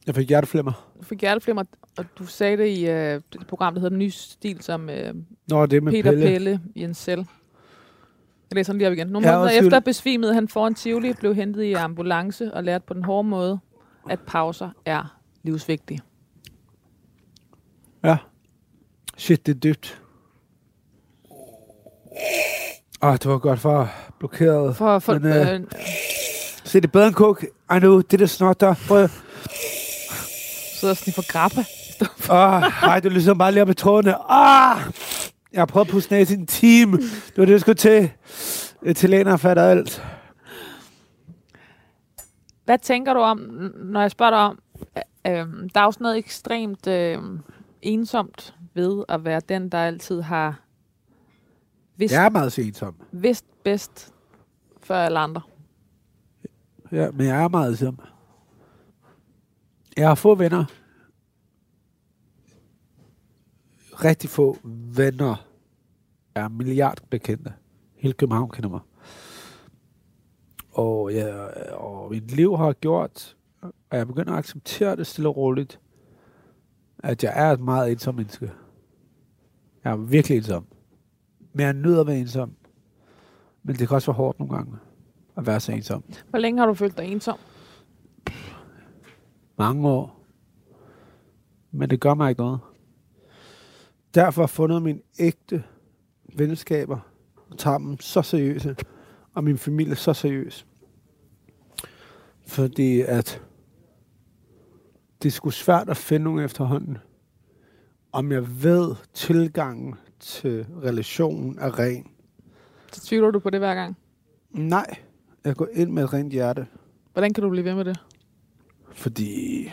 Jeg 0.08 0.16
fik 0.16 0.28
hjerteflimmer. 0.28 0.72
Du 0.99 1.03
fik 1.03 1.22
hjerteflimmer, 1.22 1.64
og 1.97 2.05
du 2.20 2.26
sagde 2.26 2.58
det 2.58 2.68
i 2.68 2.88
øh, 2.89 3.22
det 3.34 3.47
program, 3.47 3.74
der 3.74 3.80
hedder 3.80 3.89
Den 3.89 3.99
Nye 3.99 4.12
Stil, 4.12 4.62
som 4.62 4.89
øh, 4.89 5.14
Nå, 5.49 5.66
det 5.66 5.78
er 5.78 5.82
med 5.82 5.91
Peter 5.91 6.12
Pelle. 6.12 6.26
Pelle. 6.28 6.62
i 6.76 6.84
en 6.84 6.93
cell. 6.93 7.20
Jeg 8.49 8.55
læser 8.55 8.74
den 8.74 8.78
lige 8.78 8.88
op 8.88 8.93
igen. 8.93 9.08
Nogle 9.08 9.28
Ja, 9.30 9.38
måneder 9.38 9.60
efter 9.62 9.80
besvimede 9.80 10.34
han 10.34 10.47
foran 10.47 10.76
Tivoli, 10.76 11.14
blev 11.14 11.36
hentet 11.36 11.64
i 11.64 11.74
ambulance 11.74 12.53
og 12.53 12.64
lærte 12.64 12.86
på 12.88 12.93
den 12.93 13.03
hårde 13.03 13.28
måde, 13.28 13.60
at 14.10 14.20
pauser 14.28 14.70
er 14.86 15.20
livsvigtige. 15.43 15.99
Ja. 18.03 18.18
Shit, 19.18 19.45
det 19.45 19.55
er 19.55 19.60
dybt. 19.60 20.01
Åh, 23.03 23.14
det 23.14 23.26
var 23.26 23.38
godt 23.38 23.60
for 23.60 23.89
blokeret. 24.20 24.76
For, 24.76 24.99
for, 24.99 25.14
Men, 25.14 25.26
øh, 25.26 25.53
øh, 25.53 25.62
Se, 26.64 26.82
det 26.82 26.88
er 26.88 26.91
bedre 26.91 27.08
end 27.08 27.16
kok. 27.16 27.43
I 27.43 27.80
know, 27.80 28.01
det 28.01 28.20
der 28.20 28.26
snot 28.26 28.60
der. 28.60 28.74
Prøv. 28.88 29.08
Sidder 30.80 30.94
og 30.94 30.98
sniffer 30.98 31.22
grappa. 31.30 31.66
Åh, 32.32 32.62
nej, 32.82 33.00
du 33.00 33.10
lyser 33.10 33.34
bare 33.34 33.52
lige 33.52 33.62
op 33.62 33.70
i 33.70 33.74
trådene. 33.74 34.16
Ah! 34.32 34.78
Jeg 35.54 35.62
har 35.62 35.66
prøvet 35.66 35.88
at 35.88 35.92
pusse 35.92 36.12
næse 36.12 36.34
i 36.34 36.38
en 36.38 36.48
time. 36.48 36.98
Det 36.98 37.38
var 37.38 37.46
det, 37.46 37.52
jeg 37.52 37.62
skulle 37.62 37.76
til. 37.76 38.12
Italiener 38.86 39.38
fatter 39.38 39.64
alt. 39.64 40.04
Hvad 42.66 42.78
tænker 42.78 43.14
du 43.14 43.20
om, 43.20 43.38
når 43.76 44.02
jeg 44.02 44.12
spørger 44.12 44.32
dig 44.32 44.40
om, 44.40 44.60
øh, 45.28 45.70
der 45.76 45.82
er 45.82 45.84
jo 45.84 45.92
sådan 45.92 46.04
noget 46.04 46.18
ekstremt 46.18 46.88
øh, 46.88 47.18
ensomt 47.82 48.54
ved 48.74 49.04
at 49.10 49.26
være 49.26 49.42
den, 49.50 49.70
der 49.70 49.78
altid 49.78 50.22
har 50.22 50.60
vidst, 51.98 52.14
Jeg 52.14 52.26
er 52.26 52.30
meget 52.30 52.52
sensom. 52.54 52.96
vidst 53.12 53.46
bedst 53.64 54.14
før 54.84 54.98
alle 55.06 55.20
andre. 55.20 55.42
Ja, 56.92 57.12
men 57.12 57.28
jeg 57.28 57.44
er 57.44 57.48
meget 57.48 57.70
ensom. 57.72 58.00
Jeg 59.98 60.08
har 60.08 60.16
få 60.16 60.36
venner. 60.36 60.66
Rigtig 64.04 64.30
få 64.30 64.58
venner. 64.95 65.48
Jeg 66.36 66.43
er 66.43 66.48
milliard 66.48 66.98
bekendte. 67.10 67.54
Hele 67.95 68.14
København 68.14 68.50
kender 68.50 68.70
mig. 68.70 68.80
Og, 70.72 71.14
ja, 71.14 71.45
og 71.74 72.12
mit 72.12 72.32
liv 72.32 72.58
har 72.58 72.74
gjort, 72.74 73.36
at 73.91 73.98
jeg 73.98 74.08
begynder 74.08 74.32
at 74.32 74.38
acceptere 74.38 74.95
det 74.95 75.08
stille 75.08 75.30
og 75.30 75.38
roligt, 75.38 75.80
at 77.00 77.24
jeg 77.24 77.34
er 77.36 77.52
et 77.52 77.60
meget 77.60 77.91
ensom 77.91 78.16
menneske. 78.16 78.52
Jeg 79.84 79.91
er 79.91 79.95
virkelig 79.95 80.38
ensom. 80.38 80.66
Men 81.54 81.66
jeg 81.66 81.74
nyder 81.74 82.02
at 82.02 82.08
være 82.08 82.18
ensom. 82.20 82.52
Men 83.64 83.76
det 83.76 83.88
kan 83.88 83.95
også 83.95 84.12
være 84.12 84.18
hårdt 84.18 84.39
nogle 84.39 84.56
gange 84.56 84.78
at 85.38 85.45
være 85.45 85.60
så 85.60 85.72
ensom. 85.72 86.04
Hvor 86.30 86.39
længe 86.39 86.60
har 86.60 86.68
du 86.68 86.74
følt 86.74 86.98
dig 86.98 87.06
ensom? 87.06 87.38
Mange 89.58 89.88
år. 89.89 90.24
Men 91.72 91.89
det 91.89 91.99
gør 91.99 92.14
mig 92.14 92.30
ikke 92.30 92.41
noget. 92.41 92.60
derfor 94.16 94.45
fundet 94.45 94.82
mine 94.82 94.99
ægte 95.20 95.64
venskaber, 96.36 96.99
og 97.49 97.58
tager 97.58 97.78
dem 97.78 97.99
så 97.99 98.22
seriøse, 98.22 98.76
og 99.34 99.43
min 99.43 99.58
familie 99.58 99.95
så 99.95 100.14
seriøs. 100.14 100.68
Fordi 102.47 103.01
at 103.01 103.41
det 105.24 105.34
sgu 105.34 105.49
svært 105.49 105.89
at 105.89 105.97
finde 105.97 106.24
nogen 106.24 106.39
efterhånden. 106.39 106.97
Om 108.12 108.32
jeg 108.32 108.64
ved, 108.64 108.95
tilgangen 109.14 109.95
til 110.20 110.66
relationen 110.84 111.60
er 111.60 111.80
ren. 111.80 112.08
Så 112.93 113.05
tvivler 113.05 113.32
du 113.32 113.39
på 113.39 113.49
det 113.49 113.60
hver 113.60 113.76
gang. 113.76 113.97
Nej, 114.51 114.95
jeg 115.45 115.55
går 115.55 115.68
ind 115.74 115.91
med 115.91 116.03
et 116.03 116.14
rent 116.14 116.32
hjerte. 116.32 116.68
Hvordan 117.14 117.34
kan 117.34 117.43
du 117.43 117.49
blive 117.49 117.66
ved 117.66 117.76
med 117.76 117.86
det? 117.86 117.99
Fordi 118.98 119.70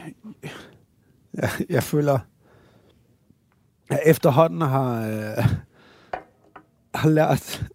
jeg, 1.34 1.50
jeg 1.68 1.82
føler, 1.82 2.18
at 3.90 4.00
efterhånden 4.04 4.60
har, 4.60 5.08
øh, 5.08 5.44
har 6.94 7.08
lært, 7.08 7.66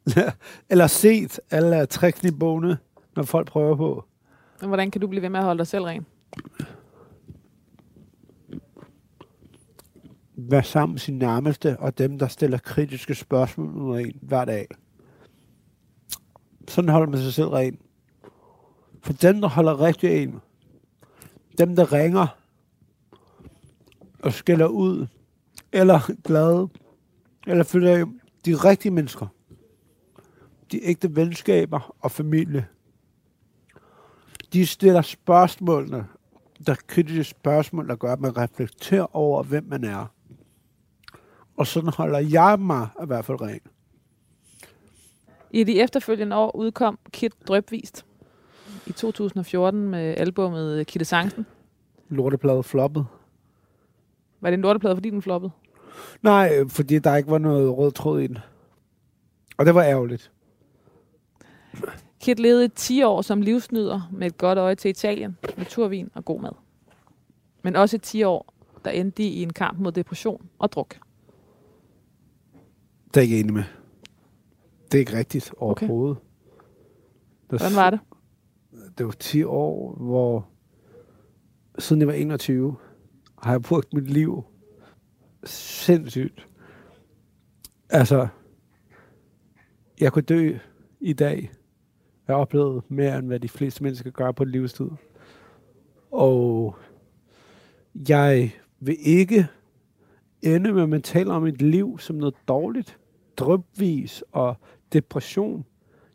eller 0.69 0.87
set 0.87 1.39
alle 1.51 1.85
tricksene 1.85 2.29
i 2.29 2.39
bogene, 2.39 2.77
når 3.15 3.23
folk 3.23 3.47
prøver 3.47 3.75
på. 3.75 4.05
Men 4.61 4.67
hvordan 4.67 4.91
kan 4.91 5.01
du 5.01 5.07
blive 5.07 5.21
ved 5.21 5.29
med 5.29 5.39
at 5.39 5.45
holde 5.45 5.57
dig 5.57 5.67
selv 5.67 5.83
ren? 5.83 6.05
Være 10.35 10.63
sammen 10.63 10.93
med 10.93 10.99
sine 10.99 11.17
nærmeste, 11.17 11.79
og 11.79 11.97
dem, 11.97 12.19
der 12.19 12.27
stiller 12.27 12.57
kritiske 12.57 13.15
spørgsmål 13.15 13.75
under 13.75 13.97
en 13.97 14.19
hver 14.21 14.45
dag. 14.45 14.67
Sådan 16.67 16.89
holder 16.89 17.07
man 17.07 17.19
sig 17.19 17.33
selv 17.33 17.47
ren. 17.47 17.79
For 19.03 19.13
dem, 19.13 19.41
der 19.41 19.47
holder 19.47 19.81
rigtig 19.81 20.23
en, 20.23 20.41
dem, 21.59 21.75
der 21.75 21.93
ringer 21.93 22.27
og 24.23 24.33
skælder 24.33 24.67
ud, 24.67 25.07
eller 25.71 26.11
glade, 26.23 26.69
eller 27.47 27.63
føler 27.63 28.05
de 28.45 28.55
rigtige 28.55 28.91
mennesker. 28.91 29.27
De 30.71 30.83
ægte 30.83 31.15
venskaber 31.15 31.95
og 31.99 32.11
familie. 32.11 32.67
De 34.53 34.65
stiller 34.65 35.01
spørgsmålene, 35.01 36.07
der 36.65 36.71
er 36.71 36.77
kritiske 36.87 37.23
spørgsmål, 37.23 37.87
der 37.87 37.95
gør, 37.95 38.13
at 38.13 38.19
man 38.19 38.37
reflekterer 38.37 39.15
over, 39.15 39.43
hvem 39.43 39.63
man 39.63 39.83
er. 39.83 40.05
Og 41.57 41.67
sådan 41.67 41.93
holder 41.97 42.19
jeg 42.19 42.59
mig 42.59 42.87
i 43.03 43.05
hvert 43.05 43.25
fald 43.25 43.41
ren. 43.41 43.59
I 45.51 45.63
de 45.63 45.81
efterfølgende 45.81 46.35
år 46.35 46.55
udkom 46.55 46.99
Kit 47.11 47.33
Drøbvist 47.47 48.05
i 48.89 48.91
2014 48.91 49.89
med 49.89 50.15
albumet 50.17 50.87
Kitte 50.87 51.05
Sangsen. 51.05 51.45
Lorteplade 52.09 52.63
floppet. 52.63 53.05
Var 54.41 54.49
det 54.49 54.53
en 54.53 54.61
lorteplade, 54.61 54.95
fordi 54.95 55.09
den 55.09 55.21
floppede? 55.21 55.51
Nej, 56.21 56.67
fordi 56.67 56.99
der 56.99 57.15
ikke 57.15 57.31
var 57.31 57.37
noget 57.37 57.77
rød 57.77 57.91
tråd 57.91 58.19
i 58.19 58.27
den. 58.27 58.37
Og 59.57 59.65
det 59.65 59.75
var 59.75 59.83
ærgerligt. 59.83 60.31
Kit 62.21 62.39
levede 62.39 62.67
10 62.67 63.03
år 63.03 63.21
som 63.21 63.41
livsnyder 63.41 64.09
med 64.11 64.27
et 64.27 64.37
godt 64.37 64.57
øje 64.57 64.75
til 64.75 64.89
Italien, 64.89 65.37
naturvin 65.57 66.09
og 66.13 66.25
god 66.25 66.41
mad. 66.41 66.51
Men 67.63 67.75
også 67.75 67.97
10 67.97 68.23
år, 68.23 68.53
der 68.85 68.91
endte 68.91 69.23
i 69.23 69.43
en 69.43 69.53
kamp 69.53 69.79
mod 69.79 69.91
depression 69.91 70.49
og 70.59 70.71
druk. 70.71 70.99
Det 73.13 73.17
er 73.17 73.21
jeg 73.21 73.23
ikke 73.23 73.39
enig 73.39 73.53
med. 73.53 73.63
Det 74.91 74.97
er 74.97 74.99
ikke 74.99 75.17
rigtigt 75.17 75.53
overhovedet. 75.57 76.17
Okay. 76.17 77.57
Hvordan 77.57 77.75
var 77.75 77.89
det? 77.89 77.99
Det 78.99 79.07
var 79.07 79.11
10 79.11 79.43
år, 79.43 79.95
hvor 79.95 80.47
siden 81.77 81.99
jeg 81.99 82.07
var 82.07 82.13
21, 82.13 82.75
har 83.41 83.51
jeg 83.51 83.61
brugt 83.61 83.93
mit 83.93 84.09
liv 84.09 84.43
sindssygt. 85.43 86.47
Altså, 87.89 88.27
jeg 89.99 90.13
kunne 90.13 90.23
dø 90.23 90.57
i 90.99 91.13
dag. 91.13 91.51
Jeg 92.27 92.35
har 92.35 92.41
oplevet 92.41 92.91
mere, 92.91 93.19
end 93.19 93.27
hvad 93.27 93.39
de 93.39 93.49
fleste 93.49 93.83
mennesker 93.83 94.11
gør 94.11 94.31
på 94.31 94.43
et 94.43 94.49
livstid. 94.49 94.89
Og 96.11 96.75
jeg 98.09 98.51
vil 98.79 98.97
ikke 98.99 99.47
ende 100.41 100.73
med, 100.73 100.83
at 100.83 100.89
man 100.89 101.01
taler 101.01 101.33
om 101.33 101.45
et 101.45 101.61
liv 101.61 101.99
som 101.99 102.15
noget 102.15 102.35
dårligt, 102.47 102.99
drøbvis 103.37 104.23
og 104.31 104.55
depression. 104.93 105.65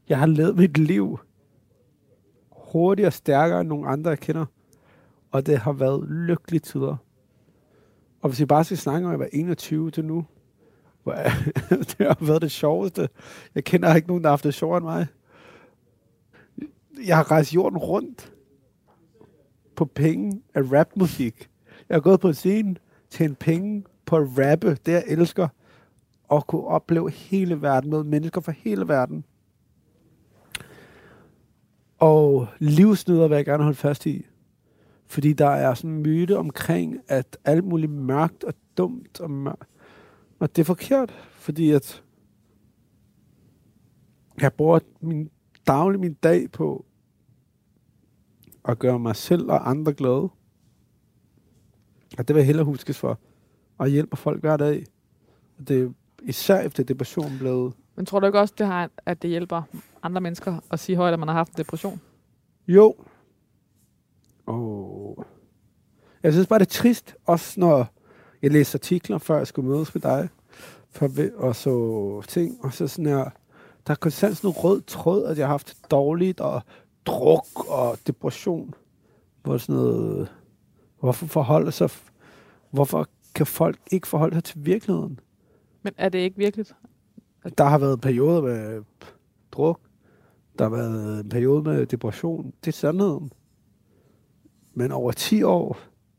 Jeg 0.09 0.19
har 0.19 0.27
levet 0.27 0.57
mit 0.57 0.79
liv 0.79 1.19
hurtigere 2.75 3.09
og 3.09 3.13
stærkere 3.13 3.61
end 3.61 3.69
nogen 3.69 3.87
andre, 3.89 4.11
jeg 4.11 4.19
kender. 4.19 4.47
Og 5.31 5.47
det 5.47 5.59
har 5.59 5.73
været 5.73 6.09
lykkelige 6.09 6.61
tider. 6.61 6.97
Og 8.21 8.29
hvis 8.29 8.41
vi 8.41 8.45
bare 8.45 8.65
skal 8.65 8.77
snakke 8.77 9.07
om, 9.07 9.13
at 9.13 9.13
jeg 9.13 9.21
var 9.21 9.29
21 9.33 9.91
til 9.91 10.05
nu, 10.05 10.25
hvor 11.03 11.13
det 11.99 12.07
har 12.07 12.27
været 12.27 12.43
det 12.43 12.51
sjoveste. 12.51 13.09
Jeg 13.55 13.65
kender 13.65 13.95
ikke 13.95 14.09
nogen, 14.09 14.23
der 14.23 14.29
har 14.29 14.33
haft 14.33 14.45
det 14.45 14.55
sjovere 14.55 14.77
end 14.77 14.85
mig. 14.85 15.07
Jeg 17.07 17.17
har 17.17 17.31
rejst 17.31 17.55
jorden 17.55 17.79
rundt 17.79 18.33
på 19.77 19.85
penge 19.85 20.43
af 20.55 20.61
rapmusik. 20.73 21.49
Jeg 21.89 21.95
har 21.95 22.01
gået 22.01 22.21
på 22.21 22.33
scenen 22.33 22.79
til 23.11 23.27
en 23.27 23.35
penge 23.35 23.85
på 24.07 24.17
at 24.17 24.29
rappe, 24.39 24.79
det 24.87 24.93
jeg 24.93 25.05
elsker, 25.07 25.49
og 26.29 26.47
kunne 26.47 26.65
opleve 26.67 27.11
hele 27.11 27.63
verden 27.63 27.91
med 27.91 28.05
mennesker 28.05 28.41
fra 28.41 28.53
hele 28.53 28.89
verden. 28.89 29.25
Og 32.05 32.49
livsnyder 32.59 33.29
vil 33.29 33.37
jeg 33.37 33.45
gerne 33.45 33.63
holde 33.63 33.77
fast 33.77 34.07
i. 34.07 34.27
Fordi 35.07 35.33
der 35.33 35.49
er 35.49 35.75
sådan 35.75 35.91
en 35.91 36.03
myte 36.03 36.39
omkring, 36.39 37.01
at 37.09 37.39
alt 37.45 37.65
muligt 37.65 37.93
mørkt 37.93 38.45
og 38.45 38.55
dumt 38.77 39.21
og 39.21 39.31
mørkt. 39.31 39.71
Og 40.39 40.57
det 40.57 40.63
er 40.63 40.67
forkert, 40.67 41.11
fordi 41.33 41.71
at 41.71 42.03
jeg 44.41 44.53
bruger 44.53 44.79
min 45.01 45.31
daglig 45.67 46.01
min 46.01 46.15
dag 46.15 46.51
på 46.51 46.85
at 48.65 48.79
gøre 48.79 48.99
mig 48.99 49.17
selv 49.17 49.51
og 49.51 49.71
andre 49.71 49.93
glade. 49.93 50.29
Og 52.19 52.29
det 52.29 52.29
vil 52.29 52.37
jeg 52.37 52.47
hellere 52.47 52.65
huskes 52.65 52.99
for. 52.99 53.19
Og 53.79 53.89
hjælper 53.89 54.17
folk 54.17 54.41
hver 54.41 54.57
dag. 54.57 54.85
Og 55.59 55.69
det 55.69 55.83
er 55.83 55.89
især 56.23 56.61
efter 56.61 56.83
depression 56.83 57.39
blevet... 57.39 57.75
Men 57.97 58.07
tror 58.07 58.21
du 58.21 58.27
ikke 58.27 58.41
også, 58.41 58.55
det 58.59 58.67
har, 58.67 58.91
at 59.07 59.23
det 59.23 59.31
hjælper 59.31 59.63
andre 60.05 60.21
mennesker 60.21 60.61
at 60.71 60.81
sige 60.81 60.97
højt, 60.97 61.13
at 61.13 61.19
man 61.19 61.29
har 61.29 61.35
haft 61.35 61.53
en 61.53 61.59
depression? 61.59 62.01
Jo. 62.69 62.97
Og 64.47 65.27
jeg 66.23 66.33
synes 66.33 66.47
bare, 66.47 66.59
det 66.59 66.67
er 66.67 66.71
trist, 66.71 67.17
også 67.25 67.61
når 67.61 67.87
jeg 68.43 68.51
læste 68.51 68.77
artikler, 68.77 69.19
før 69.19 69.37
jeg 69.37 69.47
skulle 69.47 69.71
mødes 69.71 69.95
med 69.95 70.03
dig, 70.03 70.29
for, 70.91 71.11
og 71.37 71.57
så 71.57 72.23
ting, 72.29 72.65
og 72.65 72.73
så 72.73 72.89
sådan 72.89 73.07
her, 73.07 73.31
der 73.87 73.93
er 73.93 73.95
konstant 73.95 74.37
sådan 74.37 74.51
en 74.51 74.57
rød 74.57 74.83
tråd, 74.83 75.25
at 75.25 75.39
jeg 75.39 75.47
har 75.47 75.53
haft 75.53 75.91
dårligt, 75.91 76.41
og 76.41 76.63
druk 77.07 77.69
og 77.69 77.99
depression. 78.07 78.75
Hvor 79.43 79.59
sådan 79.59 79.75
noget, 79.75 80.33
hvorfor 81.01 81.27
forholde 81.27 81.73
sig, 81.73 81.91
hvorfor 82.71 83.09
kan 83.35 83.47
folk 83.47 83.79
ikke 83.91 84.09
forholde 84.09 84.35
sig 84.35 84.45
til 84.45 84.67
virkeligheden? 84.67 85.21
Men 85.83 85.93
er 85.97 86.09
det 86.09 86.19
ikke 86.19 86.37
virkeligt? 86.37 86.75
Der 87.59 87.65
har 87.65 87.79
været 87.79 88.01
perioder 88.01 88.43
med 88.43 88.83
druk, 89.53 89.81
der 90.59 90.65
har 90.65 90.71
været 90.71 91.21
en 91.21 91.29
periode 91.29 91.63
med 91.63 91.87
depression. 91.87 92.53
Det 92.65 92.69
er 92.69 92.73
sandheden. 92.73 93.33
Men 94.75 94.93
over 94.93 95.13
10 95.13 95.43
år 95.43 95.79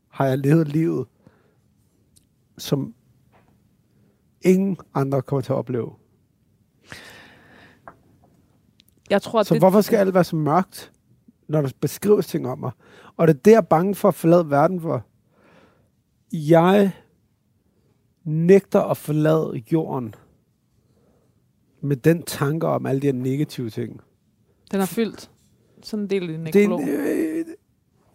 har 0.09 0.25
jeg 0.25 0.37
levet 0.37 0.67
livet, 0.67 1.07
som 2.57 2.93
ingen 4.41 4.77
andre 4.93 5.21
kommer 5.21 5.41
til 5.41 5.51
at 5.51 5.57
opleve. 5.57 5.91
Jeg 9.09 9.21
tror, 9.21 9.43
så 9.43 9.53
det... 9.53 9.61
hvorfor 9.61 9.81
skal 9.81 9.97
alt 9.97 10.13
være 10.13 10.23
så 10.23 10.35
mørkt, 10.35 10.91
når 11.47 11.61
der 11.61 11.69
beskrives 11.81 12.27
ting 12.27 12.47
om 12.47 12.59
mig? 12.59 12.71
Og 13.17 13.27
det 13.27 13.33
er 13.33 13.39
det, 13.39 13.51
jeg 13.51 13.57
er 13.57 13.61
bange 13.61 13.95
for 13.95 14.07
at 14.07 14.15
forlade 14.15 14.49
verden 14.49 14.81
for. 14.81 15.05
Jeg 16.31 16.91
nægter 18.23 18.81
at 18.81 18.97
forlade 18.97 19.63
jorden 19.71 20.15
med 21.81 21.95
den 21.95 22.23
tanke 22.23 22.67
om 22.67 22.85
alle 22.85 23.01
de 23.01 23.07
her 23.07 23.13
negative 23.13 23.69
ting. 23.69 24.01
Den 24.75 24.79
har 24.81 24.85
fyldt 24.85 25.29
sådan 25.83 26.03
en 26.03 26.09
del 26.09 26.29
i 26.29 26.37
nekrolog. 26.37 26.79
Det, 26.79 27.45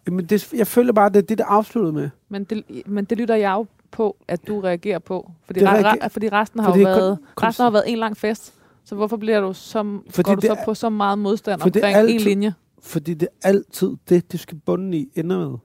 øh, 0.07 0.13
men 0.13 0.25
det, 0.25 0.53
jeg 0.53 0.67
føler 0.67 0.93
bare, 0.93 1.05
at 1.05 1.13
det 1.13 1.21
er 1.21 1.25
det, 1.25 1.37
der 1.37 1.45
afsluttede 1.45 1.93
med. 1.93 2.09
Men 2.29 2.43
det, 2.43 2.63
men 2.85 3.05
det 3.05 3.17
lytter 3.17 3.35
jeg 3.35 3.51
jo 3.51 3.65
på, 3.91 4.17
at 4.27 4.47
du 4.47 4.59
reagerer 4.59 4.99
på. 4.99 5.31
Fordi, 5.45 5.59
det 5.59 5.69
reagerer, 5.69 6.07
fordi 6.07 6.29
resten 6.29 6.59
har 6.59 6.69
fordi 6.69 6.81
jo 6.81 6.87
været, 6.87 7.19
kun, 7.35 7.47
resten 7.47 7.63
har 7.63 7.71
været 7.71 7.83
en 7.87 7.97
lang 7.97 8.17
fest. 8.17 8.53
Så 8.83 8.95
hvorfor 8.95 9.17
bliver 9.17 9.41
du 9.41 9.53
som, 9.53 10.03
fordi 10.09 10.27
går 10.27 10.35
du 10.35 10.41
så 10.41 10.53
er, 10.53 10.65
på 10.65 10.73
så 10.73 10.89
meget 10.89 11.19
modstand 11.19 11.61
omkring 11.61 11.85
altid, 11.85 12.15
en 12.15 12.21
linje? 12.21 12.53
Fordi 12.79 13.13
det 13.13 13.27
er 13.43 13.47
altid 13.47 13.95
det, 14.09 14.31
det 14.31 14.39
skal 14.39 14.57
bunden 14.65 14.93
i 14.93 15.09
ender 15.15 15.49
med. 15.49 15.57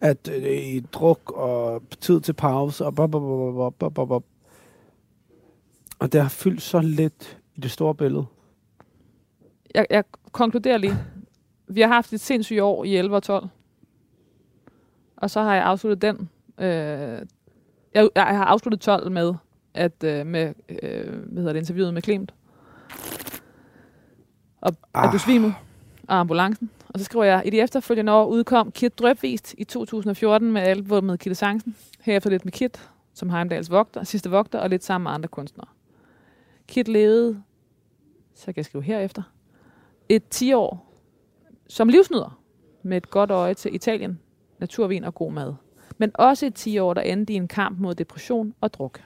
At 0.00 0.30
øh, 0.36 0.52
i 0.52 0.80
druk 0.80 1.32
og 1.34 1.82
tid 2.00 2.20
til 2.20 2.32
pause 2.32 2.84
og 2.84 2.94
bop, 2.94 3.10
bop, 3.10 3.22
bop, 3.22 3.74
bop, 3.78 3.94
bop, 3.94 4.08
bop. 4.08 4.24
Og 5.98 6.12
det 6.12 6.22
har 6.22 6.28
fyldt 6.28 6.62
så 6.62 6.80
lidt 6.80 7.38
i 7.54 7.60
det 7.60 7.70
store 7.70 7.94
billede. 7.94 8.24
Jeg, 9.74 9.86
jeg 9.90 10.04
konkluderer 10.32 10.78
lige. 10.78 10.96
Vi 11.68 11.80
har 11.80 11.88
haft 11.88 12.12
et 12.12 12.20
sindssygt 12.20 12.60
år 12.60 12.84
i 12.84 12.96
11 12.96 13.16
og 13.16 13.22
12. 13.22 13.48
Og 15.16 15.30
så 15.30 15.42
har 15.42 15.54
jeg 15.54 15.64
afsluttet 15.64 16.02
den 16.02 16.28
øh, 16.58 17.26
Jeg, 17.94 18.08
jeg 18.14 18.26
har 18.26 18.44
afsluttet 18.44 18.80
12 18.80 19.10
med, 19.10 19.34
at, 19.74 20.04
øh, 20.04 20.26
med 20.26 20.54
øh, 20.68 21.14
hvad 21.14 21.42
hedder 21.42 21.52
det, 21.52 21.60
interviewet 21.60 21.94
med 21.94 22.02
Clemt. 22.02 22.34
Og 24.60 24.76
ah. 24.94 25.04
at 25.04 25.12
du 25.12 25.18
svimede 25.18 25.54
og 26.08 26.20
ambulancen. 26.20 26.70
Og 26.88 26.98
så 26.98 27.04
skriver 27.04 27.24
jeg, 27.24 27.42
i 27.44 27.50
de 27.50 27.60
efterfølgende 27.60 28.12
år 28.12 28.26
udkom 28.26 28.72
Kit 28.72 28.98
Drøbvist 28.98 29.54
i 29.58 29.64
2014 29.64 30.52
med 30.52 30.62
albumet 30.62 31.20
Kitte 31.20 31.34
Sancen. 31.34 31.76
Herefter 32.00 32.30
lidt 32.30 32.44
med 32.44 32.52
Kit, 32.52 32.90
som 33.14 33.30
Heimdals 33.30 33.70
vogter, 33.70 34.04
sidste 34.04 34.30
vogter, 34.30 34.58
og 34.58 34.70
lidt 34.70 34.84
sammen 34.84 35.04
med 35.04 35.12
andre 35.12 35.28
kunstnere. 35.28 35.68
Kit 36.68 36.88
levede, 36.88 37.42
så 38.34 38.46
kan 38.46 38.56
jeg 38.56 38.64
skrive 38.64 38.84
herefter, 38.84 39.22
et 40.08 40.28
10 40.28 40.52
år 40.52 40.88
som 41.68 41.88
livsnyder 41.88 42.42
med 42.82 42.96
et 42.96 43.10
godt 43.10 43.30
øje 43.30 43.54
til 43.54 43.74
Italien, 43.74 44.20
naturvin 44.58 45.04
og 45.04 45.14
god 45.14 45.32
mad. 45.32 45.54
Men 45.98 46.10
også 46.14 46.46
et 46.46 46.54
10 46.54 46.78
år, 46.78 46.94
der 46.94 47.00
endte 47.00 47.32
i 47.32 47.36
en 47.36 47.48
kamp 47.48 47.78
mod 47.78 47.94
depression 47.94 48.54
og 48.60 48.72
druk. 48.72 49.02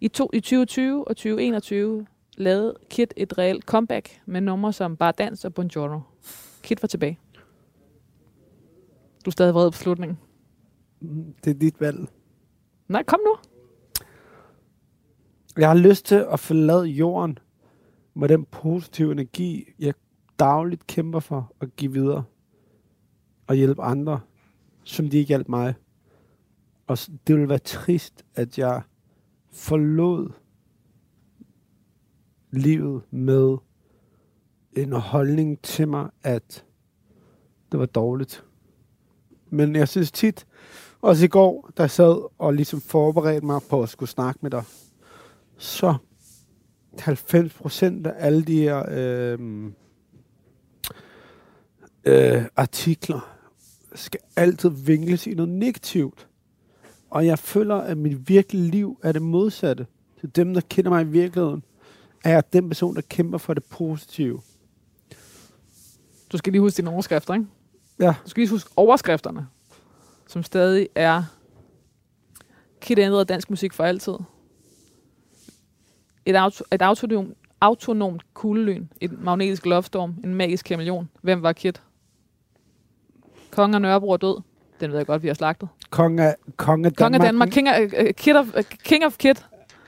I, 0.00 0.08
to, 0.08 0.30
I 0.32 0.40
2020 0.40 1.08
og 1.08 1.16
2021 1.16 2.06
lavede 2.36 2.74
Kit 2.90 3.14
et 3.16 3.38
reelt 3.38 3.64
comeback 3.64 4.20
med 4.26 4.40
numre 4.40 4.72
som 4.72 4.96
Bar 4.96 5.12
Dans 5.12 5.44
og 5.44 5.54
Buongiorno. 5.54 6.00
Kit 6.62 6.82
var 6.82 6.86
tilbage. 6.86 7.18
Du 9.24 9.30
er 9.30 9.32
stadig 9.32 9.54
vred 9.54 9.70
på 9.70 9.78
slutningen. 9.78 10.18
Det 11.44 11.50
er 11.50 11.58
dit 11.58 11.80
valg. 11.80 12.08
Nej, 12.88 13.02
kom 13.02 13.20
nu. 13.26 13.36
Jeg 15.56 15.68
har 15.68 15.76
lyst 15.76 16.06
til 16.06 16.26
at 16.32 16.40
forlade 16.40 16.84
jorden 16.84 17.38
med 18.16 18.28
den 18.28 18.44
positive 18.44 19.12
energi, 19.12 19.64
jeg 19.78 19.94
dagligt 20.38 20.86
kæmper 20.86 21.20
for 21.20 21.52
at 21.60 21.76
give 21.76 21.92
videre 21.92 22.24
og 23.46 23.54
hjælpe 23.54 23.82
andre, 23.82 24.20
som 24.84 25.10
de 25.10 25.16
ikke 25.16 25.28
hjalp 25.28 25.48
mig. 25.48 25.74
Og 26.86 26.98
det 26.98 27.34
ville 27.34 27.48
være 27.48 27.58
trist, 27.58 28.24
at 28.34 28.58
jeg 28.58 28.82
forlod 29.52 30.32
livet 32.50 33.02
med 33.10 33.56
en 34.72 34.92
holdning 34.92 35.60
til 35.62 35.88
mig, 35.88 36.10
at 36.22 36.64
det 37.72 37.80
var 37.80 37.86
dårligt. 37.86 38.44
Men 39.50 39.76
jeg 39.76 39.88
synes 39.88 40.12
tit, 40.12 40.46
også 41.00 41.24
i 41.24 41.28
går, 41.28 41.70
der 41.76 41.86
sad 41.86 42.30
og 42.38 42.54
ligesom 42.54 42.80
forberedte 42.80 43.46
mig 43.46 43.60
på 43.70 43.82
at 43.82 43.88
skulle 43.88 44.10
snakke 44.10 44.38
med 44.42 44.50
dig, 44.50 44.64
så 45.56 45.94
90 47.00 47.52
procent 47.52 48.06
af 48.06 48.14
alle 48.26 48.44
de 48.44 48.60
her 48.60 48.84
øh, 48.90 49.38
øh, 52.04 52.44
artikler 52.56 53.36
skal 53.94 54.20
altid 54.36 54.68
vinkles 54.68 55.26
i 55.26 55.34
noget 55.34 55.52
negativt. 55.52 56.28
Og 57.10 57.26
jeg 57.26 57.38
føler, 57.38 57.74
at 57.74 57.98
mit 57.98 58.28
virkelige 58.28 58.70
liv 58.70 58.98
er 59.02 59.12
det 59.12 59.22
modsatte. 59.22 59.86
Til 60.20 60.36
dem, 60.36 60.54
der 60.54 60.60
kender 60.60 60.90
mig 60.90 61.02
i 61.02 61.06
virkeligheden, 61.06 61.62
er 62.24 62.30
jeg 62.30 62.52
den 62.52 62.68
person, 62.68 62.94
der 62.94 63.00
kæmper 63.00 63.38
for 63.38 63.54
det 63.54 63.64
positive. 63.64 64.40
Du 66.32 66.38
skal 66.38 66.52
lige 66.52 66.60
huske 66.60 66.76
dine 66.76 66.90
overskrifter, 66.90 67.34
ikke? 67.34 67.46
Ja. 67.98 68.14
Du 68.24 68.30
skal 68.30 68.40
lige 68.40 68.50
huske 68.50 68.70
overskrifterne, 68.76 69.46
som 70.26 70.42
stadig 70.42 70.88
er 70.94 71.22
Kit 72.80 72.98
ændrede 72.98 73.24
dansk 73.24 73.50
musik 73.50 73.72
for 73.72 73.84
altid. 73.84 74.14
Et, 76.26 76.36
auto, 76.36 76.64
et 76.72 76.82
autonom, 76.82 77.32
autonomt 77.60 78.22
kuglelyn, 78.34 78.86
et 79.00 79.22
magnetisk 79.22 79.66
loftstorm, 79.66 80.14
en 80.24 80.34
magisk 80.34 80.64
kameleon. 80.64 81.08
Hvem 81.22 81.42
var 81.42 81.52
Kit? 81.52 81.82
Kongen 83.50 83.74
af 83.74 83.80
Nørrebro 83.82 84.10
er 84.10 84.16
død. 84.16 84.40
Den 84.80 84.90
ved 84.90 84.98
jeg 84.98 85.06
godt, 85.06 85.22
vi 85.22 85.28
har 85.28 85.34
slagtet. 85.34 85.68
Kong 85.90 86.20
af, 86.20 86.34
kong 86.56 86.86
af 86.86 86.94
Kong 86.94 87.14
af 87.14 87.20
Danmark, 87.20 87.48
King 87.48 87.68
of, 87.68 87.76
uh, 88.00 88.06
Kid 88.16 88.34
of, 88.34 88.46
uh, 88.56 88.62
King 88.84 89.04
of 89.06 89.16
Kit. 89.18 89.46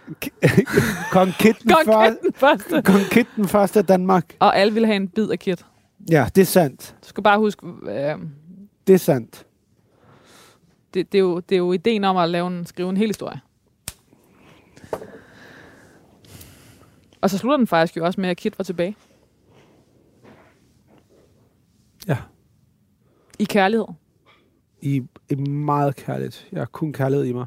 Kong 1.12 1.32
Kit 1.38 1.56
den, 1.62 1.70
Kong 1.84 2.04
Kit 2.04 2.22
den 2.22 2.32
første. 2.34 2.82
Kong 2.82 3.02
Kit 3.10 3.26
den 3.36 3.48
første 3.48 3.78
af 3.78 3.86
Danmark. 3.86 4.36
Og 4.38 4.56
alle 4.58 4.72
ville 4.72 4.86
have 4.86 4.96
en 4.96 5.08
bid 5.08 5.30
af 5.30 5.38
Kit. 5.38 5.64
Ja, 6.10 6.26
det 6.34 6.40
er 6.40 6.46
sandt. 6.46 6.94
Du 7.02 7.08
skal 7.08 7.22
bare 7.22 7.38
huske, 7.38 7.66
øh, 7.66 8.14
Det 8.86 8.94
er 8.94 8.98
sandt. 8.98 9.46
det, 10.94 11.12
det, 11.12 11.18
er 11.18 11.22
jo, 11.22 11.40
det 11.40 11.54
er 11.54 11.58
jo 11.58 11.72
ideen 11.72 12.04
om 12.04 12.16
at 12.16 12.28
lave 12.28 12.46
en, 12.46 12.66
skrive 12.66 12.90
en 12.90 12.96
hel 12.96 13.06
historie. 13.06 13.40
Og 17.20 17.30
så 17.30 17.38
slutter 17.38 17.56
den 17.56 17.66
faktisk 17.66 17.96
jo 17.96 18.04
også 18.04 18.20
med, 18.20 18.28
at 18.28 18.36
Kit 18.36 18.58
var 18.58 18.62
tilbage. 18.62 18.96
Ja. 22.06 22.18
I 23.38 23.44
kærlighed. 23.44 23.86
I, 24.82 25.02
I 25.30 25.34
meget 25.34 25.96
kærligt. 25.96 26.48
Jeg 26.52 26.60
har 26.60 26.66
kun 26.66 26.92
kærlighed 26.92 27.26
i 27.26 27.32
mig. 27.32 27.46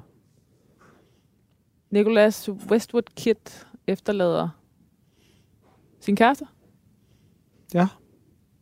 Nicholas 1.89 2.49
Westwood 2.49 3.03
Kit 3.15 3.67
efterlader 3.87 4.49
sin 5.99 6.15
kæreste. 6.15 6.45
Ja. 7.73 7.87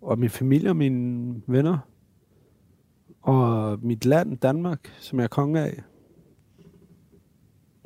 Og 0.01 0.19
min 0.19 0.29
familie 0.29 0.69
og 0.69 0.75
mine 0.75 1.41
venner. 1.47 1.77
Og 3.21 3.79
mit 3.81 4.05
land, 4.05 4.37
Danmark, 4.37 4.93
som 4.99 5.19
jeg 5.19 5.23
er 5.23 5.27
konge 5.27 5.59
af. 5.59 5.83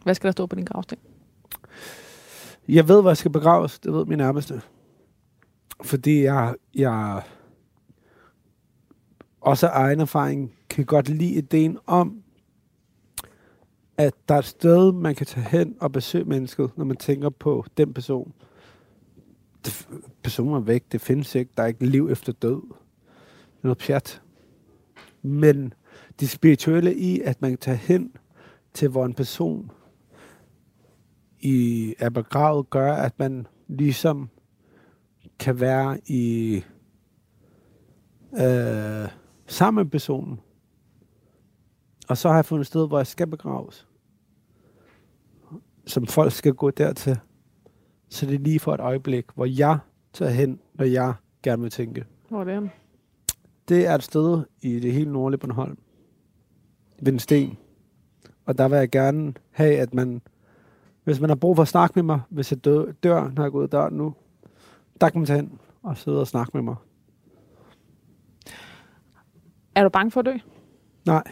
Hvad 0.04 0.16
skal 0.16 0.28
der 0.28 0.32
stå 0.32 0.46
på 0.46 0.56
din 0.56 0.66
gravsten? 0.66 0.98
Jeg 2.68 2.88
ved, 2.88 3.02
hvor 3.02 3.10
jeg 3.10 3.18
skal 3.18 3.32
begraves. 3.32 3.80
Det 3.80 3.94
ved 3.94 4.06
min 4.06 4.18
nærmeste. 4.18 4.62
Fordi 5.84 6.24
jeg, 6.24 6.56
jeg 6.76 7.24
også 9.42 9.68
af 9.68 9.80
egen 9.80 10.00
erfaring 10.00 10.56
kan 10.70 10.86
godt 10.86 11.10
lide 11.10 11.34
ideen 11.34 11.78
om, 11.86 12.24
at 13.98 14.14
der 14.30 14.36
er 14.36 14.40
et 14.40 14.46
sted, 14.46 14.92
man 14.92 15.16
kan 15.16 15.26
tage 15.26 15.46
hen 15.50 15.76
og 15.80 15.92
besøge 15.92 16.26
mennesket, 16.26 16.72
når 16.78 16.86
man 16.86 16.98
tænker 16.98 17.30
på 17.30 17.66
den 17.78 17.94
person. 17.94 18.34
Det, 19.66 19.88
personen 20.24 20.56
er 20.56 20.60
væk. 20.60 20.84
Det 20.92 21.02
findes 21.02 21.36
ikke. 21.36 21.52
Der 21.58 21.64
er 21.64 21.68
ikke 21.68 21.86
liv 21.86 22.10
efter 22.12 22.34
død. 22.34 22.62
Det 22.62 23.64
er 23.64 23.64
noget 23.64 23.78
pjat. 23.78 24.22
Men 25.22 25.74
det 26.20 26.30
spirituelle 26.30 26.96
i, 26.96 27.20
at 27.20 27.42
man 27.42 27.52
kan 27.52 27.58
tage 27.58 27.78
hen 27.78 28.16
til, 28.74 28.90
hvor 28.90 29.06
en 29.06 29.14
person 29.14 29.72
i 31.44 31.94
er 32.00 32.10
begravet, 32.10 32.70
gør, 32.70 32.94
at 32.94 33.20
man 33.20 33.48
ligesom 33.68 34.30
kan 35.40 35.60
være 35.60 36.00
i 36.06 36.56
øh, 38.34 39.10
sammen 39.48 39.84
med 39.84 39.92
personen. 39.92 40.40
Og 42.10 42.18
så 42.18 42.28
har 42.28 42.36
jeg 42.36 42.46
fundet 42.46 42.64
et 42.64 42.68
sted, 42.68 42.88
hvor 42.88 43.00
jeg 43.00 43.08
skal 43.08 43.28
begraves. 43.28 43.88
Som 45.86 46.08
folk 46.08 46.32
skal 46.32 46.54
gå 46.54 46.70
dertil. 46.70 47.20
Så 48.10 48.26
det 48.26 48.36
er 48.36 48.40
lige 48.40 48.60
for 48.60 48.74
et 48.74 48.80
øjeblik, 48.80 49.26
hvor 49.36 49.46
jeg 49.46 49.78
tager 50.14 50.32
hen, 50.32 50.60
når 50.74 50.86
jeg 50.86 51.14
gerne 51.44 51.62
vil 51.62 51.72
tænke. 51.72 52.06
Hvor 52.30 52.40
er 52.40 52.44
det? 52.44 52.70
Det 53.70 53.88
er 53.88 53.96
et 53.96 54.04
sted 54.04 54.44
i 54.62 54.80
det 54.80 54.94
hele 54.94 55.12
nordlige 55.12 55.40
Bornholm. 55.40 55.78
Ved 57.02 57.14
en 57.14 57.20
sten. 57.20 57.58
Og 58.46 58.58
der 58.58 58.68
vil 58.68 58.78
jeg 58.78 58.90
gerne 58.90 59.34
have, 59.52 59.78
at 59.78 59.94
man, 59.94 60.22
hvis 61.04 61.20
man 61.20 61.30
har 61.30 61.36
brug 61.36 61.56
for 61.56 61.62
at 61.62 61.68
snakke 61.68 61.94
med 61.96 62.04
mig, 62.04 62.22
hvis 62.30 62.52
jeg 62.52 62.66
dør, 62.66 62.92
dør 63.04 63.30
når 63.30 63.44
jeg 63.44 63.52
går 63.52 63.60
ud 63.60 63.64
af 63.64 63.70
døren 63.70 63.94
nu, 63.94 64.16
der 65.02 65.10
kan 65.10 65.20
man 65.20 65.26
tage 65.26 65.38
hen 65.38 65.60
og 65.84 65.98
sidde 65.98 66.20
og 66.20 66.28
snakke 66.28 66.52
med 66.54 66.62
mig. 66.62 66.76
Er 69.76 69.84
du 69.84 69.90
bange 69.90 70.12
for 70.12 70.20
at 70.20 70.26
dø? 70.26 70.34
Nej. 71.06 71.24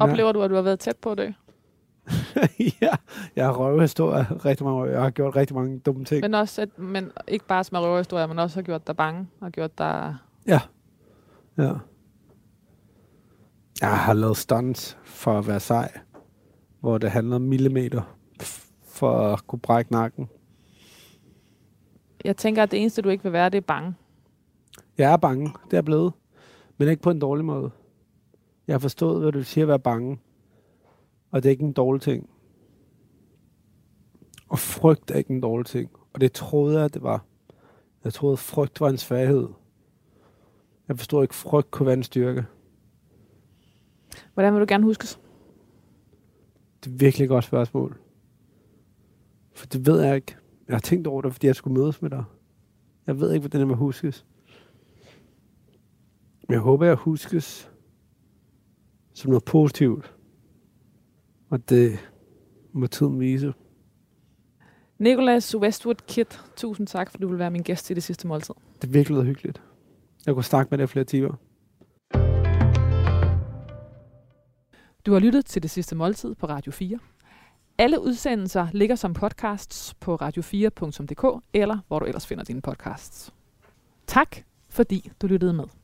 Oplever 0.00 0.32
du, 0.32 0.42
at 0.42 0.50
du 0.50 0.54
har 0.54 0.62
været 0.62 0.80
tæt 0.80 0.96
på 0.96 1.10
at 1.10 1.18
dø? 1.18 1.30
ja, 2.82 2.94
jeg 3.36 3.44
har 3.44 3.52
røvehistorier 3.52 4.44
rigtig 4.44 4.66
mange. 4.66 4.84
Jeg 4.84 5.02
har 5.02 5.10
gjort 5.10 5.36
rigtig 5.36 5.56
mange 5.56 5.78
dumme 5.78 6.04
ting. 6.04 6.20
Men, 6.20 6.34
også, 6.34 6.62
at, 6.62 6.78
men 6.78 7.10
ikke 7.28 7.46
bare 7.46 7.64
som 7.64 7.78
røverhistorier, 7.78 8.26
men 8.26 8.38
også 8.38 8.56
har 8.56 8.62
gjort 8.62 8.86
dig 8.86 8.96
bange, 8.96 9.28
og 9.40 9.52
gjort 9.52 9.78
dig... 9.78 10.16
Ja. 10.46 10.60
Ja. 11.58 11.72
Jeg 13.80 13.98
har 13.98 14.12
lavet 14.12 14.36
stunts 14.36 14.98
for 15.04 15.38
at 15.38 15.46
være 15.46 15.60
sej, 15.60 15.92
hvor 16.80 16.98
det 16.98 17.10
handler 17.10 17.36
om 17.36 17.42
millimeter 17.42 18.16
for 18.82 19.12
at 19.12 19.46
kunne 19.46 19.60
brække 19.60 19.92
nakken. 19.92 20.28
Jeg 22.24 22.36
tænker, 22.36 22.62
at 22.62 22.70
det 22.70 22.80
eneste, 22.80 23.02
du 23.02 23.08
ikke 23.08 23.22
vil 23.24 23.32
være, 23.32 23.48
det 23.48 23.58
er 23.58 23.62
bange. 23.62 23.94
Jeg 24.98 25.12
er 25.12 25.16
bange, 25.16 25.50
det 25.70 25.76
er 25.76 25.82
blevet. 25.82 26.12
Men 26.76 26.88
ikke 26.88 27.02
på 27.02 27.10
en 27.10 27.18
dårlig 27.18 27.44
måde. 27.44 27.70
Jeg 28.66 28.74
har 28.74 28.78
forstået, 28.78 29.20
hvad 29.20 29.32
det 29.32 29.38
vil 29.38 29.44
sige 29.44 29.62
at 29.62 29.68
være 29.68 29.78
bange. 29.78 30.20
Og 31.30 31.42
det 31.42 31.48
er 31.48 31.50
ikke 31.50 31.64
en 31.64 31.72
dårlig 31.72 32.02
ting. 32.02 32.30
Og 34.48 34.58
frygt 34.58 35.10
er 35.10 35.14
ikke 35.14 35.30
en 35.30 35.40
dårlig 35.40 35.66
ting. 35.66 35.90
Og 36.12 36.20
det 36.20 36.32
troede 36.32 36.80
jeg, 36.80 36.94
det 36.94 37.02
var. 37.02 37.24
Jeg 38.04 38.12
troede, 38.12 38.36
frygt 38.36 38.80
var 38.80 38.88
en 38.88 38.98
svaghed. 38.98 39.48
Jeg 40.88 40.98
forstod 40.98 41.22
ikke, 41.22 41.34
frygt 41.34 41.70
kunne 41.70 41.86
være 41.86 41.96
en 41.96 42.02
styrke. 42.02 42.44
Hvordan 44.34 44.52
vil 44.52 44.60
du 44.60 44.66
gerne 44.68 44.84
huskes? 44.84 45.20
Det 46.84 46.92
er 46.92 46.96
virkelig 46.96 47.24
et 47.24 47.28
godt 47.28 47.44
spørgsmål. 47.44 47.98
For 49.52 49.66
det 49.66 49.86
ved 49.86 50.02
jeg 50.02 50.16
ikke. 50.16 50.36
Jeg 50.68 50.74
har 50.74 50.80
tænkt 50.80 51.06
over 51.06 51.22
det, 51.22 51.32
fordi 51.32 51.46
jeg 51.46 51.56
skulle 51.56 51.80
mødes 51.80 52.02
med 52.02 52.10
dig. 52.10 52.24
Jeg 53.06 53.20
ved 53.20 53.32
ikke, 53.32 53.42
hvordan 53.42 53.60
jeg 53.60 53.68
vil 53.68 53.76
huskes. 53.76 54.26
Men 56.48 56.52
jeg 56.54 56.60
håber, 56.60 56.86
jeg 56.86 56.94
huskes 56.94 57.70
som 59.14 59.30
noget 59.30 59.44
positivt. 59.44 60.14
Og 61.50 61.68
det 61.68 62.10
må 62.72 62.86
tiden 62.86 63.20
vise. 63.20 63.54
Nicholas 64.98 65.56
Westwood 65.56 65.94
Kid, 66.08 66.26
tusind 66.56 66.86
tak, 66.86 67.10
fordi 67.10 67.22
du 67.22 67.28
vil 67.28 67.38
være 67.38 67.50
min 67.50 67.62
gæst 67.62 67.90
i 67.90 67.94
det 67.94 68.02
sidste 68.02 68.28
måltid. 68.28 68.54
Det 68.82 68.94
virkelig 68.94 69.22
hyggeligt. 69.22 69.62
Jeg 70.26 70.34
kunne 70.34 70.44
snakke 70.44 70.70
med 70.70 70.78
dig 70.78 70.88
flere 70.88 71.04
timer. 71.04 71.34
Du 75.08 75.12
har 75.12 75.20
lyttet 75.20 75.46
til 75.46 75.62
det 75.62 75.70
sidste 75.70 75.96
måltid 75.96 76.34
på 76.34 76.46
Radio 76.46 76.72
4. 76.72 76.98
Alle 77.78 78.00
udsendelser 78.00 78.68
ligger 78.72 78.96
som 78.96 79.14
podcasts 79.14 79.94
på 80.00 80.18
radio4.dk 80.22 81.44
eller 81.52 81.78
hvor 81.88 81.98
du 81.98 82.06
ellers 82.06 82.26
finder 82.26 82.44
dine 82.44 82.62
podcasts. 82.62 83.32
Tak, 84.06 84.36
fordi 84.68 85.10
du 85.22 85.26
lyttede 85.26 85.52
med. 85.52 85.64